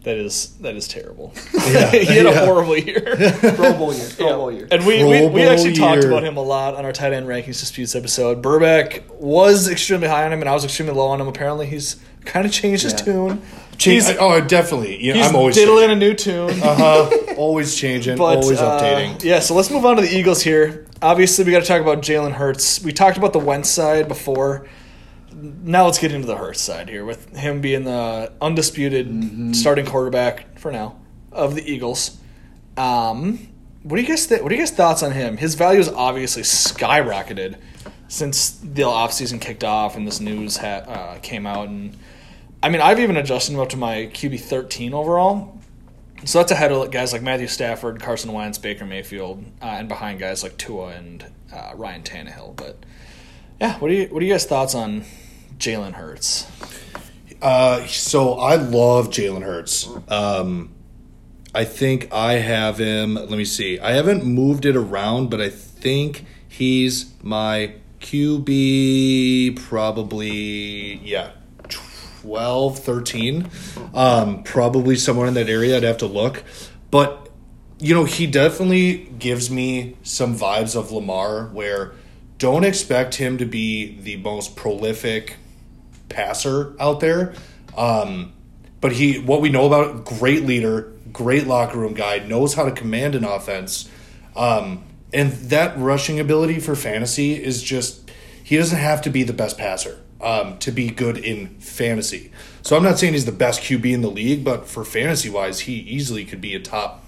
That 0.04 0.18
is 0.18 0.50
that 0.60 0.76
is 0.76 0.88
terrible. 0.90 1.34
Yeah. 1.54 1.92
he 1.92 2.06
had 2.06 2.26
a 2.26 2.46
horrible 2.46 2.78
year. 2.78 3.16
Pro 3.56 3.74
Bowl 3.74 3.94
year, 3.94 4.10
Pro 4.18 4.28
Yeah. 4.28 4.36
Bowl 4.36 4.52
year. 4.52 4.68
And 4.70 4.86
we, 4.86 5.00
Pro 5.00 5.10
we, 5.10 5.28
we 5.28 5.44
actually 5.44 5.74
talked 5.74 6.04
about 6.04 6.24
him 6.24 6.36
a 6.36 6.42
lot 6.42 6.76
on 6.76 6.84
our 6.84 6.92
tight 6.92 7.14
end 7.14 7.26
rankings 7.26 7.60
disputes 7.62 7.96
episode. 7.96 8.42
Burbeck 8.42 9.10
was 9.12 9.70
extremely 9.70 10.10
high 10.10 10.26
on 10.26 10.34
him, 10.34 10.42
and 10.42 10.50
I 10.50 10.54
was 10.54 10.66
extremely 10.66 10.94
low 10.94 11.08
on 11.08 11.22
him. 11.22 11.28
Apparently, 11.30 11.68
he's 11.68 11.96
kind 12.26 12.46
of 12.46 12.52
changed 12.52 12.84
his 12.84 12.94
tune. 12.94 13.42
Change, 13.78 14.06
He's, 14.06 14.18
oh, 14.20 14.40
definitely. 14.42 15.04
Yeah, 15.04 15.14
he's 15.14 15.28
I'm 15.28 15.36
always 15.36 15.56
diddling 15.56 15.90
a 15.90 15.96
new 15.96 16.14
tune. 16.14 16.50
Uh 16.62 16.76
huh. 16.76 17.34
always 17.38 17.76
changing. 17.76 18.18
But, 18.18 18.38
always 18.40 18.60
uh, 18.60 18.80
updating. 18.80 19.24
yeah, 19.24 19.40
so 19.40 19.56
let's 19.56 19.72
move 19.72 19.86
on 19.86 19.96
to 19.96 20.02
the 20.02 20.16
Eagles 20.16 20.42
here. 20.42 20.86
Obviously, 21.02 21.46
we 21.46 21.52
got 21.52 21.62
to 21.62 21.66
talk 21.66 21.82
about 21.82 22.02
Jalen 22.02 22.34
Hurts. 22.34 22.84
We 22.84 22.92
talked 22.92 23.18
about 23.18 23.34
the 23.34 23.40
Wentz 23.40 23.70
side 23.70 24.08
before. 24.08 24.68
Now 25.44 25.86
let's 25.86 26.00
get 26.00 26.12
into 26.14 26.26
the 26.28 26.38
Hurts 26.38 26.62
side 26.62 26.88
here 26.90 27.04
with 27.04 27.36
him 27.36 27.60
being 27.62 27.84
the 27.84 28.32
undisputed 28.42 29.08
Mm-hmm. 29.08 29.54
starting 29.54 29.86
quarterback 29.86 30.58
for 30.58 30.72
now 30.72 30.96
of 31.32 31.56
the 31.56 31.70
Eagles. 31.70 32.18
Um, 32.78 33.50
what 33.84 33.98
do 33.98 34.02
you 34.02 34.08
guys 34.08 34.26
th- 34.28 34.42
What 34.42 34.52
are 34.52 34.56
you 34.56 34.62
guys 34.62 34.72
thoughts 34.72 35.04
on 35.04 35.12
him? 35.12 35.38
His 35.38 35.56
value 35.56 35.80
has 35.80 35.90
obviously 35.90 36.44
skyrocketed 36.44 37.58
since 38.08 38.52
the 38.52 38.84
offseason 38.84 39.42
kicked 39.42 39.64
off 39.64 39.96
and 39.98 40.08
this 40.08 40.20
news 40.20 40.58
ha- 40.58 40.86
uh, 40.88 41.20
came 41.20 41.46
out. 41.46 41.68
And 41.68 41.98
I 42.62 42.70
mean, 42.70 42.80
I've 42.82 43.00
even 43.00 43.18
adjusted 43.18 43.54
him 43.54 43.60
up 43.60 43.70
to 43.70 43.78
my 43.78 44.10
QB 44.14 44.40
thirteen 44.40 44.94
overall. 44.94 45.60
So 46.26 46.40
that's 46.40 46.52
ahead 46.54 46.72
of 46.72 46.90
guys 46.90 47.12
like 47.12 47.22
Matthew 47.22 47.48
Stafford, 47.48 48.02
Carson 48.02 48.32
Wentz, 48.32 48.58
Baker 48.58 48.86
Mayfield, 48.86 49.44
uh, 49.62 49.66
and 49.66 49.90
behind 49.90 50.20
guys 50.22 50.42
like 50.42 50.58
Tua 50.58 50.88
and 50.90 51.26
uh, 51.54 51.74
Ryan 51.76 52.04
Tannehill. 52.04 52.56
But 52.56 52.78
yeah, 53.60 53.78
what 53.80 53.90
do 53.90 53.94
you 53.96 54.06
what 54.06 54.24
are 54.24 54.26
you 54.26 54.32
guys 54.32 54.46
thoughts 54.46 54.74
on 54.74 55.04
Jalen 55.58 55.94
Hurts? 55.94 56.48
Uh, 57.42 57.86
so 57.88 58.34
I 58.34 58.56
love 58.56 59.10
Jalen 59.10 59.44
Hurts. 59.44 59.90
Um, 60.08 60.74
I 61.54 61.66
think 61.66 62.12
I 62.12 62.34
have 62.34 62.80
him. 62.80 63.16
Let 63.16 63.30
me 63.30 63.46
see. 63.46 63.80
I 63.80 63.92
haven't 63.92 64.24
moved 64.24 64.66
it 64.66 64.76
around, 64.76 65.30
but 65.30 65.42
I 65.42 65.50
think 65.50 66.26
he's 66.48 67.14
my 67.22 67.76
QB 68.00 69.62
probably, 69.62 70.96
yeah, 71.04 71.32
12, 72.24 72.80
13. 72.80 73.50
Um, 73.94 74.44
probably 74.44 74.96
somewhere 74.96 75.28
in 75.28 75.34
that 75.36 75.50
area. 75.50 75.78
I'd 75.78 75.84
have 75.84 75.98
to 76.00 76.08
look. 76.08 76.44
But, 76.90 77.30
you 77.80 77.94
know, 77.94 78.06
he 78.06 78.26
definitely 78.26 79.06
gives 79.20 79.52
me 79.52 79.98
some 80.02 80.36
vibes 80.36 80.76
of 80.76 80.92
Lamar 80.92 81.48
where 81.48 81.94
don't 82.38 82.64
expect 82.64 83.16
him 83.16 83.38
to 83.38 83.46
be 83.46 84.00
the 84.00 84.18
most 84.18 84.56
prolific 84.56 85.36
passer 86.14 86.76
out 86.80 87.00
there. 87.00 87.34
Um, 87.76 88.34
but 88.82 88.94
he, 88.94 89.20
what 89.20 89.42
we 89.42 89.50
know 89.50 89.66
about, 89.66 90.06
great 90.06 90.44
leader, 90.44 90.92
great 91.12 91.48
locker 91.48 91.78
room 91.78 91.94
guy, 91.94 92.20
knows 92.20 92.54
how 92.54 92.66
to 92.66 92.72
command 92.72 93.16
an 93.16 93.24
offense. 93.24 93.90
Um, 94.36 94.84
and 95.14 95.32
that 95.32 95.78
rushing 95.78 96.20
ability 96.20 96.60
for 96.60 96.76
fantasy 96.76 97.42
is 97.42 97.62
just, 97.62 98.12
he 98.44 98.58
doesn't 98.58 98.78
have 98.78 99.02
to 99.04 99.10
be 99.10 99.24
the 99.24 99.34
best 99.34 99.58
passer 99.58 100.00
um, 100.22 100.58
to 100.60 100.72
be 100.72 100.90
good 100.90 101.18
in 101.18 101.60
fantasy. 101.60 102.32
So 102.62 102.76
I'm 102.76 102.84
not 102.84 103.00
saying 103.00 103.14
he's 103.14 103.26
the 103.26 103.32
best 103.32 103.62
QB 103.62 103.92
in 103.92 104.02
the 104.02 104.12
league, 104.12 104.44
but 104.44 104.68
for 104.68 104.84
fantasy 104.84 105.30
wise, 105.30 105.62
he 105.62 105.74
easily 105.74 106.26
could 106.26 106.42
be 106.42 106.56
a 106.56 106.60
top 106.60 107.04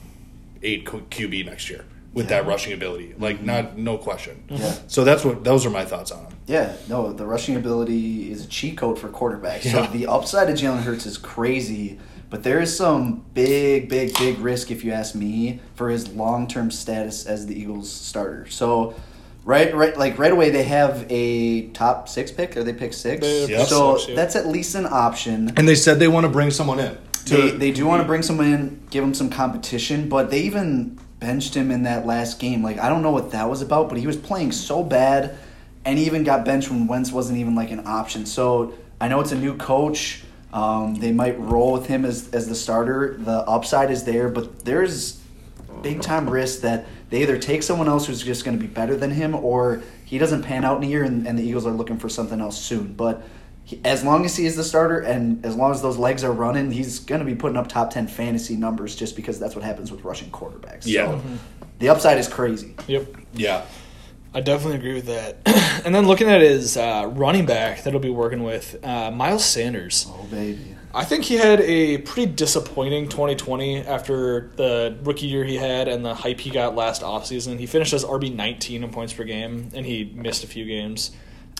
eight 0.61 0.85
QB 0.85 1.45
next 1.45 1.69
year 1.69 1.85
with 2.15 2.29
that 2.29 2.47
rushing 2.47 2.73
ability. 2.73 3.13
Like, 3.19 3.41
not, 3.43 3.77
no 3.77 3.97
question. 3.99 4.43
Yeah. 4.49 4.73
So 4.87 5.03
that's 5.03 5.23
what, 5.23 5.43
those 5.43 5.65
are 5.65 5.69
my 5.69 5.85
thoughts 5.85 6.09
on 6.11 6.25
him. 6.25 6.31
Yeah, 6.47 6.73
no, 6.89 7.11
the 7.13 7.25
rushing 7.25 7.55
ability 7.57 8.31
is 8.31 8.45
a 8.45 8.47
cheat 8.47 8.77
code 8.77 8.97
for 8.97 9.09
quarterbacks. 9.09 9.65
Yeah. 9.65 9.85
So 9.85 9.91
the 9.91 10.07
upside 10.07 10.49
of 10.49 10.55
Jalen 10.57 10.81
Hurts 10.81 11.05
is 11.05 11.17
crazy, 11.17 11.99
but 12.29 12.41
there 12.43 12.59
is 12.61 12.75
some 12.75 13.25
big, 13.33 13.89
big, 13.89 14.17
big 14.17 14.39
risk, 14.39 14.71
if 14.71 14.83
you 14.83 14.91
ask 14.93 15.13
me, 15.13 15.59
for 15.75 15.89
his 15.89 16.07
long 16.09 16.47
term 16.47 16.71
status 16.71 17.25
as 17.25 17.45
the 17.47 17.59
Eagles 17.59 17.91
starter. 17.91 18.47
So 18.49 18.95
right 19.43 19.75
right 19.75 19.95
like 19.95 20.17
right 20.17 20.31
away 20.31 20.49
they 20.49 20.63
have 20.63 21.05
a 21.09 21.67
top 21.69 22.07
six 22.09 22.31
pick, 22.31 22.55
or 22.57 22.63
they 22.63 22.73
pick 22.73 22.93
six. 22.93 23.21
They 23.21 23.47
So 23.65 23.97
six, 23.97 24.09
yeah. 24.09 24.15
that's 24.15 24.35
at 24.35 24.47
least 24.47 24.75
an 24.75 24.85
option. 24.89 25.51
And 25.57 25.67
they 25.67 25.75
said 25.75 25.99
they 25.99 26.07
want 26.07 26.25
to 26.25 26.31
bring 26.31 26.49
someone 26.51 26.79
in. 26.79 26.97
to- 27.25 27.35
They, 27.35 27.49
they 27.51 27.71
do 27.71 27.85
want 27.85 28.01
to 28.01 28.07
bring 28.07 28.21
someone 28.21 28.53
in, 28.53 28.79
give 28.91 29.03
them 29.03 29.13
some 29.13 29.29
competition, 29.29 30.09
but 30.09 30.29
they 30.29 30.41
even 30.41 30.99
benched 31.25 31.55
him 31.55 31.71
in 31.71 31.83
that 31.83 32.05
last 32.05 32.39
game. 32.39 32.61
Like 32.61 32.77
I 32.77 32.87
don't 32.87 33.01
know 33.01 33.09
what 33.09 33.31
that 33.31 33.49
was 33.49 33.63
about, 33.63 33.89
but 33.89 33.97
he 33.97 34.05
was 34.05 34.15
playing 34.15 34.51
so 34.51 34.83
bad, 34.83 35.35
and 35.83 35.97
he 35.97 36.05
even 36.05 36.23
got 36.23 36.45
benched 36.45 36.69
when 36.69 36.85
Wentz 36.85 37.11
wasn't 37.11 37.39
even 37.39 37.55
like 37.55 37.71
an 37.71 37.87
option. 37.87 38.27
So 38.27 38.73
I 39.01 39.07
know 39.07 39.21
it's 39.21 39.31
a 39.31 39.37
new 39.37 39.57
coach. 39.57 40.23
Um, 40.53 40.93
they 40.95 41.11
might 41.11 41.39
roll 41.39 41.73
with 41.73 41.87
him 41.87 42.05
as 42.05 42.29
as 42.29 42.47
the 42.47 42.53
starter. 42.53 43.17
The 43.17 43.39
upside 43.39 43.89
is 43.89 44.03
there, 44.03 44.29
but 44.29 44.65
there's 44.65 45.19
big 45.81 46.01
time 46.01 46.29
risk 46.29 46.61
that 46.61 46.85
they 47.09 47.23
either 47.23 47.39
take 47.39 47.63
someone 47.63 47.87
else 47.87 48.05
who's 48.05 48.21
just 48.21 48.45
going 48.45 48.57
to 48.57 48.61
be 48.61 48.71
better 48.71 48.95
than 48.95 49.09
him, 49.09 49.33
or 49.33 49.81
he 50.05 50.19
doesn't 50.19 50.43
pan 50.43 50.63
out 50.63 50.77
in 50.77 50.83
a 50.83 50.87
year, 50.87 51.03
and, 51.03 51.27
and 51.27 51.39
the 51.39 51.43
Eagles 51.43 51.65
are 51.65 51.71
looking 51.71 51.97
for 51.97 52.07
something 52.07 52.39
else 52.39 52.57
soon. 52.61 52.93
But 52.93 53.23
he, 53.65 53.81
as 53.83 54.03
long 54.03 54.25
as 54.25 54.37
he 54.37 54.45
is 54.45 54.55
the 54.55 54.63
starter, 54.63 54.99
and 54.99 55.43
as 55.43 55.55
long 55.55 55.71
as 55.71 55.81
those 55.81 55.97
legs 55.97 56.23
are 56.23 56.31
running, 56.31 56.71
he's 56.71 56.99
going 56.99 57.19
to 57.19 57.25
be 57.25 57.35
putting 57.35 57.57
up 57.57 57.67
top 57.67 57.89
ten 57.89 58.07
fantasy 58.07 58.55
numbers, 58.55 58.95
just 58.95 59.15
because 59.15 59.39
that's 59.39 59.55
what 59.55 59.63
happens 59.65 59.91
with 59.91 60.03
rushing 60.03 60.29
quarterbacks. 60.29 60.83
Yeah. 60.85 61.07
So 61.07 61.21
the 61.79 61.89
upside 61.89 62.19
is 62.19 62.27
crazy. 62.27 62.75
Yep. 62.87 63.07
yeah. 63.33 63.65
I 64.35 64.41
definitely 64.41 64.77
agree 64.77 64.93
with 64.93 65.05
that. 65.05 65.37
and 65.85 65.95
then 65.95 66.07
looking 66.07 66.29
at 66.29 66.41
his 66.41 66.77
uh, 66.77 67.09
running 67.13 67.45
back 67.45 67.83
that 67.83 67.91
he'll 67.91 67.99
be 67.99 68.09
working 68.09 68.43
with, 68.43 68.83
uh, 68.83 69.09
Miles 69.09 69.45
Sanders. 69.45 70.05
Oh 70.09 70.27
baby. 70.29 70.75
I 70.93 71.03
think 71.03 71.25
he 71.25 71.35
had 71.35 71.59
a 71.61 71.97
pretty 71.99 72.31
disappointing 72.31 73.09
2020 73.09 73.79
after 73.79 74.51
the 74.55 74.97
rookie 75.03 75.27
year 75.27 75.43
he 75.43 75.55
had 75.57 75.87
and 75.89 76.05
the 76.05 76.13
hype 76.13 76.39
he 76.39 76.49
got 76.49 76.75
last 76.75 77.01
offseason. 77.01 77.59
He 77.59 77.65
finished 77.65 77.93
as 77.93 78.05
RB 78.05 78.33
19 78.33 78.83
in 78.83 78.89
points 78.91 79.11
per 79.11 79.25
game, 79.25 79.71
and 79.73 79.85
he 79.85 80.13
missed 80.15 80.43
a 80.45 80.47
few 80.47 80.65
games. 80.65 81.11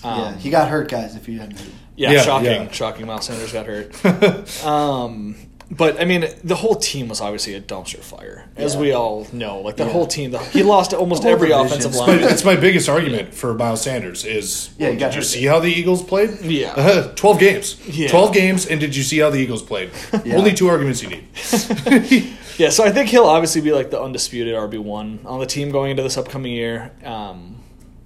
Um, 0.06 0.20
yeah, 0.20 0.36
he 0.38 0.50
got 0.50 0.70
hurt, 0.70 0.90
guys. 0.90 1.16
If 1.16 1.28
you 1.28 1.40
hadn't. 1.40 1.60
Yeah, 1.98 2.12
Yeah, 2.12 2.22
shocking, 2.24 2.46
yeah. 2.52 2.72
shocking. 2.72 3.06
Miles 3.06 3.26
Sanders 3.26 3.54
got 3.54 3.66
hurt. 3.66 4.66
um, 4.66 5.36
but 5.72 6.00
I 6.00 6.06
mean, 6.06 6.28
the 6.44 6.56
whole 6.56 6.76
team 6.76 7.08
was 7.08 7.22
obviously 7.22 7.54
a 7.56 7.62
dumpster 7.62 8.00
fire, 8.00 8.46
as 8.58 8.76
Yeah. 8.76 8.82
we 8.82 8.92
all 8.92 9.26
know. 9.32 9.62
Like 9.62 9.78
the 9.78 9.86
Yeah. 9.86 9.92
whole 9.92 10.06
team, 10.06 10.32
the, 10.32 10.40
he 10.40 10.62
lost 10.62 10.94
almost 10.94 11.24
every 11.26 11.48
division. 11.48 11.66
offensive 11.68 11.92
It's 11.92 12.00
But 12.00 12.08
line. 12.22 12.24
it's 12.32 12.44
my 12.46 12.56
biggest 12.56 12.88
argument 12.90 13.34
for 13.34 13.54
Miles 13.56 13.82
Sanders 13.82 14.26
is 14.26 14.70
Yeah, 14.78 14.92
he 14.92 14.98
got 14.98 15.12
did 15.12 15.16
you 15.18 15.22
see 15.24 15.46
how 15.46 15.60
the 15.60 15.70
Eagles 15.72 16.04
played? 16.04 16.40
Yeah. 16.42 16.74
Uh, 16.76 17.08
12 17.16 17.40
games. 17.40 17.78
Yeah. 17.90 18.10
12 18.10 18.34
games, 18.34 18.66
and 18.68 18.80
did 18.80 18.96
you 18.96 19.02
see 19.04 19.20
how 19.20 19.30
the 19.30 19.40
Eagles 19.40 19.64
played? 19.64 19.90
Yeah. 20.26 20.36
Only 20.36 20.54
two 20.54 20.68
arguments 20.68 21.02
you 21.02 21.10
need. 21.10 21.24
Yeah, 22.58 22.70
so 22.70 22.84
I 22.86 22.92
think 22.92 23.10
he'll 23.10 23.26
obviously 23.26 23.62
be 23.62 23.72
like 23.74 23.90
the 23.90 24.02
undisputed 24.02 24.54
RB 24.56 24.80
one 24.80 25.20
on 25.26 25.40
the 25.40 25.46
team 25.46 25.72
going 25.72 25.92
into 25.92 26.04
this 26.04 26.18
upcoming 26.18 26.54
year. 26.54 26.92
Um, 27.04 27.55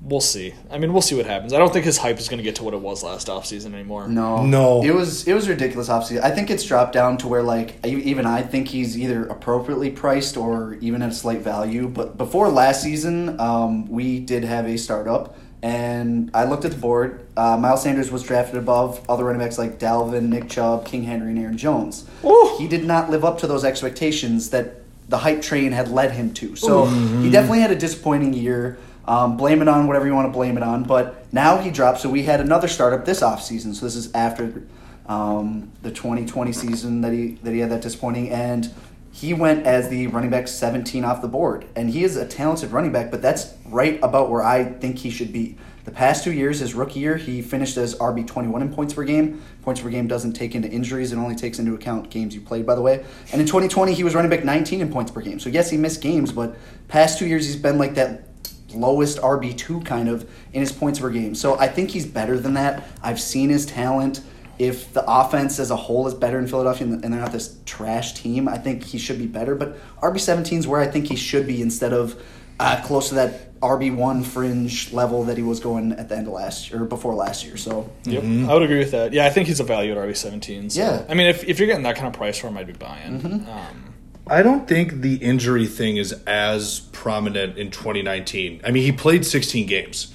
we'll 0.01 0.21
see. 0.21 0.53
I 0.71 0.77
mean, 0.77 0.93
we'll 0.93 1.01
see 1.01 1.15
what 1.15 1.25
happens. 1.25 1.53
I 1.53 1.57
don't 1.59 1.71
think 1.73 1.85
his 1.85 1.97
hype 1.97 2.19
is 2.19 2.29
going 2.29 2.37
to 2.37 2.43
get 2.43 2.55
to 2.55 2.63
what 2.63 2.73
it 2.73 2.79
was 2.81 3.03
last 3.03 3.27
offseason 3.27 3.73
anymore. 3.73 4.07
No, 4.07 4.45
No. 4.45 4.83
It 4.83 4.93
was 4.93 5.27
it 5.27 5.33
was 5.33 5.49
ridiculous. 5.49 5.89
Obviously, 5.89 6.19
I 6.19 6.31
think 6.31 6.49
it's 6.49 6.63
dropped 6.63 6.93
down 6.93 7.17
to 7.17 7.27
where 7.27 7.43
like 7.43 7.85
even 7.85 8.25
I 8.25 8.41
think 8.41 8.69
he's 8.69 8.97
either 8.97 9.25
appropriately 9.25 9.91
priced 9.91 10.37
or 10.37 10.75
even 10.81 11.01
at 11.01 11.09
a 11.11 11.15
slight 11.15 11.41
value. 11.41 11.87
But 11.87 12.17
before 12.17 12.49
last 12.49 12.81
season, 12.83 13.39
um, 13.39 13.89
we 13.89 14.19
did 14.19 14.43
have 14.43 14.65
a 14.65 14.77
startup, 14.77 15.35
and 15.61 16.31
I 16.33 16.45
looked 16.45 16.65
at 16.65 16.71
the 16.71 16.77
board. 16.77 17.25
Uh, 17.35 17.57
Miles 17.57 17.83
Sanders 17.83 18.11
was 18.11 18.23
drafted 18.23 18.55
above 18.57 19.01
other 19.09 19.23
running 19.25 19.41
backs 19.41 19.57
like 19.57 19.79
Dalvin, 19.79 20.23
Nick 20.29 20.49
Chubb, 20.49 20.85
King 20.85 21.03
Henry, 21.03 21.29
and 21.31 21.39
Aaron 21.39 21.57
Jones. 21.57 22.05
Ooh. 22.25 22.55
He 22.57 22.67
did 22.67 22.83
not 22.85 23.09
live 23.09 23.23
up 23.23 23.39
to 23.39 23.47
those 23.47 23.63
expectations 23.63 24.49
that 24.49 24.75
the 25.07 25.17
hype 25.17 25.41
train 25.41 25.71
had 25.71 25.89
led 25.89 26.11
him 26.11 26.33
to. 26.35 26.55
So 26.55 26.85
he 26.85 27.31
definitely 27.31 27.61
had 27.61 27.71
a 27.71 27.75
disappointing 27.75 28.33
year. 28.33 28.77
Um, 29.09 29.37
blame 29.37 29.63
it 29.63 29.67
on 29.67 29.87
whatever 29.87 30.05
you 30.05 30.13
want 30.13 30.27
to 30.27 30.31
blame 30.31 30.55
it 30.55 30.61
on. 30.61 30.83
But 30.83 31.33
now 31.33 31.57
he 31.57 31.71
dropped. 31.71 31.99
So 31.99 32.09
we 32.09 32.23
had 32.23 32.39
another 32.39 32.67
startup 32.67 33.05
this 33.05 33.21
offseason. 33.21 33.73
So 33.73 33.85
this 33.85 33.95
is 33.95 34.13
after 34.13 34.63
um, 35.07 35.71
the 35.81 35.89
2020 35.89 36.53
season 36.53 37.01
that 37.01 37.11
he 37.11 37.39
that 37.41 37.51
he 37.51 37.59
had 37.59 37.71
that 37.71 37.81
disappointing, 37.81 38.29
and 38.29 38.71
he 39.11 39.33
went 39.33 39.65
as 39.65 39.89
the 39.89 40.05
running 40.07 40.29
back 40.29 40.47
17 40.47 41.03
off 41.03 41.23
the 41.23 41.27
board. 41.27 41.65
And 41.75 41.89
he 41.89 42.03
is 42.03 42.15
a 42.17 42.27
talented 42.27 42.71
running 42.71 42.91
back, 42.91 43.09
but 43.09 43.19
that's 43.19 43.55
right 43.65 43.99
about 44.03 44.29
where 44.29 44.43
I 44.43 44.63
think 44.63 44.99
he 44.99 45.09
should 45.09 45.33
be. 45.33 45.57
The 45.85 45.91
past 45.91 46.23
two 46.23 46.31
years, 46.31 46.59
his 46.59 46.75
rookie 46.75 46.99
year, 46.99 47.17
he 47.17 47.41
finished 47.41 47.75
as 47.77 47.95
RB 47.95 48.27
21 48.27 48.61
in 48.61 48.71
points 48.71 48.93
per 48.93 49.03
game. 49.03 49.41
Points 49.63 49.81
per 49.81 49.89
game 49.89 50.07
doesn't 50.07 50.33
take 50.33 50.53
into 50.53 50.69
injuries; 50.69 51.11
it 51.11 51.17
only 51.17 51.35
takes 51.35 51.57
into 51.57 51.73
account 51.73 52.11
games 52.11 52.35
you 52.35 52.41
played. 52.41 52.67
By 52.67 52.75
the 52.75 52.81
way, 52.81 53.03
and 53.31 53.41
in 53.41 53.47
2020, 53.47 53.95
he 53.95 54.03
was 54.03 54.13
running 54.13 54.29
back 54.29 54.45
19 54.45 54.81
in 54.81 54.91
points 54.91 55.09
per 55.09 55.21
game. 55.21 55.39
So 55.39 55.49
yes, 55.49 55.71
he 55.71 55.77
missed 55.77 56.03
games, 56.03 56.31
but 56.31 56.55
past 56.87 57.17
two 57.17 57.25
years, 57.25 57.47
he's 57.47 57.55
been 57.55 57.79
like 57.79 57.95
that 57.95 58.28
lowest 58.73 59.19
RB2 59.19 59.85
kind 59.85 60.09
of 60.09 60.29
in 60.53 60.61
his 60.61 60.71
points 60.71 60.99
per 60.99 61.09
game. 61.09 61.35
So 61.35 61.57
I 61.59 61.67
think 61.67 61.91
he's 61.91 62.05
better 62.05 62.37
than 62.39 62.53
that. 62.55 62.83
I've 63.03 63.19
seen 63.19 63.49
his 63.49 63.65
talent. 63.65 64.21
if 64.59 64.91
the 64.93 65.03
offense 65.09 65.57
as 65.59 65.71
a 65.71 65.75
whole 65.75 66.05
is 66.07 66.13
better 66.13 66.37
in 66.37 66.45
Philadelphia 66.47 66.85
and 66.85 67.01
they're 67.03 67.21
not 67.21 67.31
this 67.31 67.57
trash 67.65 68.13
team, 68.13 68.47
I 68.49 68.57
think 68.57 68.83
he 68.83 68.97
should 68.97 69.17
be 69.17 69.25
better. 69.27 69.55
But 69.55 69.77
RB 70.01 70.19
seventeen 70.19 70.59
is 70.59 70.67
where 70.67 70.81
I 70.81 70.87
think 70.87 71.07
he 71.07 71.15
should 71.15 71.47
be 71.47 71.61
instead 71.61 71.93
of 71.93 72.21
uh, 72.59 72.81
close 72.83 73.07
to 73.09 73.15
that 73.15 73.57
RB 73.61 73.95
one 73.95 74.21
fringe 74.23 74.91
level 74.91 75.23
that 75.25 75.37
he 75.37 75.43
was 75.43 75.61
going 75.61 75.93
at 75.93 76.09
the 76.09 76.17
end 76.17 76.27
of 76.27 76.33
last 76.33 76.69
year 76.69 76.81
or 76.83 76.85
before 76.85 77.13
last 77.15 77.45
year. 77.45 77.55
So 77.55 77.89
Yep, 78.03 78.23
I 78.49 78.53
would 78.53 78.63
agree 78.63 78.79
with 78.79 78.91
that. 78.91 79.13
Yeah, 79.13 79.25
I 79.25 79.29
think 79.29 79.47
he's 79.47 79.61
a 79.61 79.63
value 79.63 79.93
at 79.93 79.97
RB 79.97 80.15
seventeen. 80.17 80.69
So. 80.69 80.81
Yeah. 80.81 81.05
I 81.07 81.13
mean, 81.13 81.27
if, 81.27 81.45
if 81.45 81.57
you're 81.59 81.67
getting 81.67 81.83
that 81.83 81.95
kind 81.95 82.07
of 82.07 82.13
price 82.13 82.37
for 82.37 82.47
him, 82.47 82.57
I'd 82.57 82.67
be 82.67 82.73
buying. 82.73 83.23
Um, 83.47 83.93
I 84.29 84.43
don't 84.43 84.67
think 84.67 85.01
the 85.01 85.15
injury 85.15 85.65
thing 85.65 85.97
is 85.97 86.13
as 86.27 86.81
prominent 86.91 87.57
in 87.57 87.71
2019. 87.71 88.61
I 88.63 88.71
mean, 88.71 88.83
he 88.83 88.91
played 88.91 89.25
16 89.25 89.65
games, 89.65 90.13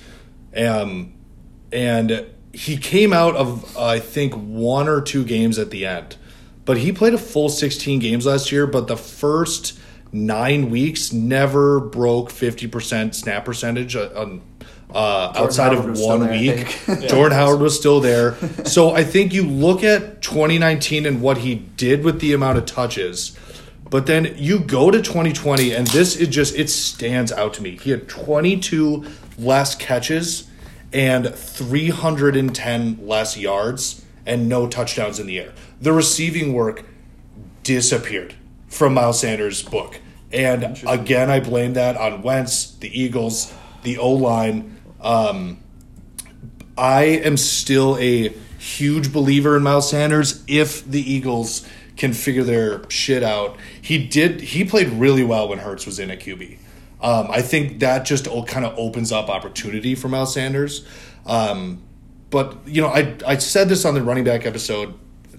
um, 0.56 1.14
and 1.72 2.26
he 2.52 2.76
came 2.76 3.12
out 3.12 3.34
of 3.34 3.76
I 3.76 3.98
think 3.98 4.34
one 4.34 4.88
or 4.88 5.00
two 5.00 5.24
games 5.24 5.58
at 5.58 5.70
the 5.70 5.84
end, 5.86 6.16
but 6.64 6.78
he 6.78 6.92
played 6.92 7.14
a 7.14 7.18
full 7.18 7.48
16 7.48 7.98
games 7.98 8.26
last 8.26 8.52
year. 8.52 8.66
But 8.66 8.86
the 8.86 8.96
first 8.96 9.78
nine 10.12 10.70
weeks 10.70 11.12
never 11.12 11.80
broke 11.80 12.30
50% 12.30 13.14
snap 13.14 13.44
percentage 13.44 13.96
uh, 13.96 14.10
on. 14.14 14.42
Uh, 14.94 15.32
outside 15.34 15.72
Howard 15.72 15.90
of 15.90 15.98
one 15.98 16.20
there, 16.20 16.30
week, 16.30 16.68
think. 16.68 17.08
Jordan 17.08 17.36
Howard 17.36 17.58
was 17.58 17.76
still 17.76 18.00
there. 18.00 18.36
So 18.64 18.92
I 18.92 19.02
think 19.02 19.32
you 19.32 19.44
look 19.44 19.82
at 19.82 20.22
2019 20.22 21.04
and 21.04 21.20
what 21.20 21.38
he 21.38 21.56
did 21.56 22.04
with 22.04 22.20
the 22.20 22.32
amount 22.32 22.58
of 22.58 22.66
touches, 22.66 23.36
but 23.90 24.06
then 24.06 24.34
you 24.36 24.60
go 24.60 24.90
to 24.90 25.00
2020 25.00 25.72
and 25.72 25.86
this 25.88 26.16
is 26.16 26.28
just 26.28 26.56
it 26.56 26.70
stands 26.70 27.30
out 27.32 27.54
to 27.54 27.62
me. 27.62 27.76
He 27.76 27.90
had 27.90 28.08
22 28.08 29.04
less 29.38 29.74
catches 29.74 30.48
and 30.92 31.34
310 31.34 33.06
less 33.06 33.36
yards 33.36 34.04
and 34.26 34.48
no 34.48 34.66
touchdowns 34.66 35.18
in 35.18 35.26
the 35.26 35.38
air. 35.38 35.52
The 35.80 35.92
receiving 35.92 36.52
work 36.52 36.84
disappeared 37.62 38.34
from 38.68 38.94
Miles 38.94 39.20
Sanders' 39.20 39.62
book. 39.62 40.00
And 40.32 40.82
again, 40.86 41.30
I 41.30 41.40
blame 41.40 41.74
that 41.74 41.96
on 41.96 42.22
Wentz, 42.22 42.72
the 42.74 43.00
Eagles, 43.00 43.52
the 43.82 43.98
O 43.98 44.10
line. 44.10 44.80
Um, 45.00 45.58
I 46.76 47.04
am 47.04 47.36
still 47.36 47.96
a 47.98 48.34
huge 48.58 49.12
believer 49.12 49.56
in 49.56 49.62
Miles 49.62 49.90
Sanders 49.90 50.42
if 50.48 50.84
the 50.84 51.00
Eagles 51.00 51.66
can 51.96 52.12
figure 52.12 52.42
their 52.42 52.88
shit 52.90 53.22
out. 53.22 53.56
He 53.80 54.06
did. 54.06 54.40
He 54.40 54.64
played 54.64 54.88
really 54.88 55.24
well 55.24 55.48
when 55.48 55.58
Hurts 55.58 55.86
was 55.86 55.98
in 55.98 56.10
at 56.10 56.20
QB. 56.20 56.58
Um, 57.00 57.28
I 57.30 57.42
think 57.42 57.80
that 57.80 58.04
just 58.04 58.26
kind 58.46 58.64
of 58.64 58.78
opens 58.78 59.12
up 59.12 59.28
opportunity 59.28 59.94
for 59.94 60.08
Miles 60.08 60.32
Sanders. 60.32 60.86
Um, 61.26 61.82
but 62.30 62.56
you 62.66 62.80
know, 62.80 62.88
I 62.88 63.14
I 63.26 63.36
said 63.36 63.68
this 63.68 63.84
on 63.84 63.94
the 63.94 64.02
running 64.02 64.24
back 64.24 64.46
episode, 64.46 64.94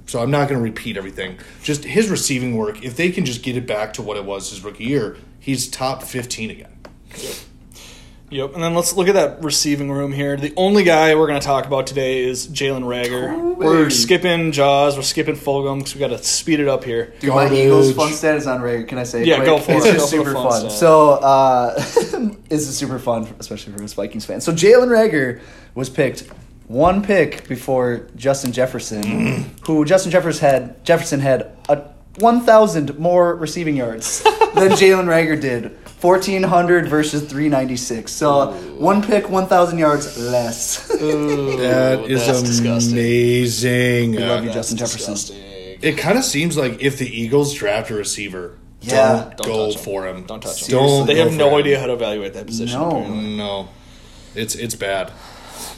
so 0.05 0.21
I'm 0.21 0.31
not 0.31 0.47
going 0.47 0.59
to 0.59 0.63
repeat 0.63 0.95
everything. 0.95 1.39
Just 1.63 1.83
his 1.83 2.09
receiving 2.09 2.55
work. 2.55 2.83
If 2.83 2.95
they 2.95 3.11
can 3.11 3.25
just 3.25 3.43
get 3.43 3.57
it 3.57 3.67
back 3.67 3.93
to 3.93 4.01
what 4.01 4.17
it 4.17 4.25
was 4.25 4.49
his 4.51 4.63
rookie 4.63 4.85
year, 4.85 5.17
he's 5.39 5.67
top 5.67 6.03
15 6.03 6.51
again. 6.51 6.77
Yep, 8.31 8.55
and 8.55 8.63
then 8.63 8.73
let's 8.73 8.93
look 8.93 9.07
at 9.07 9.13
that 9.13 9.43
receiving 9.43 9.91
room 9.91 10.11
here. 10.11 10.35
The 10.35 10.53
only 10.57 10.83
guy 10.83 11.13
we're 11.13 11.27
going 11.27 11.39
to 11.39 11.45
talk 11.45 11.67
about 11.67 11.85
today 11.85 12.23
is 12.23 12.47
Jalen 12.47 12.83
Reagor. 12.83 13.31
Oh, 13.31 13.53
we're 13.53 13.89
skipping 13.91 14.51
Jaws, 14.51 14.97
we're 14.97 15.03
skipping 15.03 15.35
Fulgham 15.35 15.77
because 15.77 15.93
we 15.93 15.99
got 15.99 16.07
to 16.07 16.17
speed 16.23 16.59
it 16.59 16.67
up 16.67 16.83
here. 16.83 17.13
Dude, 17.19 17.29
my 17.29 17.53
Eagles 17.53 17.93
fun 17.93 18.11
stat 18.13 18.35
is 18.37 18.47
on 18.47 18.61
Reagor. 18.61 18.87
Can 18.87 18.97
I 18.97 19.03
say? 19.03 19.23
Yeah, 19.23 19.37
quick? 19.37 19.45
go 19.45 19.59
for 19.59 19.71
it's 19.73 19.85
it. 19.85 19.93
just 19.93 20.11
Go 20.11 20.23
for 20.23 20.23
the 20.23 20.31
super 20.31 20.49
fun 20.49 20.61
fun. 20.63 20.69
So 20.71 21.11
uh, 21.11 21.75
this 22.49 22.67
is 22.67 22.75
super 22.75 22.97
fun, 22.97 23.27
especially 23.39 23.73
for 23.73 23.83
us 23.83 23.93
Vikings 23.93 24.25
fans. 24.25 24.43
So 24.43 24.51
Jalen 24.51 24.87
Reagor 24.87 25.41
was 25.75 25.89
picked 25.89 26.21
one 26.67 27.03
pick 27.03 27.47
before 27.47 28.07
Justin 28.15 28.51
Jefferson, 28.51 29.51
who 29.65 29.85
Justin 29.85 30.11
Jefferson 30.11 30.49
had 30.49 30.83
Jefferson 30.83 31.19
had 31.19 31.55
a 31.69 31.83
one 32.17 32.41
thousand 32.41 32.97
more 32.97 33.35
receiving 33.35 33.75
yards 33.75 34.23
than 34.23 34.71
Jalen 34.71 35.05
Reagor 35.05 35.39
did. 35.39 35.77
Fourteen 35.99 36.43
hundred 36.43 36.87
versus 36.87 37.23
three 37.27 37.49
ninety 37.49 37.77
six. 37.77 38.11
So 38.11 38.51
one 38.77 39.01
pick, 39.01 39.29
one 39.29 39.47
thousand 39.47 39.79
yards 39.79 40.17
less. 40.17 40.91
Ooh, 41.01 41.57
That 41.57 42.05
is 42.05 42.25
that's 42.27 42.43
disgusting. 42.43 42.93
amazing. 42.97 44.11
We 44.11 44.17
love 44.19 44.43
you, 44.43 44.49
Uh, 44.51 44.53
Justin 44.53 44.77
Jefferson. 44.77 45.13
disgusting. 45.13 45.41
It 45.81 45.97
kind 45.97 46.17
of 46.17 46.23
seems 46.25 46.57
like 46.57 46.81
if 46.81 46.97
the 46.97 47.07
Eagles 47.07 47.53
draft 47.53 47.89
a 47.91 47.95
receiver, 47.95 48.57
Yeah. 48.81 49.13
don't, 49.13 49.37
Don't 49.37 49.47
go 49.47 49.65
touch 49.67 49.75
him. 49.77 49.81
for 49.83 50.07
him. 50.07 50.23
Don't 50.27 50.41
touch 50.41 50.63
him. 50.67 50.71
Don't 50.77 51.07
They 51.07 51.15
go 51.15 51.23
have 51.23 51.31
for 51.31 51.37
no 51.37 51.49
him. 51.49 51.55
idea 51.55 51.79
how 51.79 51.87
to 51.87 51.93
evaluate 51.93 52.33
that 52.33 52.45
position. 52.45 52.79
No. 52.79 52.87
apparently. 52.89 53.37
No, 53.37 53.67
it's 54.35 54.53
it's 54.55 54.75
bad. 54.75 55.11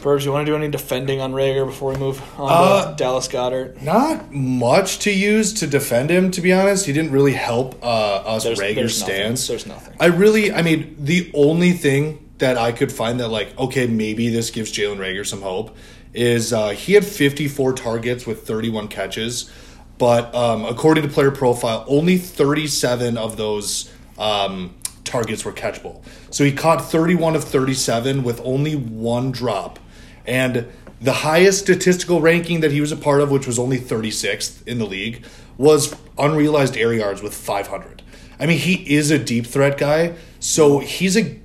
Burbs, 0.01 0.25
you 0.25 0.31
want 0.31 0.45
to 0.45 0.51
do 0.51 0.55
any 0.55 0.67
defending 0.69 1.21
on 1.21 1.33
Reagor 1.33 1.65
before 1.65 1.91
we 1.93 1.97
move 1.97 2.21
on 2.39 2.49
Uh, 2.51 2.91
to 2.91 2.95
Dallas 2.97 3.27
Goedert? 3.27 3.81
Not 3.81 4.31
much 4.31 4.99
to 4.99 5.11
use 5.11 5.53
to 5.53 5.67
defend 5.67 6.09
him. 6.09 6.31
To 6.31 6.41
be 6.41 6.53
honest, 6.53 6.85
he 6.85 6.93
didn't 6.93 7.11
really 7.11 7.33
help 7.33 7.81
uh, 7.83 7.85
us 7.85 8.43
There's, 8.43 8.59
Reagor 8.59 8.75
there's 8.75 8.99
nothing. 8.99 9.15
stands. 9.15 9.47
There's 9.47 9.65
nothing. 9.65 9.95
I 9.99 10.07
really, 10.07 10.51
I 10.53 10.61
mean, 10.61 10.95
the 10.99 11.31
only 11.33 11.71
thing 11.73 12.29
that 12.37 12.57
I 12.57 12.71
could 12.71 12.91
find 12.91 13.19
that 13.19 13.29
like, 13.29 13.57
okay, 13.57 13.87
maybe 13.87 14.29
this 14.29 14.49
gives 14.51 14.71
Jalen 14.71 14.97
Reagor 14.97 15.25
some 15.25 15.41
hope 15.41 15.75
is 16.13 16.53
uh, 16.53 16.69
he 16.69 16.93
had 16.93 17.05
54 17.05 17.73
targets 17.73 18.25
with 18.25 18.45
31 18.47 18.87
catches, 18.87 19.51
but 19.97 20.33
um, 20.35 20.65
according 20.65 21.03
to 21.03 21.09
player 21.09 21.31
profile, 21.31 21.83
only 21.87 22.17
37 22.17 23.17
of 23.17 23.37
those 23.37 23.91
um, 24.17 24.73
targets 25.07 25.43
were 25.45 25.53
catchable. 25.53 26.03
So 26.29 26.43
he 26.43 26.51
caught 26.51 26.89
31 26.89 27.35
of 27.35 27.43
37 27.43 28.23
with 28.23 28.41
only 28.43 28.75
one 28.75 29.31
drop, 29.31 29.79
and 30.25 30.67
the 30.99 31.13
highest 31.13 31.59
statistical 31.59 32.21
ranking 32.21 32.61
that 32.61 32.71
he 32.71 32.81
was 32.81 32.91
a 32.91 32.97
part 32.97 33.21
of, 33.21 33.31
which 33.31 33.45
was 33.45 33.59
only 33.59 33.79
36th 33.79 34.65
in 34.67 34.79
the 34.79 34.85
league, 34.85 35.25
was 35.57 35.95
unrealized 36.17 36.75
air 36.75 36.93
yards 36.93 37.21
with 37.21 37.33
500. 37.33 38.01
I 38.39 38.45
mean, 38.45 38.59
he 38.59 38.95
is 38.95 39.11
a 39.11 39.17
deep 39.17 39.47
threat 39.47 39.77
guy, 39.77 40.15
so 40.39 40.79
he's 40.79 41.17
a. 41.17 41.39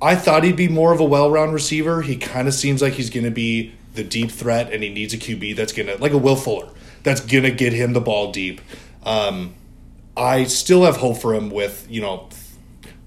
I 0.00 0.16
thought 0.16 0.42
he'd 0.42 0.56
be 0.56 0.68
more 0.68 0.92
of 0.92 1.00
a 1.00 1.04
well-round 1.04 1.54
receiver. 1.54 2.02
He 2.02 2.16
kind 2.16 2.48
of 2.48 2.54
seems 2.54 2.82
like 2.82 2.94
he's 2.94 3.08
going 3.08 3.24
to 3.24 3.30
be 3.30 3.72
the 3.94 4.02
deep 4.02 4.30
threat, 4.30 4.72
and 4.72 4.82
he 4.82 4.88
needs 4.90 5.14
a 5.14 5.18
QB 5.18 5.56
that's 5.56 5.72
going 5.72 5.86
to 5.86 5.96
like 5.98 6.12
a 6.12 6.18
Will 6.18 6.36
Fuller 6.36 6.68
that's 7.02 7.20
going 7.20 7.44
to 7.44 7.50
get 7.50 7.72
him 7.72 7.92
the 7.92 8.00
ball 8.00 8.32
deep. 8.32 8.60
Um, 9.04 9.54
I 10.16 10.44
still 10.44 10.84
have 10.84 10.96
hope 10.96 11.18
for 11.18 11.34
him 11.34 11.50
with 11.50 11.86
you 11.88 12.00
know. 12.00 12.28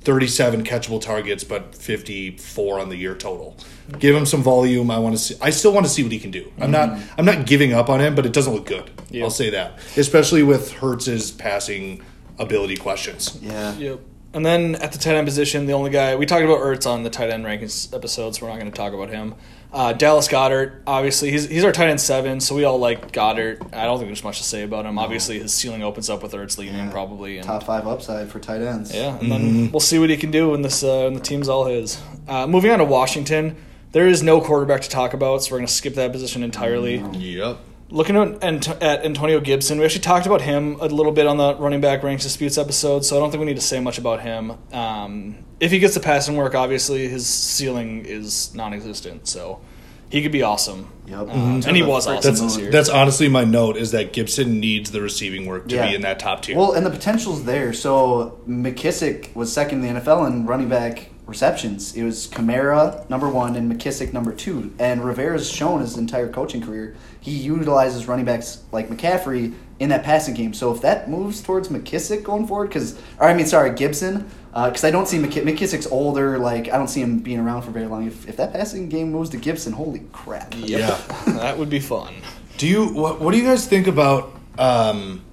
37 0.05 0.63
catchable 0.63 1.01
targets, 1.01 1.43
but 1.43 1.75
54 1.75 2.79
on 2.79 2.89
the 2.89 2.95
year 2.95 3.15
total. 3.15 3.57
Give 3.99 4.15
him 4.15 4.25
some 4.25 4.41
volume. 4.41 4.89
I 4.89 4.99
want 4.99 5.15
to 5.15 5.21
see. 5.21 5.35
I 5.41 5.49
still 5.49 5.73
want 5.73 5.85
to 5.85 5.91
see 5.91 6.03
what 6.03 6.11
he 6.11 6.19
can 6.19 6.31
do. 6.31 6.51
I'm 6.59 6.71
not. 6.71 6.89
Mm-hmm. 6.89 7.19
I'm 7.19 7.25
not 7.25 7.45
giving 7.45 7.73
up 7.73 7.89
on 7.89 7.99
him, 7.99 8.15
but 8.15 8.25
it 8.25 8.33
doesn't 8.33 8.53
look 8.53 8.65
good. 8.65 8.89
Yeah. 9.09 9.23
I'll 9.23 9.29
say 9.29 9.49
that, 9.51 9.79
especially 9.97 10.43
with 10.43 10.71
Hurts's 10.73 11.31
passing 11.31 12.01
ability 12.39 12.77
questions. 12.77 13.37
yeah. 13.41 13.73
Yep. 13.75 13.99
And 14.33 14.45
then 14.45 14.75
at 14.75 14.91
the 14.91 14.97
tight 14.97 15.15
end 15.15 15.25
position, 15.25 15.65
the 15.65 15.71
only 15.71 15.89
guy 15.89 16.15
we 16.17 16.25
talked 16.25 16.43
about 16.43 16.59
Ertz 16.59 16.85
on 16.85 17.03
the 17.03 17.09
tight 17.09 17.29
end 17.29 17.45
rankings 17.45 17.93
episode, 17.95 18.35
so 18.35 18.45
we're 18.45 18.51
not 18.51 18.59
going 18.59 18.69
to 18.69 18.75
talk 18.75 18.91
about 18.91 19.09
him. 19.09 19.33
Uh, 19.75 19.91
Dallas 19.91 20.29
Goedert, 20.29 20.81
obviously, 20.87 21.31
he's 21.31 21.49
he's 21.49 21.65
our 21.65 21.73
tight 21.73 21.89
end 21.89 21.99
seven, 21.99 22.39
so 22.39 22.55
we 22.55 22.63
all 22.63 22.77
like 22.79 23.11
Goedert. 23.11 23.73
I 23.73 23.83
don't 23.83 23.97
think 23.97 24.07
there's 24.07 24.23
much 24.23 24.37
to 24.37 24.43
say 24.45 24.63
about 24.63 24.85
him. 24.85 24.97
Obviously, 24.97 25.37
his 25.37 25.53
ceiling 25.53 25.83
opens 25.83 26.09
up 26.09 26.23
with 26.23 26.31
Ertz 26.31 26.57
leaving, 26.57 26.77
Yeah. 26.77 26.89
probably. 26.91 27.37
And, 27.39 27.45
Top 27.45 27.63
five 27.63 27.85
upside 27.85 28.29
for 28.29 28.39
tight 28.39 28.61
ends. 28.61 28.95
yeah, 28.95 29.19
and 29.19 29.29
then 29.29 29.71
we'll 29.73 29.81
see 29.81 29.99
what 29.99 30.09
he 30.09 30.15
can 30.15 30.31
do 30.31 30.51
when 30.51 30.61
this 30.61 30.81
uh, 30.81 31.01
when 31.03 31.13
the 31.13 31.19
team's 31.19 31.49
all 31.49 31.65
his. 31.65 32.01
Uh, 32.25 32.47
moving 32.47 32.71
on 32.71 32.79
to 32.79 32.85
Washington, 32.85 33.57
there 33.91 34.07
is 34.07 34.23
no 34.23 34.39
quarterback 34.39 34.79
to 34.83 34.89
talk 34.89 35.13
about, 35.13 35.43
so 35.43 35.51
we're 35.51 35.57
going 35.57 35.67
to 35.67 35.73
skip 35.73 35.95
that 35.95 36.13
position 36.13 36.41
entirely. 36.41 37.03
Yep. 37.11 37.57
Looking 37.91 38.15
at, 38.15 38.67
at 38.81 39.05
Antonio 39.05 39.39
Gibson, 39.39 39.77
we 39.77 39.85
actually 39.85 40.01
talked 40.01 40.25
about 40.25 40.41
him 40.41 40.77
a 40.81 40.87
little 40.87 41.11
bit 41.11 41.27
on 41.27 41.37
the 41.37 41.55
running 41.55 41.81
back 41.81 42.01
ranks 42.01 42.23
disputes 42.23 42.57
episode, 42.57 43.05
so 43.05 43.15
I 43.15 43.19
don't 43.19 43.29
think 43.29 43.39
we 43.41 43.45
need 43.45 43.57
to 43.57 43.61
say 43.61 43.79
much 43.79 43.99
about 43.99 44.21
him. 44.21 44.53
Um, 44.73 45.35
if 45.59 45.69
he 45.71 45.77
gets 45.77 45.93
the 45.93 45.99
passing 45.99 46.35
work, 46.35 46.55
obviously 46.55 47.07
his 47.07 47.27
ceiling 47.27 48.03
is 48.05 48.53
non-existent, 48.55 49.27
so 49.27 49.61
he 50.09 50.23
could 50.23 50.31
be 50.31 50.41
awesome. 50.41 50.89
Yep. 51.07 51.19
Um, 51.19 51.27
Mhm. 51.61 51.67
and 51.67 51.75
he 51.77 51.83
was 51.83 52.05
That's- 52.05 52.25
awesome 52.25 52.31
That's 52.45 52.53
this 52.55 52.61
year. 52.63 52.71
that's 52.71 52.89
honestly 52.89 53.27
my 53.29 53.43
note 53.43 53.77
is 53.77 53.91
that 53.91 54.13
Gibson 54.13 54.59
needs 54.59 54.89
the 54.89 55.01
receiving 55.01 55.45
work 55.45 55.67
to 55.67 55.75
Yeah. 55.75 55.89
be 55.89 55.95
in 55.95 56.01
that 56.01 56.17
top 56.17 56.41
tier. 56.41 56.57
Well, 56.57 56.71
and 56.71 56.83
the 56.83 56.89
potential's 56.89 57.43
there. 57.43 57.71
So 57.71 58.39
McKissic 58.49 59.27
was 59.35 59.53
second 59.53 59.79
in 59.79 59.83
the 59.83 59.89
NFL 59.99 60.25
in 60.25 60.47
running 60.47 60.69
back 60.69 61.11
receptions. 61.27 61.93
It 61.95 62.03
was 62.03 62.27
Kamara 62.27 63.07
number 63.09 63.29
one 63.29 63.55
and 63.55 63.71
McKissic 63.71 64.13
number 64.13 64.31
two. 64.31 64.71
And 64.79 65.01
Rivera's 65.01 65.49
shown 65.49 65.81
his 65.81 65.97
entire 65.97 66.27
coaching 66.27 66.61
career 66.61 66.95
he 67.25 67.31
utilizes 67.31 68.07
running 68.07 68.23
backs 68.23 68.61
like 68.71 68.87
McCaffrey 68.87 69.51
in 69.79 69.89
that 69.89 70.03
passing 70.03 70.35
game. 70.35 70.53
So 70.53 70.71
if 70.71 70.81
that 70.81 71.09
moves 71.09 71.41
towards 71.41 71.69
McKissic 71.69 72.21
going 72.21 72.45
forward, 72.45 72.67
because 72.67 72.99
or 73.19 73.27
I 73.27 73.33
mean, 73.33 73.47
sorry, 73.47 73.73
Gibson, 73.73 74.29
because 74.53 74.83
I 74.83 74.91
don't 74.91 75.07
see 75.07 75.17
McK- 75.17 75.41
McKissic's 75.41 75.87
older. 75.87 76.37
Like 76.37 76.71
I 76.71 76.77
don't 76.77 76.87
see 76.87 77.01
him 77.01 77.17
being 77.17 77.39
around 77.39 77.63
for 77.63 77.71
very 77.71 77.87
long. 77.87 78.05
If, 78.05 78.29
if 78.29 78.37
that 78.37 78.53
passing 78.53 78.89
game 78.89 79.11
moves 79.11 79.31
to 79.31 79.37
Gibson, 79.37 79.73
holy 79.73 80.03
crap! 80.13 80.53
Yeah, 80.55 81.01
that 81.25 81.57
would 81.57 81.71
be 81.71 81.79
fun. 81.79 82.13
do 82.59 82.67
you 82.67 82.93
what, 82.93 83.19
what 83.19 83.31
do 83.31 83.39
you 83.39 83.43
guys 83.43 83.65
think 83.67 83.87
about? 83.87 84.31
Um, 84.59 85.23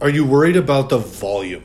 are 0.00 0.08
you 0.08 0.24
worried 0.24 0.56
about 0.56 0.88
the 0.88 0.98
volume 0.98 1.64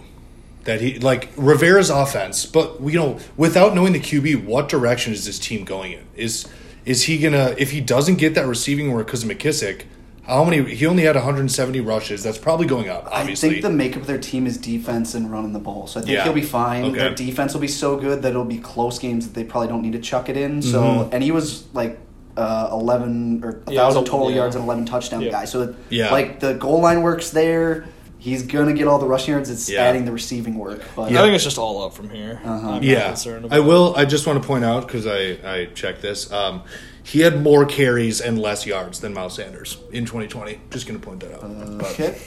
that 0.64 0.82
he 0.82 0.98
like 0.98 1.30
Rivera's 1.38 1.92
offense? 1.92 2.48
But 2.48 2.82
you 2.82 2.98
know, 2.98 3.20
without 3.38 3.76
knowing 3.76 3.94
the 3.94 4.00
QB, 4.00 4.46
what 4.46 4.68
direction 4.68 5.14
is 5.14 5.28
this 5.28 5.38
team 5.38 5.64
going 5.64 5.92
in? 5.92 6.08
Is 6.16 6.48
is 6.86 7.04
he 7.04 7.18
gonna 7.18 7.56
if 7.58 7.72
he 7.72 7.82
doesn't 7.82 8.16
get 8.16 8.36
that 8.36 8.46
receiving 8.48 8.92
work 8.92 9.08
because 9.08 9.24
of 9.24 9.30
McKissic? 9.30 9.84
how 10.28 10.44
many? 10.44 10.74
He 10.74 10.88
only 10.88 11.04
had 11.04 11.16
170 11.16 11.82
rushes. 11.82 12.24
That's 12.24 12.40
probably 12.40 12.66
going 12.66 12.90
up. 12.90 13.08
Obviously, 13.12 13.50
I 13.50 13.52
think 13.52 13.62
the 13.62 13.70
makeup 13.70 14.02
of 14.02 14.08
their 14.08 14.18
team 14.18 14.48
is 14.48 14.58
defense 14.58 15.14
and 15.14 15.32
running 15.32 15.54
the 15.54 15.60
ball. 15.60 15.86
So 15.86 16.00
I 16.00 16.04
think 16.04 16.16
Yeah. 16.16 16.24
he'll 16.24 16.34
be 16.34 16.42
fine. 16.42 16.84
Okay. 16.86 16.98
Their 16.98 17.14
defense 17.14 17.54
will 17.54 17.62
be 17.62 17.68
so 17.68 17.96
good 17.96 18.24
that 18.24 18.30
it'll 18.30 18.44
be 18.44 18.58
close 18.58 18.98
games 18.98 19.28
that 19.28 19.36
they 19.36 19.44
probably 19.44 19.68
don't 19.68 19.84
need 19.84 19.92
to 19.92 20.00
chuck 20.00 20.28
it 20.28 20.36
in. 20.36 20.64
So 20.64 20.82
Mhm. 20.82 21.10
and 21.14 21.24
he 21.24 21.30
was 21.30 21.66
like 21.76 22.00
uh, 22.38 22.70
eleven 22.72 23.40
or 23.44 23.62
a 23.68 23.72
Yeah, 23.72 23.82
thousand 23.82 24.06
total 24.06 24.30
yeah. 24.32 24.38
yards 24.38 24.56
and 24.56 24.66
eleven 24.66 24.84
touchdown 24.86 25.22
Yeah. 25.22 25.30
guy. 25.32 25.46
So 25.46 25.76
Yeah. 25.92 26.12
like 26.12 26.40
the 26.40 26.56
goal 26.56 26.82
line 26.82 27.02
works 27.04 27.30
there. 27.30 27.86
He's 28.26 28.42
gonna 28.42 28.74
get 28.74 28.88
all 28.88 28.98
the 28.98 29.06
rushing 29.06 29.34
yards. 29.34 29.52
It's 29.52 29.70
Yeah. 29.70 29.84
adding 29.84 30.06
the 30.06 30.12
receiving 30.12 30.58
work. 30.58 30.82
But 30.96 31.12
Yeah. 31.12 31.20
I 31.20 31.22
think 31.26 31.36
it's 31.36 31.44
just 31.44 31.60
all 31.60 31.84
up 31.86 31.94
from 31.94 32.10
here. 32.10 32.42
Uh-huh. 32.44 32.70
I'm 32.72 32.82
yeah, 32.84 33.16
I 33.52 33.60
will. 33.60 33.94
I 33.96 34.06
just 34.06 34.26
want 34.26 34.42
to 34.42 34.48
point 34.48 34.66
out 34.66 34.88
because 34.88 35.06
I 35.06 35.38
I 35.46 35.66
checked 35.76 36.02
this. 36.02 36.32
Um, 36.32 36.64
he 37.04 37.20
had 37.20 37.44
more 37.44 37.66
carries 37.68 38.20
and 38.22 38.42
less 38.42 38.66
yards 38.66 39.00
than 39.00 39.14
Miles 39.14 39.36
Sanders 39.36 39.78
in 39.92 40.06
2020. 40.06 40.60
Just 40.72 40.88
going 40.88 41.00
to 41.00 41.06
point 41.06 41.20
that 41.20 41.34
out. 41.36 41.78
But- 41.78 41.92
okay. 41.92 42.18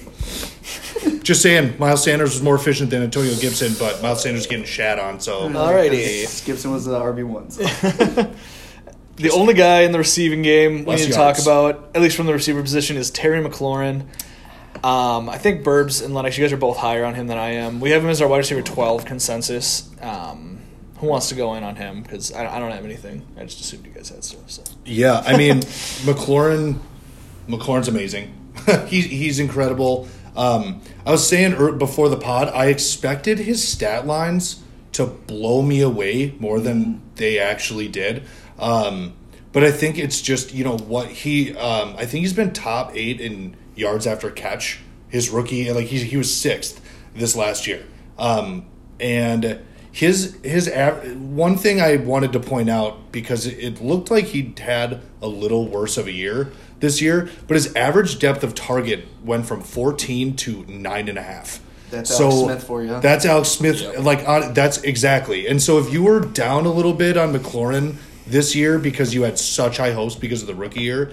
just 1.25 1.43
saying, 1.43 1.75
Miles 1.81 2.05
Sanders 2.05 2.31
was 2.35 2.43
more 2.43 2.55
efficient 2.55 2.91
than 2.91 3.03
Antonio 3.03 3.35
Gibson, 3.35 3.75
but 3.81 4.01
Miles 4.03 4.23
Sanders 4.23 4.47
getting 4.47 4.65
shat 4.65 5.01
on. 5.01 5.19
So 5.19 5.49
Alrighty. 5.49 6.45
Gibson 6.47 6.71
was 6.71 6.85
the 6.85 6.97
RB 6.97 7.25
one. 7.25 7.51
So. 7.51 7.65
The 9.17 9.31
only 9.31 9.53
guy 9.55 9.81
in 9.81 9.91
the 9.91 9.99
receiving 9.99 10.43
game 10.43 10.85
we 10.85 10.93
Less 10.93 11.01
need 11.01 11.13
to 11.13 11.19
yards. 11.19 11.45
talk 11.45 11.45
about, 11.45 11.91
at 11.97 12.01
least 12.03 12.17
from 12.17 12.27
the 12.27 12.33
receiver 12.33 12.63
position, 12.63 12.97
is 12.97 13.11
Terry 13.11 13.43
McLaurin. 13.43 14.05
Um, 14.85 15.29
I 15.29 15.39
think 15.39 15.65
Burbs 15.65 16.05
and 16.05 16.15
Lennox, 16.15 16.39
you 16.39 16.45
guys 16.45 16.53
are 16.53 16.57
both 16.57 16.77
higher 16.77 17.05
on 17.05 17.15
him 17.15 17.27
than 17.27 17.39
I 17.39 17.51
am. 17.51 17.81
We 17.81 17.91
have 17.91 18.03
him 18.03 18.11
as 18.11 18.23
our 18.23 18.29
wide 18.29 18.39
receiver 18.39 18.63
12 18.63 19.05
consensus. 19.05 19.91
Um, 20.01 20.61
who 20.99 21.07
wants 21.07 21.29
to 21.29 21.35
go 21.35 21.55
in 21.55 21.65
on 21.65 21.77
him? 21.77 22.03
Because 22.03 22.33
I, 22.33 22.57
I 22.57 22.59
don't 22.59 22.71
have 22.71 22.85
anything. 22.85 23.27
I 23.37 23.45
just 23.45 23.61
assumed 23.61 23.87
you 23.87 23.93
guys 23.93 24.09
had 24.09 24.25
stuff. 24.25 24.51
So. 24.51 24.63
Yeah, 24.85 25.23
I 25.25 25.37
mean, 25.37 25.57
McLaurin, 26.05 26.79
McLaurin's 27.49 27.89
amazing. 27.89 28.35
he's 28.87 29.07
he's 29.07 29.39
incredible. 29.39 30.09
Um, 30.37 30.81
I 31.07 31.11
was 31.13 31.27
saying 31.27 31.55
er, 31.55 31.73
before 31.73 32.09
the 32.09 32.17
pod, 32.17 32.49
I 32.49 32.67
expected 32.67 33.39
his 33.39 33.67
stat 33.67 34.07
lines 34.07 34.63
to 34.93 35.07
blow 35.07 35.63
me 35.63 35.81
away 35.81 36.35
more 36.39 36.61
than 36.61 37.03
they 37.17 37.39
actually 37.39 37.89
did. 37.89 38.25
Um, 38.59 39.15
but 39.53 39.65
I 39.65 39.71
think 39.71 39.99
it's 39.99 40.21
just 40.21 40.53
you 40.53 40.65
know 40.65 40.77
what 40.77 41.09
he. 41.09 41.57
Um, 41.57 41.95
I 41.97 42.07
think 42.07 42.23
he's 42.23 42.33
been 42.33 42.53
top 42.53 42.93
eight 42.95 43.21
in 43.21 43.57
yards 43.79 44.07
after 44.07 44.31
catch. 44.31 44.81
His 45.09 45.31
rookie, 45.31 45.73
like 45.73 45.87
he 45.87 45.99
he 46.05 46.17
was 46.17 46.35
sixth 46.35 46.83
this 47.15 47.35
last 47.35 47.67
year. 47.67 47.87
Um, 48.19 48.67
and 49.01 49.61
his 49.91 50.39
his 50.45 50.69
av- 50.71 51.17
one 51.17 51.57
thing 51.57 51.81
I 51.81 51.97
wanted 51.97 52.33
to 52.35 52.41
point 52.41 52.69
out 52.69 53.11
because 53.11 53.47
it, 53.47 53.59
it 53.59 53.81
looked 53.83 54.11
like 54.11 54.27
he 54.27 54.55
had 54.59 55.01
a 55.23 55.29
little 55.29 55.67
worse 55.67 55.97
of 55.97 56.07
a 56.07 56.13
year 56.13 56.53
this 56.81 57.01
year, 57.01 57.31
but 57.47 57.55
his 57.55 57.75
average 57.75 58.19
depth 58.19 58.45
of 58.45 58.55
target 58.55 59.07
went 59.25 59.47
from 59.47 59.63
14 59.63 60.37
to 60.37 60.65
nine 60.67 61.09
and 61.09 61.19
a 61.19 61.23
half. 61.23 61.61
That's 61.91 62.21
Alex 62.21 62.37
Smith 62.37 62.65
for 62.65 62.83
you. 62.83 63.01
That's 63.01 63.25
Alex 63.25 63.49
Smith. 63.49 63.81
Yep. 63.81 64.01
Like 64.01 64.29
on, 64.29 64.53
that's 64.53 64.83
exactly. 64.83 65.49
And 65.49 65.61
so 65.63 65.79
if 65.79 65.93
you 65.93 66.03
were 66.03 66.21
down 66.21 66.67
a 66.67 66.73
little 66.73 66.93
bit 66.93 67.17
on 67.17 67.33
McLaurin 67.33 67.97
this 68.27 68.55
year 68.55 68.79
because 68.79 69.15
you 69.15 69.23
had 69.23 69.39
such 69.39 69.79
high 69.79 69.93
hopes 69.93 70.15
because 70.15 70.43
of 70.43 70.49
the 70.49 70.55
rookie 70.55 70.83
year, 70.83 71.13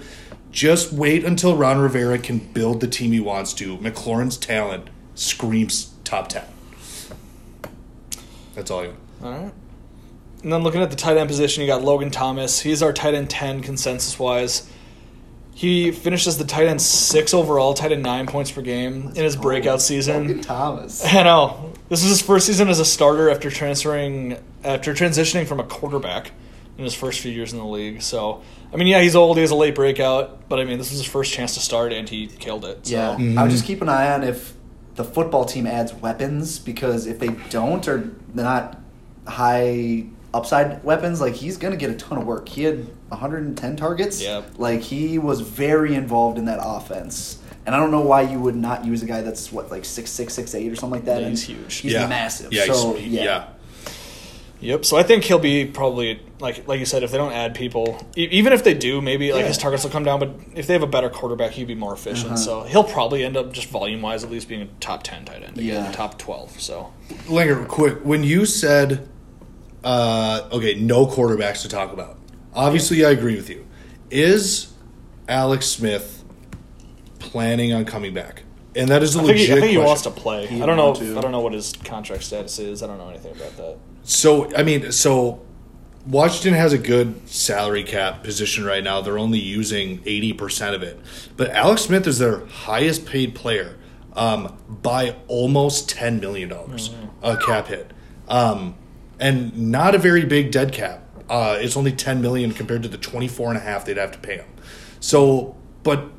just 0.56 0.90
wait 0.90 1.22
until 1.22 1.54
Ron 1.54 1.78
Rivera 1.78 2.16
can 2.16 2.38
build 2.38 2.80
the 2.80 2.88
team 2.88 3.12
he 3.12 3.20
wants 3.20 3.52
to. 3.52 3.76
McLaurin's 3.76 4.38
talent 4.38 4.88
screams 5.14 5.92
top 6.02 6.30
ten. 6.30 6.46
That's 8.54 8.70
all 8.70 8.80
I 8.80 8.86
got. 8.86 8.94
All 9.22 9.30
right. 9.32 9.52
And 10.42 10.52
then 10.52 10.62
looking 10.62 10.80
at 10.80 10.88
the 10.88 10.96
tight 10.96 11.18
end 11.18 11.28
position, 11.28 11.60
you 11.60 11.66
got 11.66 11.82
Logan 11.82 12.10
Thomas. 12.10 12.60
He's 12.60 12.82
our 12.82 12.94
tight 12.94 13.12
end 13.12 13.28
10 13.28 13.60
consensus 13.60 14.18
wise. 14.18 14.70
He 15.54 15.90
finishes 15.90 16.38
the 16.38 16.44
tight 16.44 16.68
end 16.68 16.80
six 16.80 17.34
overall, 17.34 17.74
tight 17.74 17.92
end 17.92 18.02
nine 18.02 18.26
points 18.26 18.50
per 18.50 18.62
game 18.62 19.08
in 19.08 19.24
his 19.24 19.36
breakout 19.36 19.74
oh, 19.74 19.78
season. 19.78 20.26
Logan 20.26 20.40
Thomas. 20.40 21.04
I 21.04 21.22
know. 21.22 21.74
This 21.90 22.02
is 22.02 22.08
his 22.08 22.22
first 22.22 22.46
season 22.46 22.68
as 22.68 22.80
a 22.80 22.84
starter 22.84 23.28
after 23.28 23.50
transferring 23.50 24.38
after 24.64 24.94
transitioning 24.94 25.46
from 25.46 25.60
a 25.60 25.64
quarterback 25.64 26.32
in 26.78 26.84
his 26.84 26.94
first 26.94 27.20
few 27.20 27.32
years 27.32 27.52
in 27.52 27.58
the 27.58 27.64
league. 27.64 28.00
So, 28.00 28.42
I 28.76 28.78
mean, 28.78 28.88
yeah, 28.88 29.00
he's 29.00 29.16
old. 29.16 29.38
He 29.38 29.40
has 29.40 29.50
a 29.50 29.54
late 29.56 29.74
breakout, 29.74 30.48
but 30.50 30.60
I 30.60 30.64
mean, 30.64 30.76
this 30.76 30.90
was 30.90 30.98
his 30.98 31.06
first 31.08 31.32
chance 31.32 31.54
to 31.54 31.60
start, 31.60 31.94
and 31.94 32.06
he 32.06 32.26
killed 32.26 32.66
it. 32.66 32.86
So. 32.86 32.92
Yeah, 32.94 33.16
Mm-hmm. 33.16 33.38
I 33.38 33.42
would 33.42 33.50
just 33.50 33.64
keep 33.64 33.80
an 33.80 33.88
eye 33.88 34.12
on 34.12 34.22
if 34.22 34.52
the 34.96 35.04
football 35.04 35.46
team 35.46 35.66
adds 35.66 35.94
weapons 35.94 36.58
because 36.58 37.06
if 37.06 37.18
they 37.18 37.28
don't 37.50 37.86
or 37.88 38.10
they're 38.34 38.44
not 38.44 38.78
high 39.26 40.04
upside 40.34 40.84
weapons, 40.84 41.20
like 41.20 41.34
he's 41.34 41.56
gonna 41.56 41.76
get 41.76 41.88
a 41.90 41.94
ton 41.94 42.18
of 42.18 42.26
work. 42.26 42.48
He 42.48 42.64
had 42.64 42.86
110 43.08 43.76
targets. 43.76 44.22
Yeah, 44.22 44.42
Like 44.58 44.80
he 44.82 45.18
was 45.18 45.40
very 45.40 45.94
involved 45.94 46.38
in 46.38 46.44
that 46.46 46.58
offense. 46.62 47.38
And 47.64 47.74
I 47.74 47.78
don't 47.78 47.90
know 47.90 48.02
why 48.02 48.20
you 48.22 48.38
would 48.38 48.54
not 48.54 48.84
use 48.84 49.02
a 49.02 49.06
guy 49.06 49.22
that's 49.22 49.50
what 49.50 49.70
like 49.72 49.84
six 49.84 50.10
six 50.10 50.34
six 50.34 50.54
eight 50.54 50.70
or 50.70 50.76
something 50.76 50.98
like 51.00 51.04
that. 51.06 51.22
Yeah, 51.22 51.30
he's 51.30 51.42
huge. 51.42 51.74
He's 51.76 51.92
yeah, 51.92 52.06
massive. 52.06 52.52
Yeah, 52.52 52.66
so 52.66 52.94
he's- 52.94 53.08
yeah. 53.10 53.24
yeah. 53.24 53.48
Yep. 54.60 54.84
So 54.86 54.96
I 54.96 55.02
think 55.02 55.24
he'll 55.24 55.38
be 55.38 55.66
probably 55.66 56.20
like 56.40 56.66
like 56.66 56.80
you 56.80 56.86
said, 56.86 57.02
if 57.02 57.10
they 57.10 57.18
don't 57.18 57.32
add 57.32 57.54
people, 57.54 57.98
e- 58.16 58.28
even 58.30 58.52
if 58.54 58.64
they 58.64 58.72
do, 58.74 59.00
maybe 59.02 59.32
like 59.32 59.42
Yeah. 59.42 59.48
his 59.48 59.58
targets 59.58 59.84
will 59.84 59.90
come 59.90 60.04
down. 60.04 60.18
But 60.18 60.30
if 60.54 60.66
they 60.66 60.72
have 60.72 60.82
a 60.82 60.86
better 60.86 61.10
quarterback, 61.10 61.52
he'd 61.52 61.66
be 61.66 61.74
more 61.74 61.92
efficient. 61.92 62.28
Uh-huh. 62.32 62.36
So 62.36 62.62
he'll 62.62 62.82
probably 62.84 63.22
end 63.24 63.36
up 63.36 63.52
just 63.52 63.68
volume 63.68 64.00
wise 64.02 64.24
at 64.24 64.30
least 64.30 64.48
being 64.48 64.62
a 64.62 64.66
top 64.80 65.02
ten 65.02 65.24
tight 65.26 65.42
end, 65.42 65.58
again, 65.58 65.84
Yeah. 65.84 65.92
top 65.92 66.18
twelve. 66.18 66.58
So 66.60 66.92
Linger, 67.28 67.64
quick. 67.66 67.98
When 68.02 68.24
you 68.24 68.46
said, 68.46 69.06
uh, 69.84 70.48
okay, 70.52 70.74
no 70.74 71.06
quarterbacks 71.06 71.60
to 71.62 71.68
talk 71.68 71.92
about. 71.92 72.18
Obviously, 72.54 73.04
I 73.04 73.10
agree 73.10 73.36
with 73.36 73.50
you. 73.50 73.66
Is 74.10 74.68
Alex 75.28 75.66
Smith 75.66 76.24
planning 77.18 77.72
on 77.72 77.84
coming 77.84 78.14
back? 78.14 78.42
And 78.74 78.88
that 78.90 79.02
is 79.02 79.16
a 79.16 79.20
I 79.20 79.22
think, 79.22 79.32
legit 79.38 79.46
he, 79.48 79.52
I 79.52 79.54
think 79.56 79.66
he 79.70 79.76
question. 79.76 79.86
wants 79.86 80.02
to 80.02 80.10
play. 80.10 80.46
He'd 80.46 80.62
I 80.62 80.66
don't 80.66 80.76
know. 80.76 80.92
If, 80.92 80.98
to. 80.98 81.16
I 81.18 81.20
don't 81.20 81.32
know 81.32 81.40
what 81.40 81.52
his 81.54 81.72
contract 81.84 82.22
status 82.24 82.58
is. 82.58 82.82
I 82.82 82.86
don't 82.86 82.98
know 82.98 83.08
anything 83.08 83.32
about 83.32 83.56
that. 83.56 83.76
So 84.06 84.54
I 84.56 84.62
mean, 84.62 84.92
so 84.92 85.42
Washington 86.06 86.54
has 86.54 86.72
a 86.72 86.78
good 86.78 87.28
salary 87.28 87.82
cap 87.82 88.22
position 88.22 88.64
right 88.64 88.82
now. 88.82 89.00
They're 89.00 89.18
only 89.18 89.40
using 89.40 90.00
eighty 90.06 90.32
percent 90.32 90.76
of 90.76 90.82
it, 90.84 90.98
but 91.36 91.50
Alex 91.50 91.82
Smith 91.82 92.06
is 92.06 92.18
their 92.18 92.46
highest 92.46 93.04
paid 93.04 93.34
player 93.34 93.76
um, 94.12 94.56
by 94.68 95.16
almost 95.26 95.88
ten 95.88 96.20
million 96.20 96.48
dollars 96.48 96.94
a 97.20 97.36
cap 97.36 97.66
hit, 97.66 97.92
um, 98.28 98.76
and 99.18 99.72
not 99.72 99.96
a 99.96 99.98
very 99.98 100.24
big 100.24 100.52
dead 100.52 100.72
cap. 100.72 101.02
Uh, 101.28 101.58
it's 101.60 101.76
only 101.76 101.90
ten 101.90 102.22
million 102.22 102.52
compared 102.52 102.84
to 102.84 102.88
the 102.88 102.98
twenty 102.98 103.26
four 103.26 103.48
and 103.48 103.56
a 103.56 103.60
half 103.60 103.84
they'd 103.84 103.96
have 103.96 104.12
to 104.12 104.18
pay 104.18 104.36
him. 104.36 104.48
So, 105.00 105.56
but. 105.82 106.12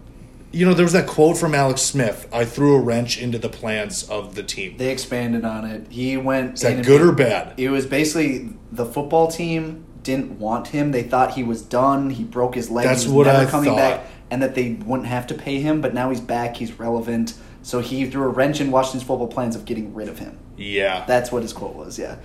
You 0.52 0.66
know, 0.66 0.74
there 0.74 0.86
was 0.86 0.94
that 0.94 1.08
quote 1.08 1.38
from 1.38 1.54
Alex 1.54 1.82
Smith. 1.82 2.28
I 2.32 2.46
threw 2.46 2.76
a 2.76 2.80
wrench 2.80 3.20
into 3.20 3.38
the 3.38 3.50
plans 3.50 4.10
of 4.10 4.36
the 4.36 4.44
team. 4.44 4.78
They 4.78 4.92
expanded 4.92 5.44
on 5.44 5.66
it. 5.66 5.88
He 5.90 6.16
went. 6.18 6.56
Is 6.56 6.62
that 6.62 6.86
good 6.86 7.02
or 7.02 7.12
bad? 7.12 7.54
It 7.58 7.70
was 7.70 7.86
basically 7.86 8.54
the 8.72 8.86
football 8.86 9.28
team 9.28 9.86
didn't 10.04 10.40
want 10.40 10.68
him. 10.70 10.92
They 10.92 11.04
thought 11.04 11.34
he 11.34 11.44
was 11.44 11.62
done. 11.62 12.10
He 12.12 12.24
broke 12.24 12.56
his 12.56 12.70
leg. 12.70 12.86
That's 12.86 13.06
what 13.08 13.28
never 13.28 13.46
I 13.46 13.50
coming 13.50 13.72
thought. 13.72 13.78
back, 13.78 14.06
and 14.32 14.42
that 14.42 14.56
they 14.56 14.74
wouldn't 14.86 15.10
have 15.10 15.28
to 15.28 15.34
pay 15.34 15.60
him. 15.60 15.82
But 15.82 15.94
now 15.94 16.10
he's 16.10 16.22
back. 16.22 16.56
He's 16.56 16.80
relevant. 16.80 17.34
So 17.62 17.82
he 17.82 18.06
threw 18.10 18.24
a 18.24 18.30
wrench 18.30 18.62
in 18.62 18.72
Washington's 18.72 19.04
football 19.04 19.28
plans 19.28 19.56
of 19.58 19.66
getting 19.66 19.94
rid 19.94 20.08
of 20.08 20.18
him. 20.20 20.40
Yeah. 20.56 21.04
That's 21.06 21.30
what 21.32 21.42
his 21.44 21.52
quote 21.52 21.76
was. 21.76 22.00
Yeah. 22.00 22.16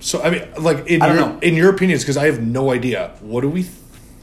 So 0.00 0.22
I 0.22 0.30
mean, 0.30 0.42
like 0.58 0.86
in 0.86 1.00
I 1.00 1.06
don't 1.08 1.16
your 1.16 1.26
know. 1.26 1.38
in 1.40 1.54
your 1.54 1.70
opinions, 1.70 2.02
because 2.02 2.18
I 2.18 2.26
have 2.26 2.42
no 2.42 2.70
idea. 2.70 3.14
What 3.20 3.40
do 3.40 3.48
we? 3.48 3.62
Th- 3.62 3.74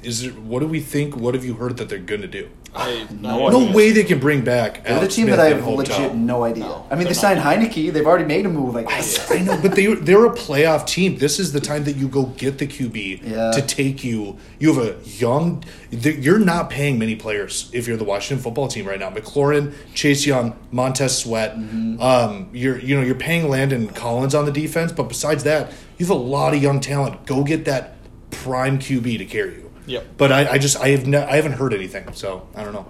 is 0.04 0.24
it? 0.24 0.38
What 0.38 0.60
do 0.60 0.68
we 0.68 0.80
think? 0.80 1.18
What 1.18 1.34
have 1.34 1.44
you 1.44 1.56
heard 1.56 1.78
that 1.78 1.90
they're 1.90 1.98
going 1.98 2.22
to 2.22 2.28
do? 2.28 2.50
I 2.78 3.08
No 3.20 3.50
No 3.50 3.72
way 3.72 3.92
they 3.92 4.04
can 4.04 4.20
bring 4.20 4.44
back. 4.44 4.84
They're 4.84 5.00
the 5.00 5.08
team 5.08 5.26
Smith 5.26 5.38
that 5.38 5.46
I 5.46 5.50
have 5.50 5.62
Hope 5.62 5.78
legit 5.78 5.96
Town. 5.96 6.26
no 6.26 6.44
idea. 6.44 6.64
No, 6.66 6.86
I 6.92 6.96
mean, 6.96 7.06
they're 7.06 7.14
signed 7.14 7.40
not. 7.40 7.58
Heinicke. 7.58 7.92
They've 7.92 8.06
already 8.06 8.26
made 8.26 8.46
a 8.46 8.50
move. 8.50 8.76
Like 8.76 8.88
I, 8.90 9.04
I 9.30 9.40
know, 9.42 9.60
but 9.62 9.76
they 9.76 9.94
they're 9.96 10.26
a 10.26 10.32
playoff 10.34 10.86
team. 10.88 11.18
This 11.18 11.40
is 11.40 11.54
the 11.54 11.60
time 11.60 11.84
that 11.86 11.96
you 11.96 12.08
go 12.08 12.26
get 12.38 12.58
the 12.58 12.68
QB 12.68 13.22
Yeah. 13.24 13.52
to 13.52 13.62
take 13.62 14.04
you. 14.04 14.38
You 14.60 14.74
have 14.74 14.84
a 14.86 15.04
young. 15.04 15.64
You're 15.92 16.40
not 16.40 16.70
paying 16.70 17.00
many 17.00 17.16
players 17.16 17.70
if 17.74 17.88
you're 17.88 17.98
the 17.98 18.04
Washington 18.04 18.44
football 18.44 18.68
team 18.68 18.86
right 18.86 19.00
now. 19.00 19.10
McLaurin, 19.10 19.74
Chase 19.94 20.26
Young, 20.26 20.56
Montez 20.72 21.18
Sweat. 21.18 21.56
Mm-hmm. 21.58 22.02
Um, 22.02 22.50
you're 22.54 22.78
you 22.80 22.96
know 22.96 23.02
you're 23.02 23.16
paying 23.16 23.50
Landon 23.50 23.88
Collins 23.90 24.36
on 24.36 24.46
the 24.46 24.52
defense, 24.52 24.92
but 24.92 25.04
besides 25.10 25.44
that, 25.46 25.72
you 25.98 26.06
have 26.06 26.16
a 26.16 26.20
lot 26.20 26.54
of 26.54 26.62
young 26.62 26.80
talent. 26.80 27.26
Go 27.26 27.44
get 27.44 27.66
that 27.66 27.96
prime 28.32 28.78
QB 28.80 29.18
to 29.20 29.26
carry 29.26 29.54
you. 29.56 29.67
Yep. 29.88 30.06
But 30.18 30.32
I, 30.32 30.52
I 30.52 30.58
just 30.60 30.78
I 30.78 30.90
have 30.90 31.08
ne- 31.08 31.18
I 31.18 31.36
haven't 31.38 31.54
heard 31.54 31.74
anything, 31.74 32.14
so 32.14 32.48
I 32.56 32.64
don't 32.64 32.74
know. 32.74 32.86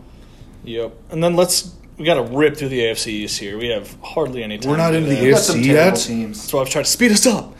Yep. 0.66 0.93
And 1.12 1.24
then 1.24 1.36
let's 1.36 1.74
we 1.98 2.06
got 2.06 2.16
to 2.16 2.24
rip 2.24 2.58
through 2.58 2.70
the 2.70 2.80
AFC 2.82 3.08
East 3.08 3.39
here. 3.39 3.58
We 3.58 3.70
have 3.70 3.95
hardly 4.04 4.43
any 4.43 4.58
time. 4.58 4.70
We're 4.72 4.78
not 4.78 4.91
to 4.91 5.00
do 5.00 5.06
into 5.06 5.10
the 5.10 5.16
that. 5.16 5.24
We've 5.24 5.34
got 5.34 5.41
some 5.41 5.60
AFC 5.62 5.66
terrible 5.66 5.98
yet? 5.98 6.06
teams. 6.06 6.41
So 6.50 6.60
I've 6.60 6.70
tried 6.70 6.84
to 6.86 6.91
speed 6.91 7.12
us 7.12 7.26
up. 7.26 7.56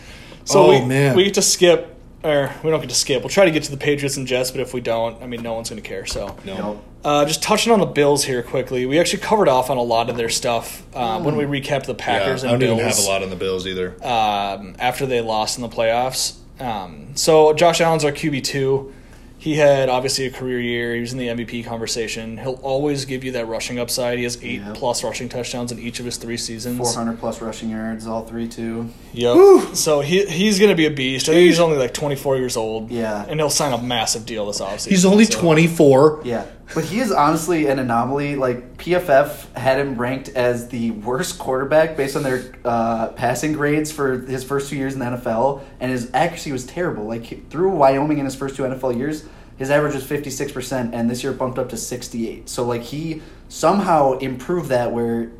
So 0.46 0.60
Oh, 0.64 0.70
we, 0.70 0.86
man. 0.86 1.16
we 1.16 1.24
get 1.24 1.34
to 1.36 1.42
skip, 1.42 1.96
or 2.24 2.54
we 2.64 2.70
don't 2.70 2.80
get 2.80 2.90
to 2.90 2.96
skip. 2.96 3.22
We'll 3.22 3.30
try 3.30 3.46
to 3.46 3.52
get 3.52 3.64
to 3.64 3.72
the 3.72 3.78
Patriots 3.78 4.16
and 4.18 4.28
Jets, 4.28 4.52
but 4.52 4.62
if 4.62 4.74
we 4.74 4.82
don't, 4.82 5.22
I 5.24 5.28
mean, 5.28 5.42
no 5.42 5.54
one's 5.54 5.70
going 5.70 5.82
to 5.82 5.88
care. 5.88 6.06
So, 6.06 6.36
No. 6.46 6.58
Nope. 6.58 6.84
uh, 7.04 7.26
just 7.26 7.42
touching 7.44 7.74
on 7.74 7.80
the 7.80 7.86
Bills 7.88 8.24
here 8.24 8.44
quickly. 8.44 8.86
We 8.86 9.00
actually 9.00 9.24
covered 9.24 9.50
off 9.50 9.70
on 9.72 9.78
a 9.78 9.82
lot 9.82 10.10
of 10.10 10.16
their 10.18 10.30
stuff 10.30 10.84
uh, 10.94 11.20
when 11.22 11.36
we 11.36 11.44
recapped 11.46 11.86
the 11.86 11.94
Yeah, 11.94 12.06
Packers 12.06 12.44
I 12.44 12.52
and 12.52 12.60
don't 12.62 12.78
Bills 12.78 12.80
even 12.80 12.90
have 12.92 13.00
a 13.00 13.08
lot 13.10 13.24
on 13.24 13.30
the 13.30 13.36
Bills 13.36 13.66
either. 13.68 13.90
um, 14.06 14.76
after 14.80 15.06
they 15.06 15.20
lost 15.22 15.58
in 15.58 15.64
the 15.64 15.70
playoffs. 15.70 16.36
Um, 16.62 17.10
so 17.16 17.54
Josh 17.54 17.82
Allen's 17.82 18.06
our 18.06 18.12
QB 18.12 18.44
two. 18.44 18.94
He 19.40 19.56
had 19.56 19.88
obviously 19.88 20.26
a 20.26 20.32
career 20.32 20.60
year. 20.60 20.96
He 20.96 21.02
was 21.02 21.14
in 21.14 21.20
the 21.20 21.28
MVP 21.28 21.64
conversation. 21.64 22.38
He'll 22.38 22.60
always 22.64 23.06
give 23.06 23.24
you 23.24 23.32
that 23.34 23.48
rushing 23.48 23.78
upside. 23.78 24.18
He 24.18 24.24
has 24.24 24.38
eight 24.44 24.62
Yep. 24.62 24.76
plus 24.76 25.04
rushing 25.04 25.30
touchdowns 25.30 25.72
in 25.72 25.78
each 25.80 26.00
of 26.00 26.06
his 26.06 26.18
three 26.18 26.38
seasons. 26.38 26.78
400 26.80 27.20
plus 27.20 27.40
rushing 27.40 27.70
yards, 27.70 28.08
all 28.08 28.26
three 28.26 28.48
too. 28.48 28.90
Yep. 29.14 29.76
So 29.76 30.02
he 30.02 30.26
he's 30.26 30.58
going 30.58 30.70
to 30.72 30.76
be 30.76 30.88
a 30.88 30.92
beast. 30.92 31.30
I 31.30 31.34
think 31.34 31.48
he's 31.48 31.60
only 31.60 31.78
like 31.78 31.94
24 31.94 32.38
years 32.38 32.58
old. 32.58 32.90
Yeah. 32.90 33.26
And 33.30 33.40
he'll 33.40 33.50
sign 33.52 33.74
a 33.74 33.82
massive 33.82 34.26
deal 34.26 34.48
this 34.48 34.60
offseason. 34.60 34.88
He's 34.90 35.06
only 35.06 35.26
so- 35.26 35.40
24. 35.40 36.22
Yeah, 36.26 36.46
but 36.74 36.84
he 36.86 36.99
is 36.99 37.11
honestly 37.11 37.68
an 37.68 37.80
anomaly. 37.80 38.36
Like 38.36 38.78
PFF 38.78 39.53
had 39.55 39.80
him 39.80 39.95
ranked 39.95 40.30
as 40.30 40.70
the 40.70 40.91
worst 40.91 41.39
quarterback 41.39 41.95
based 41.95 42.15
on 42.15 42.24
their 42.24 42.53
uh, 42.65 43.09
passing 43.09 43.53
grades 43.53 43.91
for 43.91 44.20
his 44.20 44.43
first 44.43 44.70
two 44.70 44.76
years 44.76 44.93
in 44.93 44.99
the 44.99 45.05
NFL, 45.05 45.61
and 45.80 45.91
his 45.91 46.11
accuracy 46.13 46.51
was 46.51 46.65
terrible. 46.65 47.05
Like 47.05 47.49
through 47.49 47.72
Wyoming 47.72 48.18
in 48.18 48.26
his 48.26 48.36
first 48.36 48.55
two 48.55 48.63
NFL 48.63 48.97
years, 48.97 49.26
his 49.57 49.72
average 49.72 49.95
was 49.95 50.03
fifty 50.05 50.30
six 50.30 50.51
percent, 50.51 50.93
and 50.93 51.09
this 51.09 51.24
year 51.24 51.32
bumped 51.34 51.57
up 51.57 51.70
to 51.70 51.78
sixty 51.78 52.30
eight. 52.30 52.49
So 52.49 52.63
like 52.63 52.84
he 52.84 53.22
somehow 53.49 54.18
improved 54.20 54.70
that 54.70 54.91
where. 54.91 55.32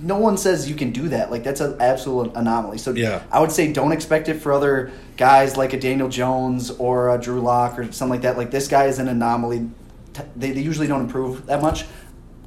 No 0.00 0.16
one 0.16 0.36
says 0.36 0.70
you 0.70 0.76
can 0.76 0.92
do 0.92 1.08
that. 1.08 1.32
Like 1.32 1.42
that's 1.42 1.60
an 1.60 1.76
absolute 1.80 2.30
anomaly. 2.36 2.78
So 2.78 2.92
Yeah. 2.92 3.24
I 3.32 3.40
would 3.40 3.50
say 3.50 3.72
don't 3.72 3.90
expect 3.90 4.28
it 4.28 4.34
for 4.34 4.52
other 4.52 4.92
guys 5.16 5.56
like 5.56 5.72
a 5.72 5.80
Daniel 5.80 6.08
Jones 6.08 6.70
or 6.70 7.12
a 7.12 7.18
Drew 7.20 7.40
Lock 7.40 7.80
or 7.80 7.82
something 7.90 8.10
like 8.10 8.22
that. 8.22 8.38
Like 8.38 8.52
this 8.52 8.68
guy 8.68 8.84
is 8.84 9.00
an 9.00 9.08
anomaly. 9.08 9.68
T- 10.14 10.22
They, 10.36 10.50
they 10.52 10.60
usually 10.60 10.86
don't 10.86 11.02
improve 11.02 11.46
that 11.46 11.60
much. 11.62 11.84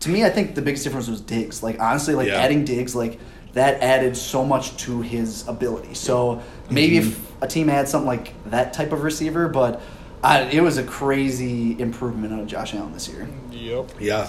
To 0.01 0.09
me, 0.09 0.25
I 0.25 0.29
think 0.29 0.55
the 0.55 0.61
biggest 0.61 0.83
difference 0.83 1.07
was 1.07 1.21
Diggs. 1.21 1.61
Like 1.61 1.79
honestly, 1.79 2.15
like 2.15 2.27
Yeah. 2.27 2.39
adding 2.41 2.65
Diggs, 2.65 2.95
like 2.95 3.19
that 3.53 3.81
added 3.81 4.15
so 4.17 4.45
much 4.45 4.77
to 4.85 5.01
his 5.01 5.47
ability. 5.47 5.93
So 5.93 6.41
maybe 6.69 6.97
if 6.97 7.05
Mm-hmm. 7.05 7.43
a 7.43 7.47
team 7.47 7.67
had 7.67 7.87
something 7.89 8.07
like 8.07 8.33
that 8.49 8.73
type 8.73 8.91
of 8.93 9.03
receiver, 9.03 9.47
but 9.49 9.81
I, 10.23 10.41
it 10.43 10.61
was 10.61 10.77
a 10.77 10.83
crazy 10.83 11.79
improvement 11.79 12.31
on 12.33 12.47
Josh 12.47 12.73
Allen 12.75 12.93
this 12.93 13.07
year. 13.07 13.27
Yep. 13.51 13.91
Yeah. 13.99 14.27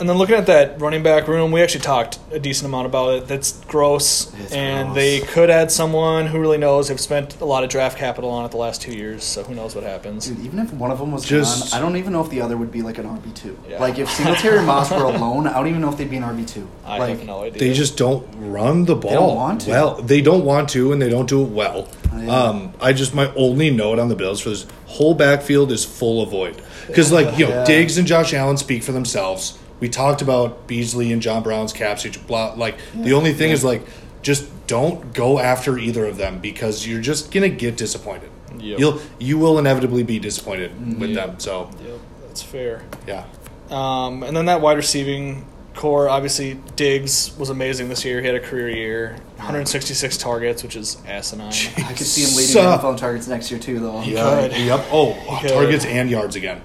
And 0.00 0.08
then 0.08 0.18
looking 0.18 0.34
at 0.34 0.46
that 0.46 0.80
running 0.80 1.04
back 1.04 1.28
room, 1.28 1.52
we 1.52 1.62
actually 1.62 1.82
talked 1.82 2.18
a 2.32 2.40
decent 2.40 2.66
amount 2.66 2.86
about 2.86 3.14
it. 3.14 3.28
That's 3.28 3.52
gross. 3.66 4.34
It's 4.40 4.52
and 4.52 4.88
gross. 4.88 4.96
they 4.96 5.20
could 5.20 5.50
add 5.50 5.70
someone 5.70 6.26
who 6.26 6.40
really 6.40 6.58
knows. 6.58 6.88
They've 6.88 6.98
spent 6.98 7.40
a 7.40 7.44
lot 7.44 7.62
of 7.62 7.70
draft 7.70 7.96
capital 7.96 8.28
on 8.30 8.44
it 8.44 8.50
the 8.50 8.56
last 8.56 8.82
two 8.82 8.92
years, 8.92 9.22
so 9.22 9.44
who 9.44 9.54
knows 9.54 9.76
what 9.76 9.84
happens. 9.84 10.26
Dude, 10.26 10.40
even 10.40 10.58
if 10.58 10.72
one 10.72 10.90
of 10.90 10.98
them 10.98 11.12
was 11.12 11.24
Just- 11.24 11.70
gone, 11.70 11.78
I 11.78 11.80
don't 11.80 11.96
even 11.96 12.12
know 12.12 12.20
if 12.22 12.28
the 12.28 12.40
other 12.40 12.56
would 12.56 12.72
be 12.72 12.82
like 12.82 12.98
an 12.98 13.06
RB 13.06 13.32
two. 13.36 13.56
Yeah. 13.68 13.78
Like 13.78 13.98
if 14.00 14.10
Singletary 14.10 14.58
and 14.58 14.66
Moss 14.66 14.90
were 14.90 14.96
alone, 15.04 15.46
I 15.46 15.52
don't 15.54 15.68
even 15.68 15.80
know 15.80 15.90
if 15.90 15.96
they'd 15.96 16.10
be 16.10 16.16
an 16.16 16.24
RB 16.24 16.44
two. 16.44 16.66
I 16.84 16.98
like, 16.98 17.10
have 17.10 17.24
no 17.24 17.44
idea. 17.44 17.60
They 17.60 17.72
just 17.72 17.96
don't 17.96 18.26
run 18.36 18.86
the 18.86 18.96
ball. 18.96 19.10
They 19.10 19.16
don't 19.16 19.36
want 19.36 19.60
to. 19.62 19.70
Well, 19.70 20.02
they 20.02 20.20
don't 20.20 20.44
want 20.44 20.70
to, 20.70 20.92
and 20.92 21.00
they 21.00 21.08
don't 21.08 21.28
do 21.28 21.42
it 21.42 21.50
well. 21.50 21.86
yeah. 22.16 22.26
Um, 22.36 22.74
I 22.80 22.92
just 22.94 23.14
my 23.14 23.32
only 23.36 23.70
note 23.70 24.00
on 24.00 24.08
the 24.08 24.16
Bills 24.16 24.40
for 24.40 24.48
this 24.50 24.66
whole 24.86 25.14
backfield 25.14 25.70
is 25.70 25.84
full 25.84 26.20
of 26.20 26.30
void 26.30 26.60
because 26.88 27.12
like 27.12 27.38
you 27.38 27.46
know 27.46 27.52
Yeah. 27.54 27.64
Diggs 27.64 27.96
and 27.96 28.08
Josh 28.08 28.34
Allen 28.34 28.56
speak 28.56 28.82
for 28.82 28.90
themselves. 28.90 29.56
We 29.84 29.90
talked 29.90 30.22
about 30.22 30.66
Beasley 30.66 31.12
and 31.12 31.20
John 31.20 31.42
Brown's 31.42 31.74
cap 31.74 31.98
situation. 31.98 32.26
Blah. 32.26 32.54
Like 32.56 32.76
the 32.94 33.12
only 33.12 33.34
thing 33.34 33.50
is 33.50 33.62
like 33.62 33.82
just 34.22 34.48
don't 34.66 35.12
go 35.12 35.38
after 35.38 35.76
either 35.76 36.06
of 36.06 36.16
them 36.16 36.38
because 36.38 36.86
you're 36.86 37.02
just 37.02 37.30
gonna 37.30 37.50
get 37.50 37.76
disappointed. 37.76 38.30
Yep. 38.58 38.78
You'll 38.78 39.00
you 39.18 39.36
will 39.36 39.58
inevitably 39.58 40.02
be 40.02 40.18
disappointed 40.18 40.98
with 40.98 41.10
Yeah. 41.10 41.26
them. 41.26 41.34
So 41.38 41.68
Yep, 41.86 41.98
that's 42.26 42.42
fair. 42.42 42.82
yeah. 43.06 43.24
Um, 43.70 44.22
and 44.22 44.34
then 44.34 44.46
that 44.46 44.62
wide 44.62 44.78
receiving 44.78 45.44
core, 45.74 46.08
obviously, 46.08 46.58
Diggs 46.76 47.32
was 47.36 47.50
amazing 47.50 47.90
this 47.90 48.06
year. 48.06 48.22
He 48.22 48.26
had 48.26 48.36
a 48.36 48.40
career 48.40 48.70
year, 48.70 49.16
166 49.36 50.16
targets, 50.16 50.62
which 50.62 50.76
is 50.76 50.96
asinine. 51.06 51.48
I 51.76 51.92
could 51.92 52.06
see 52.06 52.22
him 52.22 52.30
leading 52.38 52.52
Suck. 52.54 52.80
NFL 52.80 52.92
in 52.92 52.96
targets 52.96 53.28
next 53.28 53.50
year 53.50 53.60
too, 53.60 53.80
though. 53.80 54.00
Yeah. 54.02 54.46
Yep. 54.46 54.86
Oh, 54.90 55.38
could. 55.42 55.50
targets 55.50 55.84
and 55.84 56.08
yards 56.08 56.36
again. 56.36 56.62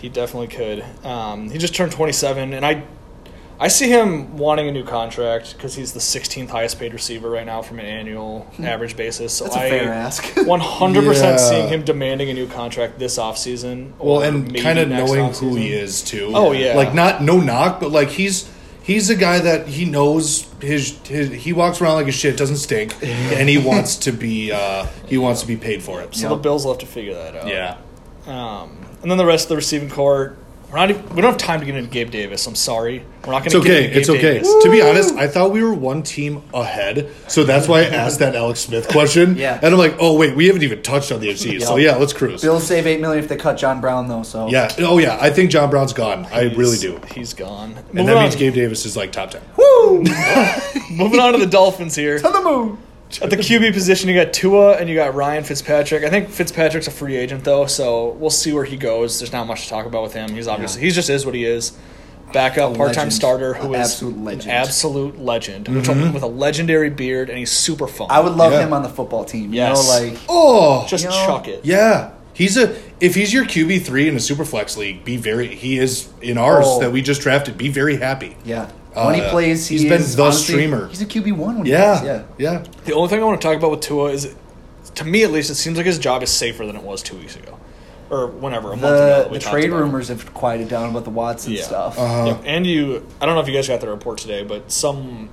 He 0.00 0.08
definitely 0.08 0.48
could. 0.48 0.84
Um, 1.04 1.50
he 1.50 1.58
just 1.58 1.74
turned 1.74 1.92
27, 1.92 2.52
and 2.52 2.64
I, 2.64 2.84
I 3.60 3.66
see 3.68 3.88
him 3.88 4.36
wanting 4.38 4.68
a 4.68 4.72
new 4.72 4.84
contract 4.84 5.54
because 5.56 5.74
he's 5.74 5.92
the 5.92 5.98
16th 6.00 6.48
highest 6.50 6.78
paid 6.78 6.92
receiver 6.92 7.28
right 7.28 7.44
now 7.46 7.62
from 7.62 7.80
an 7.80 7.86
annual 7.86 8.46
average 8.62 8.96
basis. 8.96 9.32
So 9.34 9.46
Hmm. 9.46 9.50
That's 9.50 9.56
a 9.56 9.66
I, 9.66 9.70
fair 9.70 9.92
ask. 9.92 10.22
100% 10.34 11.14
Yeah. 11.22 11.36
seeing 11.36 11.68
him 11.68 11.82
demanding 11.84 12.30
a 12.30 12.34
new 12.34 12.46
contract 12.46 12.98
this 12.98 13.18
offseason. 13.18 13.92
Well, 13.98 14.18
or 14.18 14.24
and 14.24 14.44
maybe 14.46 14.60
kind 14.60 14.78
of 14.78 14.88
next 14.88 15.10
knowing 15.10 15.32
who 15.34 15.50
offseason. 15.56 15.58
he 15.58 15.72
is 15.72 16.02
too. 16.02 16.30
Oh, 16.34 16.52
yeah. 16.52 16.74
like 16.74 16.94
not 16.94 17.22
no 17.22 17.40
knock, 17.40 17.80
but 17.80 17.90
like 17.90 18.08
he's 18.10 18.48
he's 18.82 19.10
a 19.10 19.16
guy 19.16 19.40
that 19.40 19.66
he 19.66 19.84
knows 19.84 20.46
his, 20.62 20.96
his 21.06 21.30
he 21.30 21.52
walks 21.52 21.80
around 21.80 21.94
like 21.94 22.06
his 22.06 22.14
shit 22.14 22.36
doesn't 22.36 22.56
stink, 22.58 22.94
and 23.02 23.48
he 23.48 23.58
wants 23.58 23.96
to 23.96 24.12
be 24.26 24.52
uh, 24.52 24.86
he 25.06 25.18
wants 25.18 25.40
to 25.40 25.46
be 25.48 25.56
paid 25.56 25.82
for 25.82 26.00
it. 26.00 26.14
So 26.14 26.22
Yep. 26.22 26.30
the 26.30 26.36
Bills 26.42 26.64
will 26.64 26.72
have 26.74 26.80
to 26.80 26.86
figure 26.86 27.14
that 27.14 27.34
out. 27.36 27.48
Yeah, 27.48 27.76
Um, 28.26 28.78
and 29.02 29.10
then 29.10 29.18
the 29.18 29.26
rest 29.26 29.44
of 29.46 29.48
the 29.50 29.56
receiving 29.56 29.88
core, 29.90 30.36
we're 30.70 30.76
not 30.76 30.90
even, 30.90 31.02
we 31.14 31.22
don't 31.22 31.30
have 31.32 31.38
time 31.38 31.60
to 31.60 31.66
get 31.66 31.76
into 31.76 31.88
Gabe 31.90 32.10
Davis. 32.10 32.46
I'm 32.46 32.54
sorry, 32.54 33.02
we're 33.24 33.32
not 33.32 33.38
going 33.38 33.46
it's 33.46 33.52
to. 33.54 33.58
okay. 33.60 33.86
Get 33.86 33.86
into 33.86 33.98
It's 34.00 34.08
Gabe 34.08 34.16
okay. 34.18 34.32
Davis. 34.34 34.64
To 34.64 34.70
be 34.70 34.82
honest, 34.82 35.14
I 35.14 35.26
thought 35.26 35.50
we 35.50 35.62
were 35.62 35.72
one 35.72 36.02
team 36.02 36.42
ahead, 36.52 37.10
so 37.26 37.42
that's 37.44 37.66
why 37.66 37.80
I 37.80 37.84
asked 37.84 38.18
that 38.18 38.34
Alex 38.34 38.60
Smith 38.60 38.86
question. 38.88 39.36
Yeah. 39.38 39.58
and 39.62 39.72
I'm 39.72 39.78
like, 39.78 39.96
oh 39.98 40.14
wait, 40.18 40.36
we 40.36 40.46
haven't 40.46 40.62
even 40.64 40.82
touched 40.82 41.10
on 41.10 41.20
the 41.20 41.28
FC, 41.28 41.62
so 41.62 41.76
Yeah. 41.76 41.92
yeah, 41.92 41.96
let's 41.96 42.12
cruise. 42.12 42.42
Bills 42.42 42.66
save 42.66 42.86
eight 42.86 43.00
million 43.00 43.22
if 43.24 43.30
they 43.30 43.36
cut 43.36 43.56
John 43.56 43.80
Brown 43.80 44.08
though. 44.08 44.22
So 44.24 44.48
Yeah. 44.50 44.70
Oh 44.80 44.98
yeah. 44.98 45.16
I 45.18 45.30
think 45.30 45.50
John 45.50 45.70
Brown's 45.70 45.94
gone. 45.94 46.26
I 46.26 46.44
He's- 46.44 46.56
really 46.58 46.76
do. 46.76 47.00
He's 47.14 47.32
gone. 47.32 47.70
And 47.72 47.86
Moving 47.94 48.06
that 48.06 48.16
on, 48.18 48.22
means 48.24 48.36
Gabe 48.36 48.52
Davis 48.52 48.84
is 48.84 48.94
like 48.94 49.10
top 49.12 49.30
ten. 49.30 49.40
Woo! 49.56 50.00
moving 50.90 51.20
on 51.20 51.32
to 51.32 51.38
the 51.38 51.46
Dolphins 51.50 51.94
here. 51.94 52.18
to 52.18 52.22
the 52.28 52.42
moon. 52.42 52.78
At 53.22 53.30
the 53.30 53.36
QB 53.36 53.72
position, 53.72 54.08
you 54.08 54.14
got 54.14 54.32
Tua 54.34 54.76
and 54.76 54.88
you 54.88 54.94
got 54.94 55.14
Ryan 55.14 55.42
Fitzpatrick. 55.42 56.04
I 56.04 56.10
think 56.10 56.28
Fitzpatrick's 56.28 56.88
a 56.88 56.90
free 56.90 57.16
agent 57.16 57.42
though, 57.44 57.64
so 57.66 58.10
we'll 58.10 58.28
see 58.30 58.52
where 58.52 58.64
he 58.64 58.76
goes. 58.76 59.18
There's 59.18 59.32
not 59.32 59.46
much 59.46 59.62
to 59.64 59.68
talk 59.70 59.86
about 59.86 60.02
with 60.02 60.12
him. 60.12 60.30
He's 60.34 60.46
obviously 60.46 60.82
he 60.82 60.90
just 60.90 61.08
is 61.08 61.24
what 61.24 61.34
he 61.34 61.44
is. 61.44 61.76
Backup, 62.32 62.76
part 62.76 62.92
time 62.92 63.10
starter 63.10 63.54
who 63.54 63.72
An 63.72 63.80
is 63.80 63.86
absolute 63.92 64.18
legend. 64.18 64.44
an 64.44 64.50
absolute 64.50 65.18
legend 65.18 65.68
with, 65.68 65.86
mm-hmm. 65.86 66.10
a, 66.10 66.12
with 66.12 66.22
a 66.22 66.26
legendary 66.26 66.90
beard, 66.90 67.30
and 67.30 67.38
he's 67.38 67.50
super 67.50 67.86
fun. 67.88 68.08
I 68.10 68.20
would 68.20 68.34
love 68.34 68.52
Yeah. 68.52 68.66
him 68.66 68.74
on 68.74 68.82
the 68.82 68.90
football 68.90 69.24
team. 69.24 69.54
Yes. 69.54 69.78
You 69.78 69.82
know, 69.82 70.10
like 70.10 70.20
Oh, 70.28 70.86
just 70.86 71.04
you 71.04 71.10
know, 71.10 71.26
chuck 71.26 71.48
it. 71.48 71.64
Yeah, 71.64 72.10
he's 72.34 72.58
a 72.58 72.76
if 73.00 73.14
he's 73.14 73.32
your 73.32 73.46
QB 73.46 73.86
three 73.86 74.06
in 74.08 74.14
a 74.16 74.20
super 74.20 74.44
flex 74.44 74.76
league, 74.76 75.02
be 75.06 75.16
very 75.16 75.46
he 75.54 75.78
is 75.78 76.10
in 76.20 76.36
ours 76.36 76.66
Oh. 76.68 76.80
that 76.80 76.92
we 76.92 77.00
just 77.00 77.22
drafted. 77.22 77.56
Be 77.56 77.70
very 77.70 77.96
happy. 77.96 78.36
yeah. 78.44 78.68
When 78.94 79.14
he 79.14 79.20
Uh, 79.20 79.30
plays, 79.30 79.66
he 79.68 79.76
he's 79.78 79.84
been 79.88 80.00
is 80.00 80.16
the 80.16 80.22
honestly- 80.24 80.54
streamer. 80.54 80.88
He's 80.88 81.02
a 81.02 81.06
QB 81.06 81.32
one 81.32 81.56
when 81.58 81.66
he 81.66 81.72
Yeah, 81.72 81.98
plays. 82.00 82.22
Yeah. 82.38 82.52
yeah, 82.52 82.62
The 82.84 82.94
only 82.94 83.08
thing 83.08 83.20
I 83.20 83.24
want 83.24 83.40
to 83.40 83.46
talk 83.46 83.56
about 83.56 83.70
with 83.70 83.80
Tua 83.80 84.10
is, 84.10 84.34
to 84.96 85.04
me 85.04 85.22
at 85.22 85.30
least, 85.30 85.50
it 85.50 85.54
seems 85.54 85.76
like 85.76 85.86
his 85.86 85.98
job 85.98 86.22
is 86.22 86.30
safer 86.30 86.66
than 86.66 86.74
it 86.74 86.82
was 86.82 87.02
two 87.02 87.16
weeks 87.16 87.36
ago, 87.36 87.58
or 88.10 88.26
whenever 88.26 88.68
a 88.72 88.76
month 88.76 88.82
ago. 88.84 88.90
The, 88.96 89.06
that 89.22 89.30
we 89.30 89.38
the 89.38 89.44
talked 89.44 89.52
trade 89.52 89.66
about. 89.70 89.80
rumors 89.82 90.08
have 90.08 90.32
quieted 90.34 90.68
down 90.68 90.90
about 90.90 91.04
the 91.04 91.10
Watson 91.10 91.52
Yeah. 91.52 91.62
stuff. 91.62 91.98
Uh-huh. 91.98 92.26
Yep. 92.26 92.42
And 92.46 92.66
you, 92.66 93.06
I 93.20 93.26
don't 93.26 93.34
know 93.36 93.40
if 93.40 93.46
you 93.48 93.54
guys 93.54 93.68
got 93.68 93.80
the 93.80 93.88
report 93.88 94.18
today, 94.18 94.42
but 94.42 94.72
some, 94.72 95.28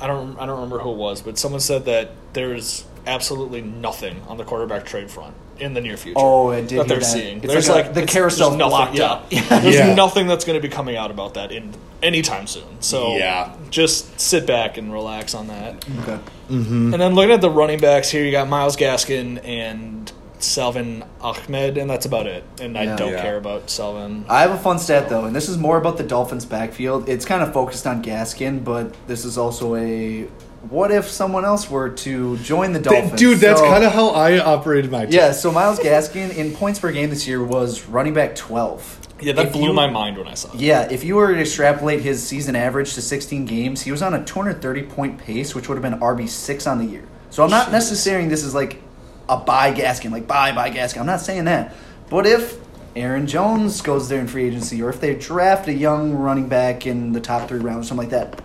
I 0.00 0.06
don't, 0.08 0.36
I 0.40 0.46
don't 0.46 0.56
remember 0.56 0.78
who 0.80 0.90
it 0.90 0.96
was, 0.96 1.20
but 1.22 1.38
someone 1.38 1.60
said 1.60 1.84
that 1.84 2.10
there's 2.32 2.84
absolutely 3.06 3.60
nothing 3.60 4.22
on 4.28 4.38
the 4.38 4.44
quarterback 4.44 4.86
trade 4.86 5.10
front 5.10 5.34
in 5.60 5.74
the 5.74 5.80
near 5.80 5.96
future. 5.96 6.18
Oh, 6.18 6.50
I 6.50 6.60
did 6.62 6.80
that 6.80 6.88
they're 6.88 6.98
that. 6.98 7.04
seeing. 7.04 7.38
It's 7.38 7.46
there's 7.46 7.68
like 7.68 7.84
like, 7.86 7.90
a- 7.92 7.94
the 7.94 8.02
it's- 8.02 8.14
carousel's 8.16 8.56
there's 8.56 8.70
locked 8.70 8.94
yeah. 8.96 9.04
up. 9.04 9.26
Yeah. 9.30 9.60
There's 9.60 9.74
Yeah. 9.76 9.94
nothing 9.94 10.26
that's 10.26 10.44
going 10.44 10.60
to 10.60 10.66
be 10.68 10.72
coming 10.72 10.96
out 10.96 11.10
about 11.10 11.34
that 11.34 11.52
in 11.52 11.72
anytime 12.02 12.46
soon. 12.46 12.80
So 12.80 13.16
Yeah. 13.16 13.54
just 13.70 14.20
sit 14.20 14.46
back 14.46 14.76
and 14.78 14.92
relax 14.92 15.34
on 15.34 15.46
that. 15.48 15.84
Okay. 16.02 16.18
Mm-hmm. 16.50 16.92
And 16.92 17.00
then 17.00 17.14
looking 17.14 17.32
at 17.32 17.40
the 17.40 17.50
running 17.50 17.78
backs 17.80 18.10
here, 18.10 18.24
you 18.24 18.30
got 18.32 18.48
Myles 18.48 18.76
Gaskin 18.76 19.40
and 19.46 20.12
Salvon 20.40 21.02
Ahmed, 21.22 21.78
and 21.78 21.88
that's 21.88 22.04
about 22.04 22.26
it. 22.26 22.44
And 22.60 22.76
I 22.76 22.82
Yeah. 22.84 22.96
don't 22.96 23.12
Yeah. 23.12 23.22
care 23.22 23.36
about 23.38 23.70
Salvon. 23.70 24.26
I 24.28 24.42
have 24.42 24.50
a 24.50 24.58
fun 24.58 24.78
stat 24.78 25.08
though, 25.08 25.24
and 25.24 25.34
this 25.34 25.48
is 25.48 25.56
more 25.56 25.78
about 25.78 25.96
the 25.96 26.02
Dolphins' 26.04 26.44
backfield. 26.44 27.08
It's 27.08 27.24
kind 27.24 27.42
of 27.42 27.52
focused 27.54 27.86
on 27.86 28.02
Gaskin, 28.02 28.62
but 28.62 28.92
this 29.06 29.24
is 29.24 29.38
also 29.38 29.74
a 29.76 30.26
what 30.70 30.90
if 30.90 31.08
someone 31.08 31.44
else 31.44 31.68
were 31.70 31.90
to 31.90 32.36
join 32.38 32.72
the 32.72 32.80
Th- 32.80 33.00
Dolphins? 33.02 33.20
dude, 33.20 33.38
that's 33.38 33.60
So- 33.60 33.66
kind 33.68 33.84
of 33.84 33.92
how 33.92 34.08
I 34.10 34.38
operated 34.38 34.90
my 34.90 35.04
team. 35.06 35.14
yeah. 35.14 35.32
So 35.32 35.50
Myles 35.52 35.78
Gaskin 35.78 36.34
in 36.36 36.52
points 36.52 36.78
per 36.78 36.90
game 36.92 37.10
this 37.10 37.26
year 37.28 37.42
was 37.42 37.86
running 37.88 38.14
back 38.14 38.34
twelve. 38.34 38.98
Yeah, 39.20 39.32
that 39.34 39.46
If 39.46 39.52
blew 39.52 39.68
you- 39.68 39.72
my 39.72 39.88
mind 39.88 40.18
when 40.18 40.26
I 40.26 40.34
saw 40.34 40.48
it. 40.52 40.60
Yeah, 40.60 40.88
if 40.90 41.04
you 41.04 41.14
were 41.16 41.32
to 41.32 41.40
extrapolate 41.40 42.00
his 42.02 42.22
season 42.22 42.56
average 42.56 42.94
to 42.94 43.00
16 43.00 43.46
games, 43.46 43.82
he 43.82 43.92
was 43.92 44.02
on 44.02 44.12
a 44.12 44.22
230 44.22 44.82
point 44.82 45.18
pace, 45.18 45.54
which 45.54 45.68
would 45.68 45.76
have 45.76 45.82
been 45.82 46.00
RB 46.02 46.26
six 46.26 46.66
on 46.66 46.78
the 46.78 46.84
year. 46.84 47.02
So 47.30 47.42
I'm 47.44 47.50
not 47.50 47.66
Jesus. 47.66 47.72
necessarily 47.90 48.28
this 48.28 48.44
is 48.44 48.54
like 48.54 48.82
a 49.28 49.36
buy 49.36 49.72
Gaskin, 49.72 50.10
like 50.12 50.26
buy 50.26 50.52
buy 50.52 50.70
Gaskin. 50.70 50.98
I'm 51.00 51.06
not 51.06 51.20
saying 51.20 51.44
that, 51.44 51.74
but 52.10 52.26
if 52.26 52.56
Aaron 52.96 53.26
Jones 53.26 53.80
goes 53.80 54.08
there 54.08 54.20
in 54.20 54.26
free 54.26 54.44
agency, 54.46 54.82
or 54.82 54.90
if 54.90 55.00
they 55.00 55.14
draft 55.14 55.68
a 55.68 55.72
young 55.72 56.12
running 56.14 56.48
back 56.48 56.86
in 56.86 57.12
the 57.12 57.20
top 57.20 57.48
three 57.48 57.58
rounds, 57.60 57.86
or 57.86 57.88
something 57.88 58.08
like 58.10 58.10
that, 58.10 58.40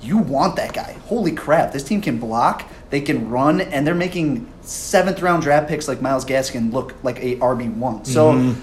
you 0.00 0.18
want 0.18 0.56
that 0.56 0.72
guy. 0.72 0.96
Holy 1.06 1.32
crap! 1.32 1.72
This 1.72 1.84
team 1.84 2.00
can 2.00 2.18
block, 2.18 2.68
they 2.90 3.00
can 3.00 3.30
run, 3.30 3.60
and 3.60 3.86
they're 3.86 3.94
making 3.94 4.46
seventh 4.62 5.20
round 5.22 5.42
draft 5.42 5.68
picks 5.68 5.88
like 5.88 6.00
Myles 6.02 6.24
Gaskin 6.24 6.72
look 6.72 6.94
like 7.02 7.18
a 7.22 7.36
RB 7.36 7.74
one. 7.76 8.04
So. 8.04 8.54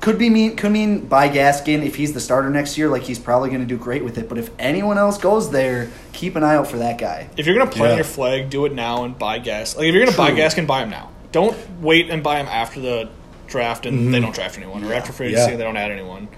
Could 0.00 0.18
be 0.18 0.30
mean 0.30 0.56
could 0.56 0.72
mean 0.72 1.06
buy 1.06 1.28
Gaskin 1.28 1.84
if 1.84 1.94
he's 1.96 2.14
the 2.14 2.20
starter 2.20 2.48
next 2.48 2.78
year. 2.78 2.88
Like 2.88 3.02
he's 3.02 3.18
probably 3.18 3.50
going 3.50 3.60
to 3.60 3.66
do 3.66 3.76
great 3.76 4.02
with 4.02 4.16
it. 4.16 4.30
But 4.30 4.38
if 4.38 4.48
anyone 4.58 4.96
else 4.96 5.18
goes 5.18 5.50
there, 5.50 5.90
keep 6.14 6.36
an 6.36 6.44
eye 6.44 6.54
out 6.54 6.68
for 6.68 6.78
that 6.78 6.96
guy. 6.96 7.28
If 7.36 7.44
you're 7.44 7.54
gonna 7.58 7.70
plant 7.70 7.90
Yeah. 7.90 7.94
your 7.96 8.04
flag, 8.04 8.48
do 8.48 8.64
it 8.64 8.72
now 8.72 9.04
and 9.04 9.18
buy 9.18 9.40
gas. 9.40 9.76
Like 9.76 9.86
if 9.88 9.94
you're 9.94 10.04
gonna 10.06 10.16
buy 10.16 10.28
True. 10.28 10.36
gas, 10.36 10.54
can 10.54 10.64
buy 10.64 10.84
him 10.84 10.88
now. 10.90 11.10
Don't 11.32 11.54
wait 11.82 12.08
and 12.08 12.22
buy 12.22 12.38
him 12.40 12.46
after 12.46 12.80
the 12.80 13.10
draft 13.46 13.84
and 13.84 14.14
they 14.14 14.20
don't 14.20 14.34
draft 14.34 14.56
anyone, 14.56 14.84
or 14.84 14.94
after 14.94 15.12
free 15.12 15.28
agency 15.28 15.42
Mm-hmm. 15.42 15.50
Yeah. 15.52 15.56
they 15.58 15.64
don't 15.64 15.76
add 15.76 15.90
anyone. 15.90 16.28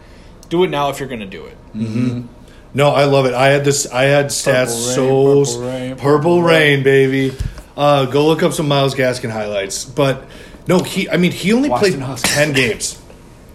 Do 0.49 0.64
it 0.64 0.70
now 0.70 0.88
if 0.88 0.99
you're 0.99 1.09
going 1.09 1.20
to 1.20 1.26
do 1.26 1.45
it. 1.45 1.57
No, 2.74 2.88
I 2.90 3.04
love 3.04 3.26
it. 3.26 3.34
I 3.34 3.48
had 3.48 3.64
this. 3.64 3.86
I 3.90 4.04
had 4.04 4.26
stats 4.26 4.94
Purple 4.94 5.34
rain, 5.36 5.44
so 5.44 5.58
purple 5.58 5.68
rain, 5.68 5.90
purple, 5.90 6.02
purple 6.02 6.42
rain, 6.42 6.82
baby. 6.82 7.36
Uh, 7.76 8.06
go 8.06 8.26
look 8.26 8.42
up 8.42 8.52
some 8.52 8.68
Myles 8.68 8.94
Gaskin 8.94 9.30
highlights. 9.30 9.84
But 9.84 10.24
no, 10.66 10.78
he. 10.78 11.08
I 11.08 11.16
mean, 11.16 11.32
he 11.32 11.52
only 11.52 11.68
Washington 11.68 12.00
played 12.00 12.08
Huskies. 12.08 12.32
ten 12.32 12.52
games. 12.52 13.02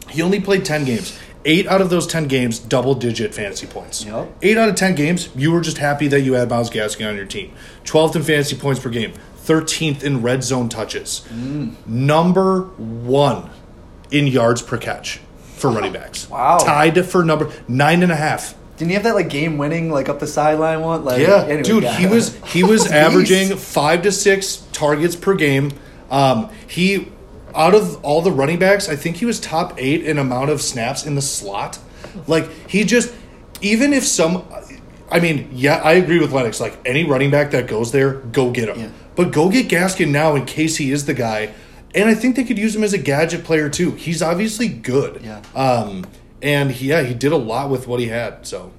He 0.10 0.22
only 0.22 0.40
played 0.40 0.66
ten 0.66 0.86
games. 0.86 1.18
Eight 1.46 1.66
out 1.68 1.82
of 1.82 1.90
those 1.90 2.06
ten 2.06 2.28
games, 2.28 2.60
double 2.60 2.94
digit 2.94 3.34
fantasy 3.34 3.68
points. 3.68 4.04
Yep. 4.04 4.38
Eight 4.42 4.58
out 4.58 4.70
of 4.70 4.76
ten 4.76 4.96
games, 4.96 5.30
you 5.36 5.52
were 5.52 5.62
just 5.62 5.78
happy 5.78 6.08
that 6.10 6.22
you 6.22 6.34
had 6.34 6.50
Myles 6.50 6.70
Gaskin 6.70 7.08
on 7.08 7.16
your 7.16 7.26
team. 7.26 7.54
Twelfth 7.86 8.16
in 8.16 8.24
fantasy 8.24 8.56
points 8.58 8.82
per 8.82 8.90
game. 8.90 9.14
Thirteenth 9.38 10.04
in 10.04 10.22
red 10.22 10.44
zone 10.44 10.68
touches. 10.68 11.26
Mm. 11.30 11.74
Number 11.88 12.64
one 12.64 13.50
in 14.12 14.28
yards 14.28 14.62
per 14.62 14.78
catch 14.78 15.22
for 15.56 15.72
running 15.72 15.94
backs. 15.94 16.30
Wow. 16.30 16.58
Tied 16.58 17.04
for 17.06 17.24
number 17.24 17.52
nine 17.68 18.04
and 18.04 18.12
a 18.12 18.16
half. 18.16 18.56
Didn't 18.78 18.90
he 18.90 18.94
have 18.94 19.04
that 19.04 19.16
like 19.16 19.30
game 19.30 19.58
winning 19.58 19.92
like 19.92 20.08
up 20.08 20.20
the 20.20 20.28
sideline 20.28 20.82
one? 20.82 21.04
Like, 21.04 21.20
Yeah, 21.22 21.44
anyway, 21.44 21.64
dude, 21.64 21.84
yeah. 21.84 21.98
he 21.98 22.06
was 22.06 22.36
he 22.46 22.64
was 22.64 22.88
averaging 22.92 23.58
five 23.58 24.04
to 24.04 24.12
six 24.12 24.58
targets 24.72 25.16
per 25.16 25.36
game. 25.36 25.72
Um, 26.10 26.50
he 26.68 27.12
out 27.56 27.74
of 27.74 28.04
all 28.06 28.22
the 28.22 28.32
running 28.32 28.60
backs, 28.60 28.88
I 28.88 28.96
think 28.96 29.18
he 29.18 29.26
was 29.26 29.40
top 29.40 29.74
eight 29.78 30.06
in 30.06 30.20
amount 30.20 30.52
of 30.52 30.62
snaps 30.62 31.06
in 31.06 31.16
the 31.16 31.22
slot. 31.22 31.80
Like 32.28 32.50
he 32.70 32.84
just, 32.84 33.14
even 33.62 33.94
if 33.94 34.06
some, 34.06 34.46
I 35.10 35.20
mean, 35.20 35.50
yeah, 35.52 35.78
I 35.78 35.94
agree 35.94 36.20
with 36.20 36.32
Lennox. 36.32 36.60
Like 36.60 36.78
any 36.86 37.04
running 37.04 37.32
back 37.32 37.52
that 37.52 37.68
goes 37.68 37.92
there, 37.92 38.14
go 38.14 38.52
get 38.52 38.70
him. 38.70 38.80
Yeah. 38.80 38.90
But 39.16 39.32
go 39.32 39.50
get 39.50 39.68
Gaskin 39.68 40.10
now 40.10 40.36
in 40.36 40.46
case 40.46 40.78
he 40.78 40.92
is 40.92 41.06
the 41.06 41.16
guy. 41.16 41.54
And 41.96 42.08
I 42.08 42.14
think 42.14 42.36
they 42.36 42.44
could 42.44 42.60
use 42.60 42.76
him 42.76 42.84
as 42.84 42.94
a 42.94 42.98
gadget 43.00 43.44
player 43.44 43.70
too. 43.70 43.92
He's 43.92 44.22
obviously 44.22 44.68
good. 44.68 45.24
Yeah. 45.24 45.42
Um, 45.56 46.06
and 46.42 46.72
he, 46.72 46.90
yeah, 46.90 47.04
he 47.04 47.14
did 47.14 47.32
a 47.32 47.38
lot 47.38 47.70
with 47.70 47.88
what 47.88 48.00
he 48.00 48.08
had. 48.08 48.46
So, 48.46 48.74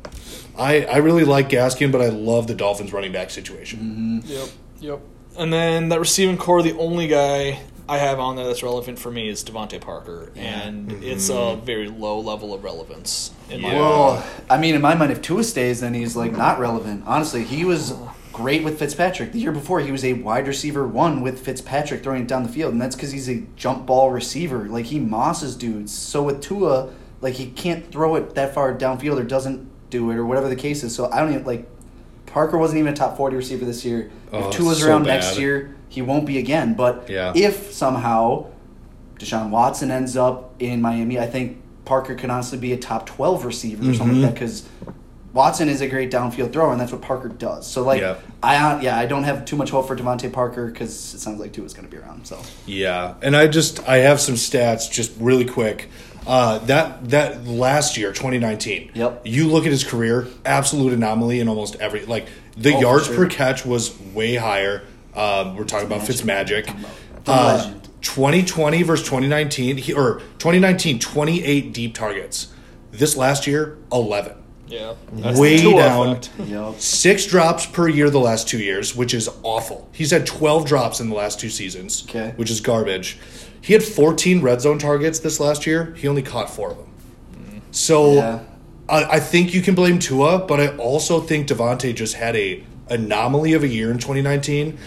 I 0.56 0.84
I 0.84 0.96
really 0.98 1.24
like 1.24 1.48
Gaskin, 1.48 1.92
but 1.92 2.00
I 2.00 2.08
love 2.08 2.46
the 2.46 2.54
Dolphins 2.54 2.92
running 2.92 3.12
back 3.12 3.30
situation. 3.30 4.22
Mm-hmm. 4.24 4.32
Yep, 4.32 4.48
yep. 4.80 5.00
And 5.38 5.52
then 5.52 5.88
that 5.90 6.00
receiving 6.00 6.36
core, 6.36 6.62
the 6.62 6.76
only 6.76 7.06
guy 7.06 7.60
I 7.88 7.96
have 7.96 8.18
on 8.18 8.36
there 8.36 8.46
that's 8.46 8.62
relevant 8.62 8.98
for 8.98 9.10
me 9.10 9.28
is 9.28 9.42
DeVante 9.42 9.80
Parker, 9.80 10.30
and 10.36 10.90
mm-hmm. 10.90 11.02
it's 11.02 11.30
a 11.30 11.56
very 11.56 11.88
low 11.88 12.20
level 12.20 12.52
of 12.52 12.62
relevance 12.62 13.32
in 13.48 13.62
my 13.62 13.72
Yeah. 13.72 13.80
Well, 13.80 14.26
I 14.50 14.58
mean, 14.58 14.74
in 14.74 14.82
my 14.82 14.94
mind, 14.94 15.10
if 15.10 15.22
Tua 15.22 15.42
stays, 15.42 15.80
then 15.80 15.94
he's 15.94 16.14
like 16.14 16.32
not 16.32 16.58
relevant. 16.58 17.04
Honestly, 17.06 17.44
he 17.44 17.64
was 17.64 17.94
great 18.30 18.62
with 18.62 18.78
Fitzpatrick. 18.78 19.32
The 19.32 19.38
year 19.38 19.52
before, 19.52 19.80
he 19.80 19.90
was 19.90 20.04
a 20.04 20.12
wide 20.12 20.46
receiver 20.46 20.86
one 20.86 21.22
with 21.22 21.40
Fitzpatrick 21.40 22.02
throwing 22.02 22.22
it 22.22 22.28
down 22.28 22.42
the 22.42 22.48
field, 22.50 22.72
and 22.72 22.82
that's 22.82 22.94
because 22.94 23.10
he's 23.10 23.28
a 23.28 23.42
jump 23.56 23.86
ball 23.86 24.10
receiver. 24.10 24.68
Like 24.68 24.86
he 24.86 24.98
mosses 24.98 25.56
dudes. 25.56 25.92
So 25.92 26.22
with 26.22 26.42
Tua, 26.42 26.90
like 27.20 27.34
he 27.34 27.46
can't 27.46 27.90
throw 27.90 28.14
it 28.16 28.34
that 28.34 28.54
far 28.54 28.74
downfield 28.76 29.18
or 29.18 29.24
doesn't 29.24 29.68
do 29.90 30.10
it 30.10 30.16
or 30.16 30.24
whatever 30.26 30.48
the 30.48 30.56
case 30.56 30.82
is. 30.84 30.94
So 30.94 31.10
I 31.10 31.20
don't 31.20 31.32
even 31.32 31.44
like. 31.44 31.68
Parker 32.26 32.58
wasn't 32.58 32.78
even 32.80 32.92
a 32.92 32.96
top 32.96 33.16
forty 33.16 33.36
receiver 33.36 33.64
this 33.64 33.84
year. 33.86 34.10
Oh, 34.32 34.48
if 34.50 34.54
Tua's 34.56 34.80
so 34.80 34.88
around 34.88 35.04
bad. 35.04 35.20
next 35.22 35.38
year, 35.38 35.74
he 35.88 36.02
won't 36.02 36.26
be 36.26 36.36
again. 36.38 36.74
But 36.74 37.08
Yeah. 37.08 37.32
if 37.34 37.72
somehow 37.72 38.46
Deshaun 39.18 39.48
Watson 39.50 39.90
ends 39.90 40.16
up 40.16 40.54
in 40.58 40.82
Miami, 40.82 41.18
I 41.18 41.26
think 41.26 41.56
Parker 41.86 42.14
could 42.14 42.28
honestly 42.28 42.58
be 42.58 42.72
a 42.74 42.76
top 42.76 43.06
12 43.06 43.44
receiver 43.46 43.90
or 43.90 43.94
something 43.94 44.16
Mm-hmm. 44.16 44.24
like 44.24 44.34
that 44.34 44.40
because 44.40 44.68
Watson 45.32 45.68
is 45.70 45.80
a 45.80 45.88
great 45.88 46.10
downfield 46.10 46.52
thrower, 46.52 46.70
and 46.72 46.80
that's 46.80 46.92
what 46.92 47.00
Parker 47.02 47.28
does. 47.28 47.66
So, 47.66 47.82
like, 47.82 48.00
Yeah. 48.02 48.16
I 48.42 48.56
uh, 48.56 48.80
yeah, 48.80 48.98
I 48.98 49.06
don't 49.06 49.24
have 49.24 49.44
too 49.46 49.56
much 49.56 49.70
hope 49.70 49.86
for 49.86 49.96
DeVante 49.96 50.30
Parker 50.32 50.66
because 50.66 51.14
it 51.14 51.18
sounds 51.20 51.40
like 51.40 51.52
Tua's 51.52 51.72
going 51.74 51.88
to 51.88 51.90
be 51.90 52.00
around. 52.00 52.26
So, 52.26 52.38
Yeah, 52.66 53.14
and 53.22 53.34
I 53.36 53.46
just 53.48 53.86
I 53.88 53.98
have 53.98 54.20
some 54.20 54.34
stats 54.34 54.90
just 54.90 55.12
really 55.18 55.44
quick. 55.46 55.88
Uh, 56.28 56.58
that 56.66 57.08
that 57.08 57.46
last 57.46 57.96
year, 57.96 58.12
2019. 58.12 58.90
Yep. 58.94 59.22
You 59.24 59.48
look 59.48 59.64
at 59.64 59.72
his 59.72 59.82
career, 59.82 60.26
absolute 60.44 60.92
anomaly 60.92 61.40
in 61.40 61.48
almost 61.48 61.76
every 61.76 62.04
like 62.04 62.26
the 62.56 62.74
Oh, 62.74 62.80
yards 62.80 63.06
sure. 63.06 63.16
per 63.16 63.26
catch 63.28 63.64
was 63.64 63.98
way 64.14 64.34
higher. 64.36 64.82
Um, 65.16 65.56
we're 65.56 65.64
talking 65.64 65.86
about 65.86 66.02
Fitzmagic. 66.02 66.66
Fitzmagic. 66.66 66.66
Talking 66.66 66.82
about 67.24 67.60
Uh, 67.60 67.74
2020 68.02 68.82
versus 68.84 69.04
2019, 69.06 69.76
he, 69.78 69.92
or 69.92 70.20
2019, 70.38 70.98
28 71.00 71.72
deep 71.72 71.94
targets. 71.94 72.48
This 72.92 73.16
last 73.16 73.46
year, 73.46 73.76
11. 73.90 74.32
yeah, 74.68 74.94
Way 75.12 75.62
down. 75.72 76.20
yep. 76.46 76.74
Six 76.78 77.26
drops 77.26 77.66
per 77.66 77.88
year 77.88 78.08
the 78.10 78.20
last 78.20 78.48
two 78.48 78.58
years, 78.58 78.94
which 78.94 79.14
is 79.14 79.28
awful. 79.42 79.88
He's 79.92 80.10
had 80.10 80.26
12 80.26 80.64
drops 80.66 81.00
in 81.00 81.08
the 81.08 81.14
last 81.16 81.40
two 81.40 81.48
seasons, 81.50 82.04
Okay. 82.08 82.32
which 82.36 82.50
is 82.50 82.60
garbage. 82.60 83.18
He 83.60 83.72
had 83.72 83.82
14 83.82 84.40
red 84.40 84.60
zone 84.60 84.78
targets 84.78 85.18
this 85.18 85.40
last 85.40 85.66
year. 85.66 85.94
He 85.96 86.08
only 86.08 86.22
caught 86.22 86.50
four 86.50 86.70
of 86.70 86.78
them. 86.78 87.62
So 87.70 88.14
Yeah. 88.14 88.40
I, 88.88 89.04
I 89.16 89.20
think 89.20 89.52
you 89.52 89.60
can 89.60 89.74
blame 89.74 89.98
Tua, 89.98 90.38
but 90.46 90.60
I 90.60 90.68
also 90.76 91.20
think 91.20 91.48
DeVante 91.48 91.94
just 91.94 92.14
had 92.14 92.34
a 92.36 92.64
anomaly 92.88 93.52
of 93.52 93.62
a 93.62 93.68
year 93.68 93.90
in 93.90 93.98
2019 93.98 94.78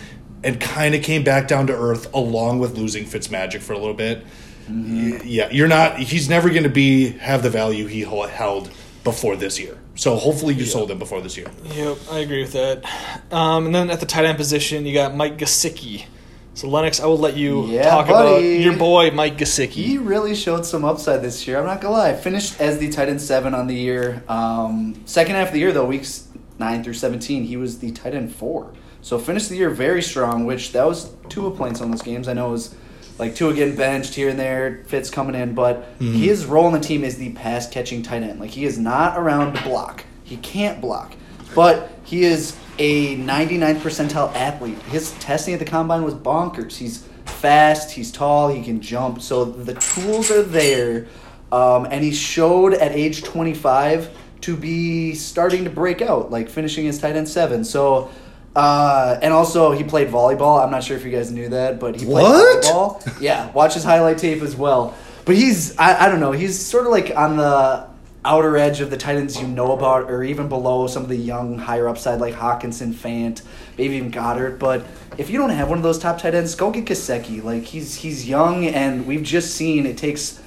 and 0.44 0.60
kind 0.60 0.96
of 0.96 1.04
came 1.04 1.24
back 1.24 1.48
down 1.48 1.68
to 1.68 1.74
earth 1.74 2.12
along 2.14 2.60
with 2.60 2.76
losing 2.76 3.06
Fitzmagic 3.06 3.62
for 3.62 3.74
a 3.74 3.78
little 3.78 3.94
bit. 3.94 4.26
Mm-hmm. 4.70 5.20
Yeah, 5.24 5.50
you're 5.52 5.68
not. 5.68 5.98
He's 6.00 6.30
never 6.30 6.50
going 6.50 6.64
to 6.64 6.70
be 6.70 7.10
have 7.20 7.44
the 7.44 7.50
value 7.50 7.86
he 7.88 8.02
held 8.02 8.72
before 9.04 9.36
this 9.36 9.60
year. 9.60 9.78
So 9.96 10.16
hopefully 10.16 10.54
you 10.54 10.66
sold 10.66 10.90
him 10.90 11.00
before 11.00 11.22
this 11.22 11.38
year. 11.38 11.48
Yep, 11.66 11.98
I 12.12 12.20
agree 12.20 12.42
with 12.42 12.54
that. 12.54 12.84
Um, 13.32 13.68
and 13.68 13.76
then 13.76 13.90
at 13.90 14.00
the 14.00 14.06
tight 14.06 14.26
end 14.26 14.38
position, 14.38 14.86
you 14.86 14.94
got 14.94 15.16
Mike 15.16 15.38
Gesicki. 15.38 16.06
So 16.54 16.68
Lennox, 16.68 17.00
I 17.00 17.06
will 17.06 17.18
let 17.18 17.38
you 17.38 17.66
Yeah, 17.68 17.90
talk 17.90 18.08
buddy. 18.08 18.30
about 18.30 18.64
your 18.64 18.76
boy 18.78 19.12
Mike 19.12 19.38
Gesicki. 19.38 19.70
He 19.70 19.98
really 19.98 20.36
showed 20.36 20.66
some 20.66 20.84
upside 20.84 21.22
this 21.22 21.48
year. 21.48 21.58
I'm 21.58 21.66
not 21.66 21.80
gonna 21.82 21.94
lie. 21.94 22.14
Finished 22.14 22.60
as 22.60 22.78
the 22.78 22.90
tight 22.90 23.08
end 23.10 23.22
seven 23.22 23.54
on 23.54 23.68
the 23.68 23.76
year. 23.76 24.22
Um, 24.28 25.02
second 25.06 25.36
half 25.36 25.48
of 25.48 25.54
the 25.54 25.60
year 25.60 25.72
though, 25.72 25.86
weeks 25.86 26.28
nine 26.60 26.84
through 26.84 26.94
seventeen, 26.96 27.44
he 27.46 27.56
was 27.58 27.80
the 27.80 27.92
tight 27.92 28.14
end 28.14 28.36
four. 28.36 28.72
So 29.02 29.18
finished 29.18 29.50
the 29.50 29.56
year 29.56 29.70
very 29.70 30.02
strong. 30.02 30.46
Which 30.46 30.74
that 30.74 30.86
was 30.86 31.12
Tua 31.30 31.52
points 31.52 31.80
on 31.82 31.90
those 31.90 32.02
games. 32.02 32.28
I 32.28 32.34
know 32.34 32.50
it 32.50 32.52
was 32.52 32.76
like 33.18 33.34
two 33.34 33.50
again 33.50 33.76
benched 33.78 34.14
here 34.16 34.30
and 34.30 34.38
there, 34.40 34.84
Fitz 34.88 35.10
coming 35.10 35.36
in, 35.36 35.54
but 35.56 35.88
his 36.00 36.46
role 36.46 36.66
on 36.66 36.74
the 36.74 36.80
team 36.80 37.04
is 37.06 37.18
the 37.18 37.32
pass 37.32 37.70
catching 37.70 38.04
tight 38.04 38.24
end. 38.24 38.40
Like 38.42 38.50
he 38.52 38.66
is 38.66 38.78
not 38.78 39.18
around 39.18 39.54
to 39.54 39.64
block. 39.64 40.04
He 40.24 40.36
can't 40.38 40.82
block, 40.82 41.14
but 41.56 41.92
he 42.04 42.24
is 42.24 42.58
a 42.80 43.18
99th 43.18 43.80
percentile 43.80 44.34
athlete. 44.36 44.78
His 44.84 45.12
testing 45.20 45.54
at 45.54 45.60
the 45.60 45.66
combine 45.66 46.04
was 46.04 46.14
bonkers. 46.16 46.78
He's 46.78 47.08
fast, 47.26 47.92
he's 47.92 48.12
tall, 48.12 48.50
he 48.50 48.64
can 48.64 48.82
jump. 48.82 49.22
So 49.22 49.46
the 49.46 49.74
tools 49.76 50.32
are 50.32 50.44
there. 50.44 51.08
Um, 51.52 51.86
and 51.92 52.04
he 52.04 52.12
showed 52.14 52.74
at 52.74 52.92
age 52.94 53.24
25 53.24 54.10
to 54.42 54.56
be 54.56 55.14
starting 55.14 55.66
to 55.66 55.70
break 55.70 56.02
out, 56.02 56.32
like 56.32 56.50
finishing 56.50 56.86
his 56.86 56.98
tight 56.98 57.16
end 57.16 57.28
seven. 57.28 57.64
So, 57.66 58.10
uh, 58.56 59.20
and 59.22 59.34
also 59.34 59.72
he 59.72 59.84
played 59.84 60.08
volleyball. 60.08 60.64
I'm 60.64 60.72
not 60.72 60.84
sure 60.84 60.96
if 60.98 61.04
you 61.06 61.12
guys 61.12 61.30
knew 61.32 61.50
that, 61.50 61.80
but 61.80 61.96
he 62.00 62.06
played 62.06 62.24
What? 62.24 62.64
volleyball. 62.64 63.22
Yeah, 63.22 63.52
watch 63.52 63.74
his 63.76 63.84
highlight 63.84 64.18
tape 64.18 64.42
as 64.42 64.56
well. 64.56 64.96
But 65.26 65.36
he's, 65.36 65.78
I, 65.78 66.06
I 66.06 66.10
don't 66.10 66.20
know, 66.22 66.32
he's 66.32 66.60
sort 66.60 66.86
of 66.86 66.92
like 66.92 67.12
on 67.16 67.38
the 67.38 67.88
outer 68.24 68.56
edge 68.58 68.82
of 68.82 68.90
the 68.90 68.98
tight 68.98 69.16
ends 69.16 69.42
you 69.42 69.48
know 69.48 69.72
about, 69.72 70.10
or 70.10 70.24
even 70.24 70.48
below 70.48 70.88
some 70.88 71.04
of 71.04 71.10
the 71.10 71.18
young 71.18 71.58
higher 71.58 71.88
upside 71.88 72.20
like 72.20 72.36
Hockenson, 72.36 72.94
Fant, 72.94 73.42
maybe 73.78 73.96
even 73.96 74.12
Goedert. 74.12 74.60
But 74.60 74.86
if 75.18 75.30
you 75.30 75.38
don't 75.38 75.50
have 75.50 75.70
one 75.70 75.78
of 75.78 75.84
those 75.84 76.00
top 76.00 76.20
tight 76.20 76.36
ends, 76.36 76.56
go 76.56 76.72
get 76.72 76.86
Gesicki. 76.86 77.44
Like 77.44 77.64
he's 77.64 77.96
he's 77.96 78.28
young, 78.28 78.66
and 78.66 79.08
we've 79.08 79.24
just 79.24 79.56
seen 79.56 79.86
it 79.86 79.98
takes 79.98 80.42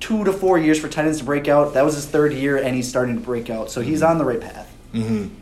two 0.00 0.24
to 0.24 0.32
four 0.32 0.58
years 0.58 0.80
for 0.80 0.88
tight 0.88 1.06
ends 1.06 1.18
to 1.18 1.24
break 1.24 1.46
out. 1.48 1.74
That 1.74 1.84
was 1.84 1.94
his 1.94 2.06
third 2.06 2.32
year, 2.32 2.56
and 2.56 2.74
he's 2.74 2.88
starting 2.88 3.14
to 3.14 3.20
break 3.20 3.50
out. 3.50 3.70
So 3.70 3.80
he's 3.80 4.00
mm-hmm. 4.00 4.10
on 4.10 4.18
the 4.18 4.24
right 4.24 4.40
path. 4.40 4.74
Mm-hmm. 4.92 5.34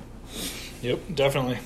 Yep, 0.83 1.01
definitely. 1.15 1.59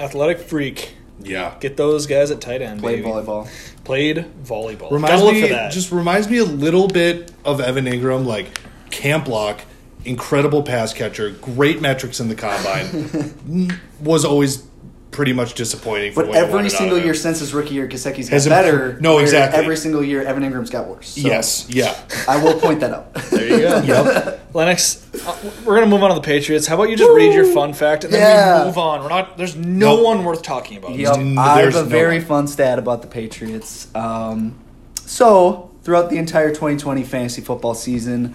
Athletic 0.00 0.40
freak. 0.40 0.94
Yeah. 1.20 1.54
Get 1.60 1.76
those 1.76 2.06
guys 2.06 2.30
at 2.30 2.40
tight 2.40 2.62
end. 2.62 2.80
Played 2.80 3.02
baby. 3.02 3.08
volleyball. 3.08 3.48
Played 3.84 4.26
volleyball. 4.44 4.90
Reminds 4.90 5.20
Gotta 5.20 5.24
look 5.24 5.34
me, 5.34 5.42
for 5.42 5.48
that. 5.48 5.72
just 5.72 5.90
reminds 5.90 6.28
me 6.28 6.38
a 6.38 6.44
little 6.44 6.88
bit 6.88 7.32
of 7.44 7.60
Evan 7.60 7.86
Engram, 7.86 8.24
like 8.24 8.46
camp 8.90 9.24
block, 9.26 9.60
incredible 10.04 10.62
pass 10.62 10.92
catcher, 10.92 11.30
great 11.30 11.80
metrics 11.80 12.20
in 12.20 12.28
the 12.28 12.34
combine. 12.34 13.80
was 14.00 14.24
always 14.24 14.64
pretty 15.10 15.32
much 15.32 15.54
disappointing. 15.54 16.12
For 16.12 16.22
But 16.22 16.28
what 16.28 16.36
every 16.38 16.68
single 16.68 16.98
year 16.98 17.14
since 17.14 17.40
his 17.40 17.52
rookie 17.54 17.74
year, 17.74 17.88
Gesicki's 17.88 18.28
got 18.30 18.44
better. 18.48 18.70
improved. 18.84 19.02
No, 19.02 19.18
exactly. 19.18 19.58
Every 19.58 19.76
single 19.76 20.04
year, 20.04 20.22
Evan 20.22 20.42
Engram's 20.44 20.70
got 20.70 20.86
worse. 20.86 21.08
So 21.08 21.26
yes, 21.26 21.66
yeah, 21.68 21.98
I 22.28 22.42
will 22.42 22.60
point 22.60 22.80
that 22.80 22.92
out. 22.92 23.14
there 23.30 23.44
you 23.48 23.58
go. 23.58 23.80
yep. 23.82 24.40
Lennox, 24.54 25.06
uh, 25.26 25.50
we're 25.64 25.74
gonna 25.74 25.86
move 25.86 26.02
on 26.02 26.10
to 26.10 26.14
the 26.14 26.20
Patriots. 26.20 26.66
How 26.66 26.74
about 26.74 26.90
you 26.90 26.96
just 26.96 27.10
read 27.12 27.32
your 27.34 27.46
fun 27.52 27.72
fact 27.72 28.04
and 28.04 28.12
then 28.12 28.20
Yeah. 28.20 28.60
we 28.60 28.66
move 28.66 28.78
on? 28.78 29.02
We're 29.02 29.08
not. 29.08 29.36
There's 29.36 29.56
no 29.56 29.96
Nope. 29.96 30.04
one 30.04 30.24
worth 30.24 30.42
talking 30.42 30.76
about. 30.76 30.94
Yep. 30.94 31.16
N- 31.16 31.38
I 31.38 31.60
have 31.62 31.68
a 31.74 31.82
no 31.82 31.84
very 31.84 32.18
one. 32.18 32.26
fun 32.26 32.46
stat 32.46 32.78
about 32.78 33.00
the 33.02 33.08
Patriots. 33.08 33.88
Um, 33.94 34.58
so, 35.04 35.70
throughout 35.82 36.10
the 36.10 36.16
entire 36.18 36.50
2020 36.50 37.02
fantasy 37.02 37.40
football 37.40 37.74
season, 37.74 38.34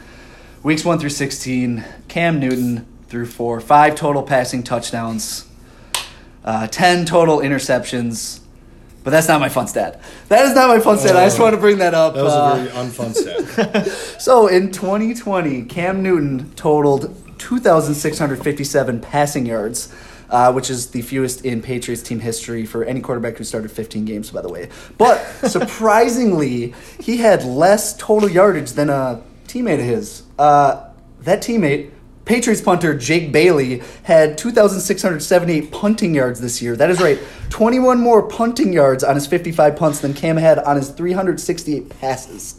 weeks 0.64 0.86
1 0.86 1.00
through 1.00 1.10
16, 1.10 1.84
Cam 2.08 2.40
Newton 2.40 2.86
threw 3.08 3.26
for 3.26 3.60
five 3.60 3.96
total 3.96 4.24
passing 4.24 4.64
touchdowns, 4.64 5.46
uh, 6.44 6.68
10 6.68 7.06
total 7.06 7.40
interceptions, 7.40 8.40
But 9.04 9.12
that's 9.12 9.28
not 9.28 9.42
my 9.42 9.50
fun 9.50 9.68
stat. 9.68 10.00
That 10.30 10.46
is 10.46 10.56
not 10.56 10.70
my 10.70 10.80
fun 10.80 10.98
stat. 10.98 11.18
I 11.18 11.26
just 11.26 11.38
want 11.38 11.54
to 11.54 11.60
bring 11.60 11.80
that 11.80 11.94
up. 11.94 12.14
That 12.14 12.24
was 12.24 12.32
Uh, 12.32 12.54
a 12.54 12.64
very 12.64 12.70
unfun 12.86 13.14
stat. 13.14 13.88
So 14.22 14.48
in 14.48 14.72
2020, 14.72 15.64
Cam 15.64 16.02
Newton 16.02 16.50
totaled 16.56 17.14
2,657 17.38 19.02
passing 19.02 19.46
yards, 19.46 19.90
uh, 20.30 20.54
which 20.54 20.70
is 20.70 20.88
the 20.92 21.02
fewest 21.02 21.44
in 21.44 21.62
Patriots 21.62 22.02
team 22.02 22.22
history 22.22 22.66
for 22.66 22.86
any 22.86 23.02
quarterback 23.02 23.38
who 23.38 23.44
started 23.44 23.70
15 23.72 24.06
games, 24.06 24.32
by 24.32 24.40
the 24.42 24.48
way. 24.48 24.70
But 24.98 25.18
surprisingly, 25.50 26.74
he 26.98 27.18
had 27.18 27.44
less 27.44 27.94
total 27.98 28.30
yardage 28.30 28.72
than 28.72 28.90
a 28.90 29.20
teammate 29.54 29.80
of 29.80 29.86
his. 29.86 30.24
Uh, 30.40 30.90
that 31.22 31.42
teammate, 31.42 31.92
Patriots 32.26 32.62
punter 32.62 32.98
Jake 32.98 33.32
Bailey, 33.32 33.82
had 34.04 34.38
2,678 34.38 35.72
punting 35.72 36.16
yards 36.16 36.42
this 36.42 36.62
year. 36.62 36.76
That 36.76 36.90
is 36.90 37.00
right, 37.00 37.20
21 37.50 38.00
more 38.00 38.28
punting 38.28 38.74
yards 38.74 39.04
on 39.04 39.16
his 39.16 39.28
55 39.28 39.76
punts 39.76 40.00
than 40.00 40.14
Cam 40.14 40.38
had 40.38 40.60
on 40.60 40.76
his 40.76 40.90
368 40.90 41.90
passes. 42.00 42.56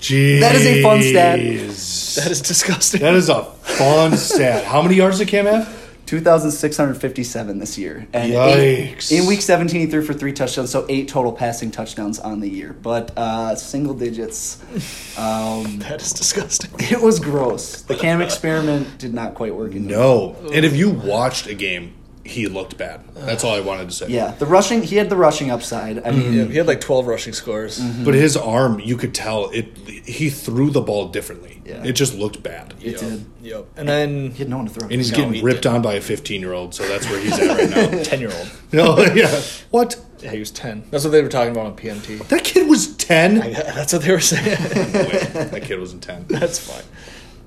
Jeez. 0.00 0.40
That 0.40 0.54
is 0.54 0.66
a 0.66 0.82
fun 0.82 1.02
stat. 1.02 1.38
That 1.38 2.30
is 2.30 2.40
disgusting. 2.42 3.00
That 3.00 3.14
is 3.14 3.28
a 3.28 3.44
fun 3.44 4.16
stat. 4.16 4.64
How 4.64 4.82
many 4.82 4.94
yards 4.94 5.18
did 5.18 5.28
Cam 5.28 5.46
have? 5.46 5.85
2,657 6.06 7.58
this 7.58 7.76
year. 7.76 8.06
And 8.12 8.32
Yikes. 8.32 9.12
eight- 9.12 9.12
in 9.12 9.26
week 9.26 9.42
17, 9.42 9.80
he 9.80 9.86
threw 9.86 10.02
for 10.02 10.14
three 10.14 10.32
touchdowns, 10.32 10.70
so 10.70 10.86
eight 10.88 11.08
total 11.08 11.32
passing 11.32 11.70
touchdowns 11.70 12.18
on 12.18 12.40
the 12.40 12.48
year. 12.48 12.72
But 12.80 13.16
uh, 13.16 13.54
single 13.56 13.94
digits. 13.94 14.58
Um, 15.18 15.78
that 15.78 16.02
is 16.02 16.12
disgusting. 16.12 16.70
it 16.78 17.00
was 17.00 17.18
gross. 17.20 17.80
The 17.80 17.94
Cam 17.96 18.20
experiment 18.20 18.98
did 18.98 19.14
not 19.14 19.34
quite 19.34 19.54
work. 19.54 19.72
In 19.74 19.86
No. 19.86 20.36
And 20.52 20.62
if 20.62 20.76
you 20.76 20.90
watched 20.90 21.46
a 21.46 21.54
game, 21.54 21.94
he 22.26 22.46
looked 22.48 22.76
bad. 22.76 23.00
That's 23.14 23.44
all 23.44 23.54
I 23.54 23.60
wanted 23.60 23.88
to 23.88 23.94
say. 23.94 24.08
Yeah, 24.08 24.32
the 24.38 24.46
rushing, 24.46 24.82
he 24.82 24.96
had 24.96 25.08
the 25.10 25.16
rushing 25.16 25.50
upside. 25.50 26.04
I 26.06 26.10
mean, 26.10 26.32
Yeah, 26.32 26.44
he 26.44 26.56
had 26.56 26.66
like 26.66 26.80
12 26.80 27.06
rushing 27.06 27.32
scores. 27.32 27.78
But 28.04 28.14
his 28.14 28.36
arm, 28.36 28.80
you 28.80 28.96
could 28.96 29.14
tell 29.14 29.50
it. 29.50 29.76
He 29.88 30.30
threw 30.30 30.70
the 30.70 30.80
ball 30.80 31.08
differently. 31.08 31.62
Yeah. 31.64 31.82
It 31.84 31.92
just 31.92 32.14
looked 32.14 32.42
bad. 32.42 32.74
it 32.80 32.92
Yep. 32.92 33.00
did. 33.00 33.24
Yep. 33.42 33.66
And 33.76 33.88
then 33.88 34.30
He 34.32 34.38
had 34.38 34.48
no 34.48 34.58
one 34.58 34.66
to 34.66 34.72
throw. 34.72 34.82
And 34.88 34.92
he's 34.98 35.10
No, 35.12 35.16
getting 35.18 35.34
he 35.34 35.42
ripped 35.42 35.62
didn't. 35.62 35.76
on 35.76 35.82
by 35.82 35.94
a 35.94 36.00
15 36.00 36.40
year 36.40 36.52
old, 36.52 36.74
so 36.74 36.86
that's 36.86 37.08
where 37.10 37.18
he's 37.18 37.38
at 37.38 37.56
right 37.58 37.70
now. 37.92 38.02
10 38.02 38.20
year 38.20 38.32
old. 38.36 38.50
no, 38.72 38.98
yeah. 39.14 39.40
What? 39.70 39.96
Yeah, 40.22 40.30
he 40.30 40.38
was 40.38 40.50
10. 40.50 40.84
That's 40.90 41.04
what 41.04 41.10
they 41.10 41.22
were 41.22 41.28
talking 41.28 41.50
about 41.52 41.66
on 41.66 41.76
PMT. 41.76 42.26
That 42.28 42.42
kid 42.44 42.68
was 42.68 42.96
10? 42.96 43.36
Yeah, 43.36 43.42
that's 43.72 43.92
what 43.92 44.02
they 44.02 44.12
were 44.12 44.20
saying. 44.20 44.44
Wait, 44.72 45.32
that 45.50 45.62
kid 45.64 45.78
wasn't 45.78 46.02
10. 46.02 46.26
That's 46.28 46.58
fine. 46.58 46.84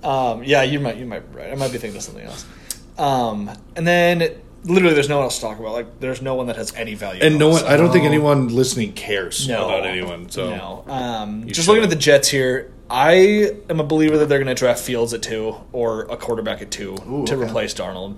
Um, 0.04 0.44
yeah, 0.44 0.64
you 0.64 0.80
might 0.80 0.96
you 0.98 1.06
might 1.06 1.30
be 1.32 1.38
right. 1.38 1.52
I 1.52 1.56
might 1.56 1.72
be 1.72 1.78
thinking 1.78 1.98
of 1.98 2.04
something 2.04 2.26
else. 2.26 2.46
Um, 2.98 3.50
and 3.76 3.86
then 3.88 4.30
literally, 4.64 4.94
there's 4.94 5.10
no 5.10 5.18
one 5.18 5.24
else 5.26 5.36
to 5.36 5.42
talk 5.42 5.60
about. 5.60 5.74
Like, 5.74 6.00
there's 6.00 6.22
no 6.22 6.36
one 6.36 6.48
that 6.48 6.56
has 6.56 6.74
any 6.76 6.94
value. 6.96 7.22
And 7.24 7.38
no 7.40 7.50
else. 7.50 7.64
one, 7.64 7.72
I 7.72 7.78
don't 7.78 7.92
think 7.92 8.06
anyone 8.06 8.48
listening 8.50 8.94
cares 8.94 9.48
no 9.48 9.66
about 9.68 9.86
anyone. 9.86 10.30
So 10.30 10.50
no. 10.56 10.84
Um, 10.92 11.44
You 11.48 11.54
just 11.54 11.68
looking 11.68 11.84
at 11.84 11.90
the 11.90 11.96
Jets 11.96 12.28
here, 12.30 12.72
I 12.90 13.52
am 13.70 13.80
a 13.80 13.84
believer 13.84 14.18
that 14.18 14.28
they're 14.30 14.40
going 14.40 14.48
to 14.48 14.60
draft 14.60 14.82
Fields 14.82 15.14
at 15.14 15.22
two 15.22 15.56
or 15.72 16.04
a 16.04 16.18
quarterback 16.18 16.62
at 16.62 16.72
two 16.72 16.94
Ooh, 17.10 17.26
to 17.26 17.36
okay. 17.36 17.46
replace 17.46 17.74
Darnold. 17.74 18.18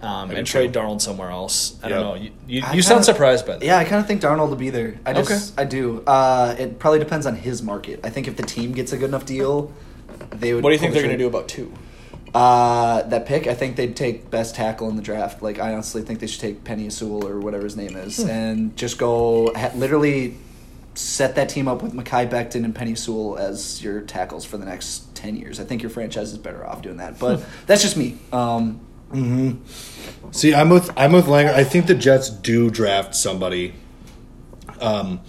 Um, 0.00 0.32
and 0.32 0.44
trade 0.44 0.72
too. 0.72 0.80
Darnold 0.80 1.00
somewhere 1.00 1.30
else. 1.30 1.76
I 1.80 1.88
Yep. 1.88 2.00
don't 2.00 2.04
know. 2.08 2.14
You, 2.20 2.30
you, 2.48 2.62
I 2.66 2.72
you 2.74 2.82
sound 2.82 2.98
kinda- 2.98 3.04
surprised 3.04 3.46
by 3.46 3.52
that. 3.58 3.64
Yeah, 3.64 3.78
I 3.78 3.84
kind 3.84 4.00
of 4.00 4.06
think 4.08 4.20
Darnold 4.20 4.48
will 4.48 4.56
be 4.56 4.70
there. 4.70 4.98
I 5.06 5.12
just, 5.12 5.52
Okay. 5.54 5.62
I 5.62 5.64
do. 5.64 6.02
Uh, 6.04 6.56
it 6.58 6.80
probably 6.80 6.98
depends 6.98 7.24
on 7.24 7.36
his 7.36 7.62
market. 7.62 8.00
I 8.02 8.10
think 8.10 8.26
if 8.26 8.36
the 8.36 8.42
team 8.42 8.72
gets 8.72 8.92
a 8.92 8.96
good 8.96 9.10
enough 9.10 9.24
deal, 9.26 9.72
they 10.30 10.54
would. 10.54 10.64
What 10.64 10.70
do 10.70 10.74
you 10.74 10.80
think 10.80 10.90
pull 10.92 11.00
they're 11.00 11.08
going 11.08 11.16
to 11.18 11.22
do 11.22 11.28
about 11.28 11.46
two? 11.46 11.72
Uh, 12.34 13.02
that 13.02 13.26
pick, 13.26 13.46
I 13.46 13.54
think 13.54 13.76
they'd 13.76 13.94
take 13.94 14.30
best 14.30 14.54
tackle 14.54 14.88
in 14.88 14.96
the 14.96 15.02
draft. 15.02 15.42
Like, 15.42 15.58
I 15.58 15.72
honestly 15.72 16.00
think 16.02 16.20
they 16.20 16.26
should 16.26 16.40
take 16.40 16.64
Penei 16.64 16.90
Sewell 16.90 17.26
or 17.26 17.38
whatever 17.40 17.64
his 17.64 17.76
name 17.76 17.94
is, 17.96 18.18
and 18.20 18.74
just 18.76 18.96
go 18.98 19.52
ha- 19.54 19.72
literally 19.74 20.36
set 20.94 21.34
that 21.36 21.48
team 21.48 21.68
up 21.68 21.82
with 21.82 21.92
Mekhi 21.92 22.28
Becton 22.30 22.64
and 22.64 22.74
Penei 22.74 22.96
Sewell 22.96 23.36
as 23.38 23.82
your 23.82 24.00
tackles 24.00 24.44
for 24.46 24.56
the 24.56 24.64
next 24.64 25.14
ten 25.14 25.36
years. 25.36 25.60
I 25.60 25.64
think 25.64 25.82
your 25.82 25.90
franchise 25.90 26.32
is 26.32 26.38
better 26.38 26.66
off 26.66 26.80
doing 26.80 26.96
that, 26.98 27.18
but 27.18 27.44
that's 27.66 27.82
just 27.82 27.96
me. 27.98 28.16
Um, 28.32 28.80
See, 30.30 30.54
I'm 30.54 30.70
with 30.70 30.90
I'm 30.96 31.12
with 31.12 31.26
Langer. 31.26 31.52
I 31.52 31.64
think 31.64 31.86
the 31.86 31.94
Jets 31.94 32.30
do 32.30 32.70
draft 32.70 33.14
somebody. 33.14 33.74
Um, 34.80 35.20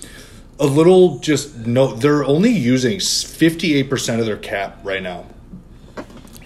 a 0.57 0.65
little 0.65 1.19
just 1.19 1.57
no. 1.67 1.93
They're 1.93 2.23
only 2.23 2.51
using 2.51 3.01
58 3.01 3.89
percent 3.89 4.19
of 4.21 4.25
their 4.25 4.37
cap 4.37 4.79
right 4.85 5.03
now, 5.03 5.25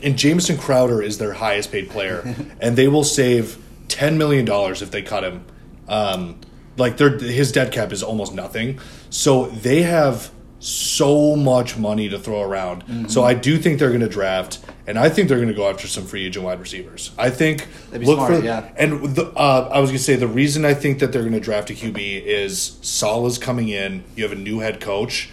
and 0.08 0.18
Jamison 0.18 0.58
Crowder 0.58 1.01
is 1.01 1.18
their 1.18 1.34
highest 1.34 1.70
paid 1.70 1.89
player, 1.89 2.34
and 2.62 2.78
they 2.78 2.88
will 2.88 3.03
save 3.03 3.62
10 3.89 4.18
million 4.18 4.45
dollars 4.45 4.82
if 4.82 4.89
they 4.89 5.01
cut 5.01 5.24
him. 5.24 5.45
Um, 5.89 6.39
like 6.78 6.97
their 6.97 7.18
his 7.18 7.51
dead 7.51 7.74
cap 7.74 7.91
is 7.91 8.03
almost 8.03 8.34
nothing, 8.34 8.80
so 9.10 9.47
they 9.47 9.82
have 9.82 10.32
so 10.60 11.36
much 11.36 11.78
money 11.78 12.08
to 12.10 12.18
throw 12.20 12.41
around. 12.41 13.10
So 13.10 13.24
I 13.24 13.34
do 13.34 13.58
think 13.58 13.80
they're 13.80 13.89
going 13.89 14.01
to 14.01 14.10
draft, 14.10 14.60
and 14.86 14.97
I 14.97 15.10
think 15.10 15.28
they're 15.28 15.38
going 15.38 15.49
to 15.49 15.55
go 15.55 15.70
after 15.70 15.88
some 15.88 16.05
free 16.05 16.26
agent 16.26 16.45
wide 16.45 16.60
receivers. 16.60 17.12
I 17.18 17.30
think 17.32 17.68
look 17.91 18.18
smart, 18.18 18.34
for 18.34 18.45
yeah. 18.45 18.70
and 18.78 19.16
the, 19.16 19.26
uh, 19.36 19.70
I 19.72 19.80
was 19.80 19.89
going 19.89 19.97
to 19.97 20.03
say 20.03 20.16
the 20.16 20.28
reason 20.28 20.66
I 20.66 20.74
think 20.74 20.99
that 20.99 21.12
they're 21.12 21.24
going 21.24 21.34
to 21.34 21.39
draft 21.39 21.70
a 21.70 21.74
QB 21.74 22.24
is 22.24 22.78
Salah's 22.82 23.38
coming 23.38 23.70
in. 23.70 24.03
You 24.16 24.24
have 24.24 24.32
a 24.32 24.39
new 24.39 24.60
head 24.60 24.80
coach. 24.80 25.30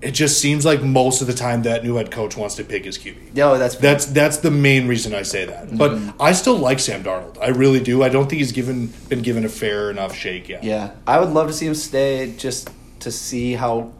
It 0.00 0.12
just 0.12 0.40
seems 0.40 0.64
like 0.64 0.80
most 0.82 1.20
of 1.22 1.26
the 1.26 1.32
time 1.34 1.62
that 1.62 1.82
new 1.82 1.96
head 1.96 2.12
coach 2.12 2.36
wants 2.36 2.54
to 2.54 2.64
pick 2.64 2.84
his 2.84 2.96
QB. 2.98 3.34
No, 3.34 3.58
that's 3.58 3.74
That's 3.74 4.06
that's 4.06 4.36
the 4.36 4.50
main 4.50 4.86
reason 4.86 5.12
I 5.12 5.22
say 5.22 5.44
that. 5.46 5.76
But 5.76 5.90
Mm-hmm. 5.92 6.22
I 6.22 6.32
still 6.32 6.56
like 6.56 6.78
Sam 6.78 7.02
Darnold. 7.02 7.36
I 7.42 7.48
really 7.48 7.80
do. 7.80 8.04
I 8.04 8.08
don't 8.08 8.28
think 8.28 8.38
he's 8.38 8.52
given 8.52 8.92
been 9.08 9.22
given 9.22 9.44
a 9.44 9.48
fair 9.48 9.90
enough 9.90 10.14
shake 10.14 10.48
yet. 10.48 10.62
Yeah, 10.62 10.92
I 11.06 11.18
would 11.18 11.30
love 11.30 11.48
to 11.48 11.52
see 11.52 11.66
him 11.66 11.74
stay 11.74 12.32
just 12.36 12.70
to 13.00 13.10
see 13.10 13.54
how 13.54 13.92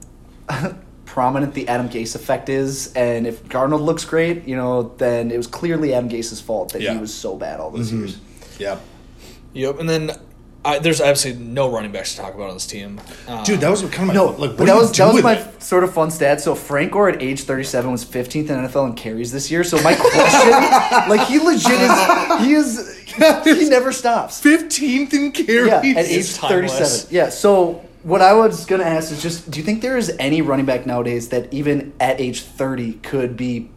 prominent 1.04 1.54
the 1.54 1.66
Adam 1.68 1.88
Gase 1.88 2.14
effect 2.14 2.48
is, 2.48 2.92
and 2.94 3.26
if 3.26 3.42
Darnold 3.48 3.80
looks 3.80 4.04
great, 4.04 4.46
you 4.46 4.54
know, 4.56 4.94
then 4.98 5.30
it 5.32 5.36
was 5.36 5.46
clearly 5.46 5.94
Adam 5.94 6.08
Gase's 6.08 6.40
fault 6.40 6.72
that 6.74 6.82
Yeah. 6.82 6.94
he 6.94 7.00
was 7.00 7.12
so 7.12 7.36
bad 7.36 7.58
all 7.60 7.70
those 7.70 7.92
years. 7.92 8.18
Yeah. 8.58 8.78
Yep. 9.54 9.80
And 9.80 9.88
then 9.88 10.10
I, 10.64 10.78
there's 10.80 11.00
absolutely 11.00 11.44
no 11.44 11.70
running 11.70 11.92
backs 11.92 12.14
to 12.16 12.20
talk 12.20 12.34
about 12.34 12.48
on 12.48 12.54
this 12.54 12.66
team. 12.66 13.00
Um, 13.28 13.44
Dude, 13.44 13.60
that 13.60 13.70
was 13.70 13.80
kind 13.82 13.94
of 13.94 14.06
my 14.08 14.14
No, 14.14 14.26
like. 14.26 14.56
But 14.56 14.66
that 14.66 14.76
was 14.76 14.92
that 14.96 15.14
was 15.14 15.22
my 15.22 15.36
it? 15.36 15.62
sort 15.62 15.84
of 15.84 15.94
fun 15.94 16.10
stat. 16.10 16.40
So 16.40 16.54
Frank 16.54 16.92
Gore 16.92 17.08
at 17.10 17.22
age 17.22 17.42
37 17.42 17.90
was 17.92 18.04
15th 18.04 18.36
in 18.36 18.46
NFL 18.46 18.90
in 18.90 18.94
carries 18.94 19.30
this 19.32 19.50
year. 19.50 19.62
So 19.64 19.80
my 19.82 19.94
question, 19.94 20.50
like 21.08 21.26
he 21.28 21.38
legit 21.38 21.70
is, 21.70 22.40
he 22.40 22.52
is, 22.54 22.98
he 23.44 23.68
never 23.68 23.92
stops. 23.92 24.40
Fifteenth 24.40 25.14
in 25.14 25.32
carries. 25.32 25.68
Yeah, 25.68 26.00
at 26.00 26.06
age 26.06 26.26
37. 26.26 27.14
Yeah, 27.14 27.28
so 27.30 27.84
what 28.02 28.20
I 28.20 28.32
was 28.32 28.64
going 28.66 28.80
to 28.80 28.86
ask 28.86 29.10
is 29.12 29.22
just 29.22 29.50
do 29.50 29.58
you 29.60 29.64
think 29.64 29.82
there 29.82 29.96
is 29.96 30.14
any 30.18 30.42
running 30.42 30.66
back 30.66 30.86
nowadays 30.86 31.28
that 31.30 31.52
even 31.52 31.92
at 32.00 32.20
age 32.20 32.42
30 32.42 32.94
could 32.94 33.36
be 33.36 33.70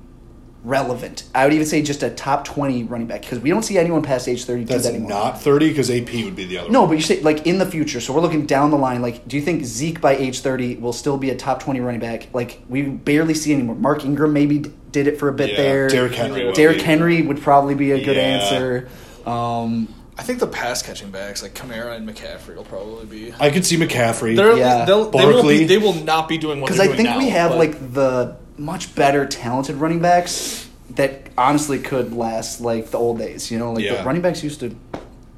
relevant? 0.64 1.24
I 1.34 1.44
would 1.46 1.54
even 1.54 1.66
say 1.66 1.82
just 1.82 2.04
a 2.04 2.10
top 2.10 2.46
20 2.46 2.84
running 2.84 3.08
back 3.08 3.22
because 3.22 3.40
we 3.40 3.50
don't 3.50 3.64
see 3.64 3.78
anyone 3.78 4.02
past 4.04 4.28
age 4.28 4.46
32 4.46 4.66
That's 4.72 4.86
anymore. 4.88 5.10
not 5.10 5.42
thirty 5.42 5.70
because 5.70 5.90
AP 5.90 6.14
would 6.26 6.36
be 6.36 6.46
the 6.46 6.60
other. 6.60 6.70
No, 6.70 6.82
one. 6.82 6.90
but 6.90 6.96
you 6.98 7.02
say 7.02 7.20
like 7.22 7.46
in 7.48 7.58
the 7.58 7.66
future. 7.66 8.00
So 8.00 8.14
we're 8.14 8.22
looking 8.22 8.46
down 8.46 8.72
the 8.72 8.78
line. 8.78 9.02
Like, 9.02 9.28
do 9.28 9.36
you 9.38 9.42
think 9.42 9.64
Zeke 9.66 10.00
by 10.02 10.16
age 10.16 10.40
30 10.42 10.78
will 10.78 10.94
still 10.94 11.18
be 11.18 11.30
a 11.30 11.36
top 11.36 11.62
20 11.64 11.80
running 11.80 12.00
back? 12.02 12.28
Like, 12.34 12.62
we 12.70 12.84
barely 12.84 13.34
see 13.34 13.54
anymore. 13.54 13.76
Mark 13.76 14.06
Ingram 14.06 14.34
maybe 14.34 14.60
d- 14.60 14.72
did 14.92 15.08
it 15.08 15.18
for 15.20 15.30
a 15.30 15.34
bit 15.34 15.52
Yeah, 15.52 15.58
there. 15.58 15.88
Derrick 15.90 16.14
Henry 16.14 16.52
Derrick 16.54 16.78
be. 16.78 16.84
Henry 16.84 17.22
would 17.22 17.42
probably 17.42 17.76
be 17.76 17.92
a 17.92 18.04
good 18.04 18.18
Yeah. 18.18 18.24
answer. 18.24 18.90
Um, 19.26 19.88
I 20.18 20.24
think 20.24 20.40
the 20.40 20.48
pass 20.48 20.82
catching 20.84 21.10
backs 21.10 21.42
like 21.42 21.54
Kamara 21.56 21.96
and 21.96 22.08
McCaffrey 22.08 22.56
will 22.56 22.64
probably 22.66 23.06
be. 23.06 23.34
I 23.40 23.50
could 23.50 23.66
see 23.66 23.78
McCaffrey. 23.78 24.36
They're, 24.36 24.58
Yeah. 24.58 24.86
they'll, 24.86 25.10
they 25.10 25.26
will 25.26 25.48
be. 25.48 25.64
They 25.66 25.78
will 25.78 25.94
not 25.94 26.28
be 26.28 26.38
doing 26.38 26.60
what 26.62 26.68
Because 26.68 26.78
they're 26.78 26.94
I 26.94 26.96
doing 26.98 27.08
think 27.08 27.18
we 27.18 27.30
have 27.30 27.52
but- 27.52 27.58
like 27.60 27.94
the 27.94 28.36
much 28.62 28.94
better 28.96 29.26
talented 29.26 29.76
running 29.76 30.00
backs 30.00 30.70
that 30.92 31.28
honestly 31.38 31.80
could 31.80 32.14
last 32.14 32.62
like 32.62 32.92
the 32.92 32.98
old 32.98 33.18
days. 33.18 33.50
You 33.52 33.58
know, 33.60 33.74
like 33.74 33.84
Yeah. 33.84 33.96
the 33.96 34.04
running 34.04 34.22
backs 34.22 34.44
used 34.44 34.60
to 34.60 34.76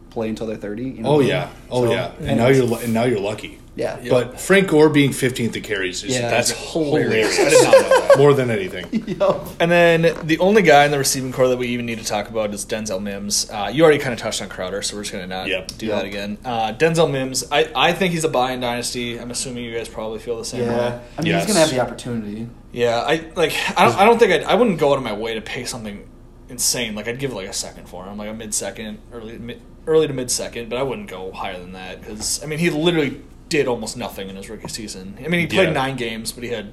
play 0.10 0.30
until 0.30 0.48
they're 0.48 0.58
thirty. 0.58 0.84
You 0.84 1.02
know? 1.04 1.10
oh 1.10 1.20
yeah. 1.22 1.50
Oh 1.72 1.86
So, 1.86 1.92
yeah. 1.92 2.12
And 2.20 2.38
now 2.38 2.48
you're 2.48 2.82
and 2.84 2.94
now 2.94 3.04
you're 3.04 3.20
lucky. 3.20 3.60
Yeah. 3.76 4.00
Yeah. 4.02 4.10
But 4.12 4.40
Frank 4.40 4.68
Gore 4.70 4.90
being 4.90 5.12
15th 5.12 5.56
in 5.56 5.64
carries 5.64 6.04
is 6.04 6.14
Yeah. 6.16 6.30
that's 6.30 6.52
hilarious. 6.72 7.40
I 7.40 7.50
did 7.50 7.64
not 7.64 7.72
know 7.74 8.08
that. 8.08 8.18
More 8.18 8.34
than 8.34 8.52
anything. 8.52 9.04
Yup. 9.20 9.48
And 9.60 9.72
then 9.72 10.02
the 10.28 10.38
only 10.40 10.62
guy 10.62 10.86
in 10.86 10.92
the 10.92 10.98
receiving 11.00 11.32
core 11.32 11.48
that 11.48 11.58
we 11.58 11.68
even 11.70 11.86
need 11.86 11.98
to 12.00 12.06
talk 12.06 12.30
about 12.30 12.54
is 12.54 12.66
Denzel 12.66 13.02
Mims. 13.02 13.50
Uh, 13.50 13.72
you 13.74 13.84
already 13.84 13.98
kind 14.00 14.14
of 14.14 14.20
touched 14.20 14.42
on 14.42 14.50
Crowder, 14.50 14.82
so 14.84 14.96
we're 14.96 15.02
just 15.02 15.12
going 15.14 15.24
to 15.24 15.28
not 15.36 15.48
Yep. 15.48 15.72
do 15.78 15.86
Yep. 15.88 15.96
that 15.96 16.06
again. 16.06 16.38
Uh, 16.46 16.74
Denzel 16.74 17.10
Mims, 17.10 17.44
I, 17.52 17.70
I 17.76 17.94
think 17.94 18.14
he's 18.14 18.24
a 18.24 18.30
buy 18.30 18.52
in 18.52 18.60
dynasty. 18.60 19.20
I'm 19.20 19.32
assuming 19.32 19.64
you 19.64 19.76
guys 19.76 19.90
probably 19.90 20.20
feel 20.20 20.38
the 20.38 20.46
same 20.46 20.62
Yeah. 20.64 20.78
way. 20.78 21.02
I 21.18 21.22
mean, 21.22 21.32
Yes. 21.32 21.46
he's 21.46 21.54
gonna 21.54 21.66
have 21.66 21.74
the 21.76 21.82
opportunity. 21.82 22.48
Yeah, 22.72 23.00
I 23.00 23.26
like. 23.36 23.54
I 23.78 23.86
don't. 23.86 23.98
I 24.00 24.06
don't 24.06 24.18
think 24.20 24.32
I'd, 24.34 24.44
I 24.44 24.56
wouldn't 24.56 24.80
go 24.80 24.92
out 24.92 24.98
of 24.98 25.04
my 25.04 25.14
way 25.14 25.36
to 25.36 25.42
pay 25.42 25.64
something 25.66 26.08
insane. 26.50 26.96
Like 26.96 27.08
I'd 27.08 27.20
give 27.20 27.34
like 27.34 27.48
a 27.48 27.54
second 27.54 27.88
for 27.88 28.06
him, 28.06 28.18
like 28.18 28.30
a 28.30 28.34
mid 28.34 28.54
second, 28.54 29.00
early 29.12 29.38
mid, 29.38 29.62
early 29.88 30.08
to 30.08 30.14
mid 30.14 30.32
second. 30.32 30.70
But 30.70 30.78
I 30.80 30.84
wouldn't 30.84 31.08
go 31.10 31.32
higher 31.32 31.58
than 31.60 31.74
that 31.74 32.02
because 32.02 32.44
I 32.44 32.48
mean 32.48 32.58
he 32.60 32.70
literally 32.72 33.22
did 33.50 33.68
almost 33.68 33.98
nothing 33.98 34.30
in 34.30 34.36
his 34.36 34.50
rookie 34.50 34.68
season. 34.68 35.18
I 35.24 35.28
mean 35.28 35.42
he 35.42 35.48
played 35.48 35.68
Yeah. 35.70 35.74
nine 35.74 35.96
games, 35.96 36.32
but 36.32 36.44
he 36.44 36.50
had 36.50 36.72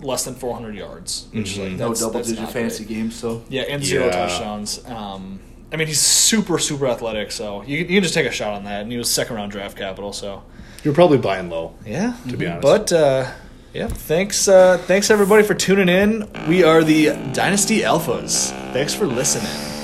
less 0.00 0.24
than 0.24 0.34
400 0.34 0.74
yards, 0.74 1.26
which 1.32 1.54
Mhm. 1.56 1.62
like 1.70 1.72
No 1.78 1.94
double-digit 1.94 2.48
fantasy 2.50 2.84
great. 2.84 2.96
games. 2.96 3.14
So 3.16 3.42
Yeah, 3.48 3.62
and 3.62 3.84
zero 3.84 4.06
Yeah. 4.06 4.12
touchdowns. 4.12 4.80
Um, 4.86 5.40
I 5.72 5.76
mean, 5.76 5.86
he's 5.88 6.00
super, 6.00 6.58
super 6.58 6.86
athletic, 6.88 7.30
so 7.32 7.62
you, 7.66 7.78
can- 7.78 7.88
you 7.92 7.96
can 7.96 8.02
just 8.02 8.14
take 8.14 8.26
a 8.26 8.30
shot 8.32 8.52
on 8.54 8.64
that. 8.64 8.82
And 8.82 8.90
he 8.92 8.98
was 8.98 9.08
second 9.10 9.36
round 9.36 9.52
draft 9.52 9.76
capital, 9.76 10.12
so 10.12 10.42
You're 10.84 10.94
probably 10.94 11.18
buying 11.18 11.48
low. 11.48 11.74
Yeah, 11.86 12.14
To 12.28 12.36
be 12.36 12.46
honest. 12.46 12.62
But 12.62 12.92
uh, 12.92 13.26
yeah, 13.72 13.86
thanks, 13.86 14.48
uh, 14.48 14.78
thanks 14.86 15.10
everybody 15.10 15.44
for 15.44 15.54
tuning 15.54 15.88
in. 15.88 16.28
We 16.48 16.64
are 16.64 16.82
the 16.82 17.10
Dynasty 17.32 17.80
Alphas. 17.82 18.50
Thanks 18.72 18.92
for 18.92 19.06
listening. 19.06 19.81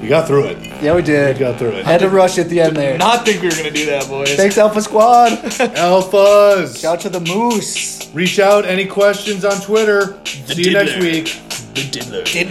You 0.00 0.08
got 0.08 0.26
through 0.26 0.44
it. 0.46 0.82
Yeah, 0.82 0.94
we 0.94 1.02
did. 1.02 1.36
You 1.36 1.40
got 1.46 1.58
through 1.58 1.70
it. 1.70 1.84
Had 1.84 2.00
to 2.00 2.08
rush 2.08 2.38
at 2.38 2.48
the 2.48 2.60
end 2.60 2.76
there. 2.76 2.96
Not 2.96 3.24
think 3.24 3.42
we 3.42 3.48
were 3.48 3.54
gonna 3.56 3.70
do 3.70 3.86
that, 3.86 4.08
boys. 4.08 4.34
Thanks, 4.36 4.56
Alpha 4.56 4.80
Squad. 4.80 5.32
Alphas. 5.32 6.80
Shout 6.80 6.94
out 6.96 7.00
to 7.00 7.08
the 7.08 7.20
Moose. 7.20 8.08
Reach 8.14 8.38
out. 8.38 8.64
Any 8.64 8.86
questions 8.86 9.44
on 9.44 9.60
Twitter? 9.60 10.18
See 10.24 10.62
you 10.62 10.72
next 10.72 10.98
week. 11.00 11.26
The 11.74 11.82
Diddler. 11.90 12.24
Did 12.24 12.50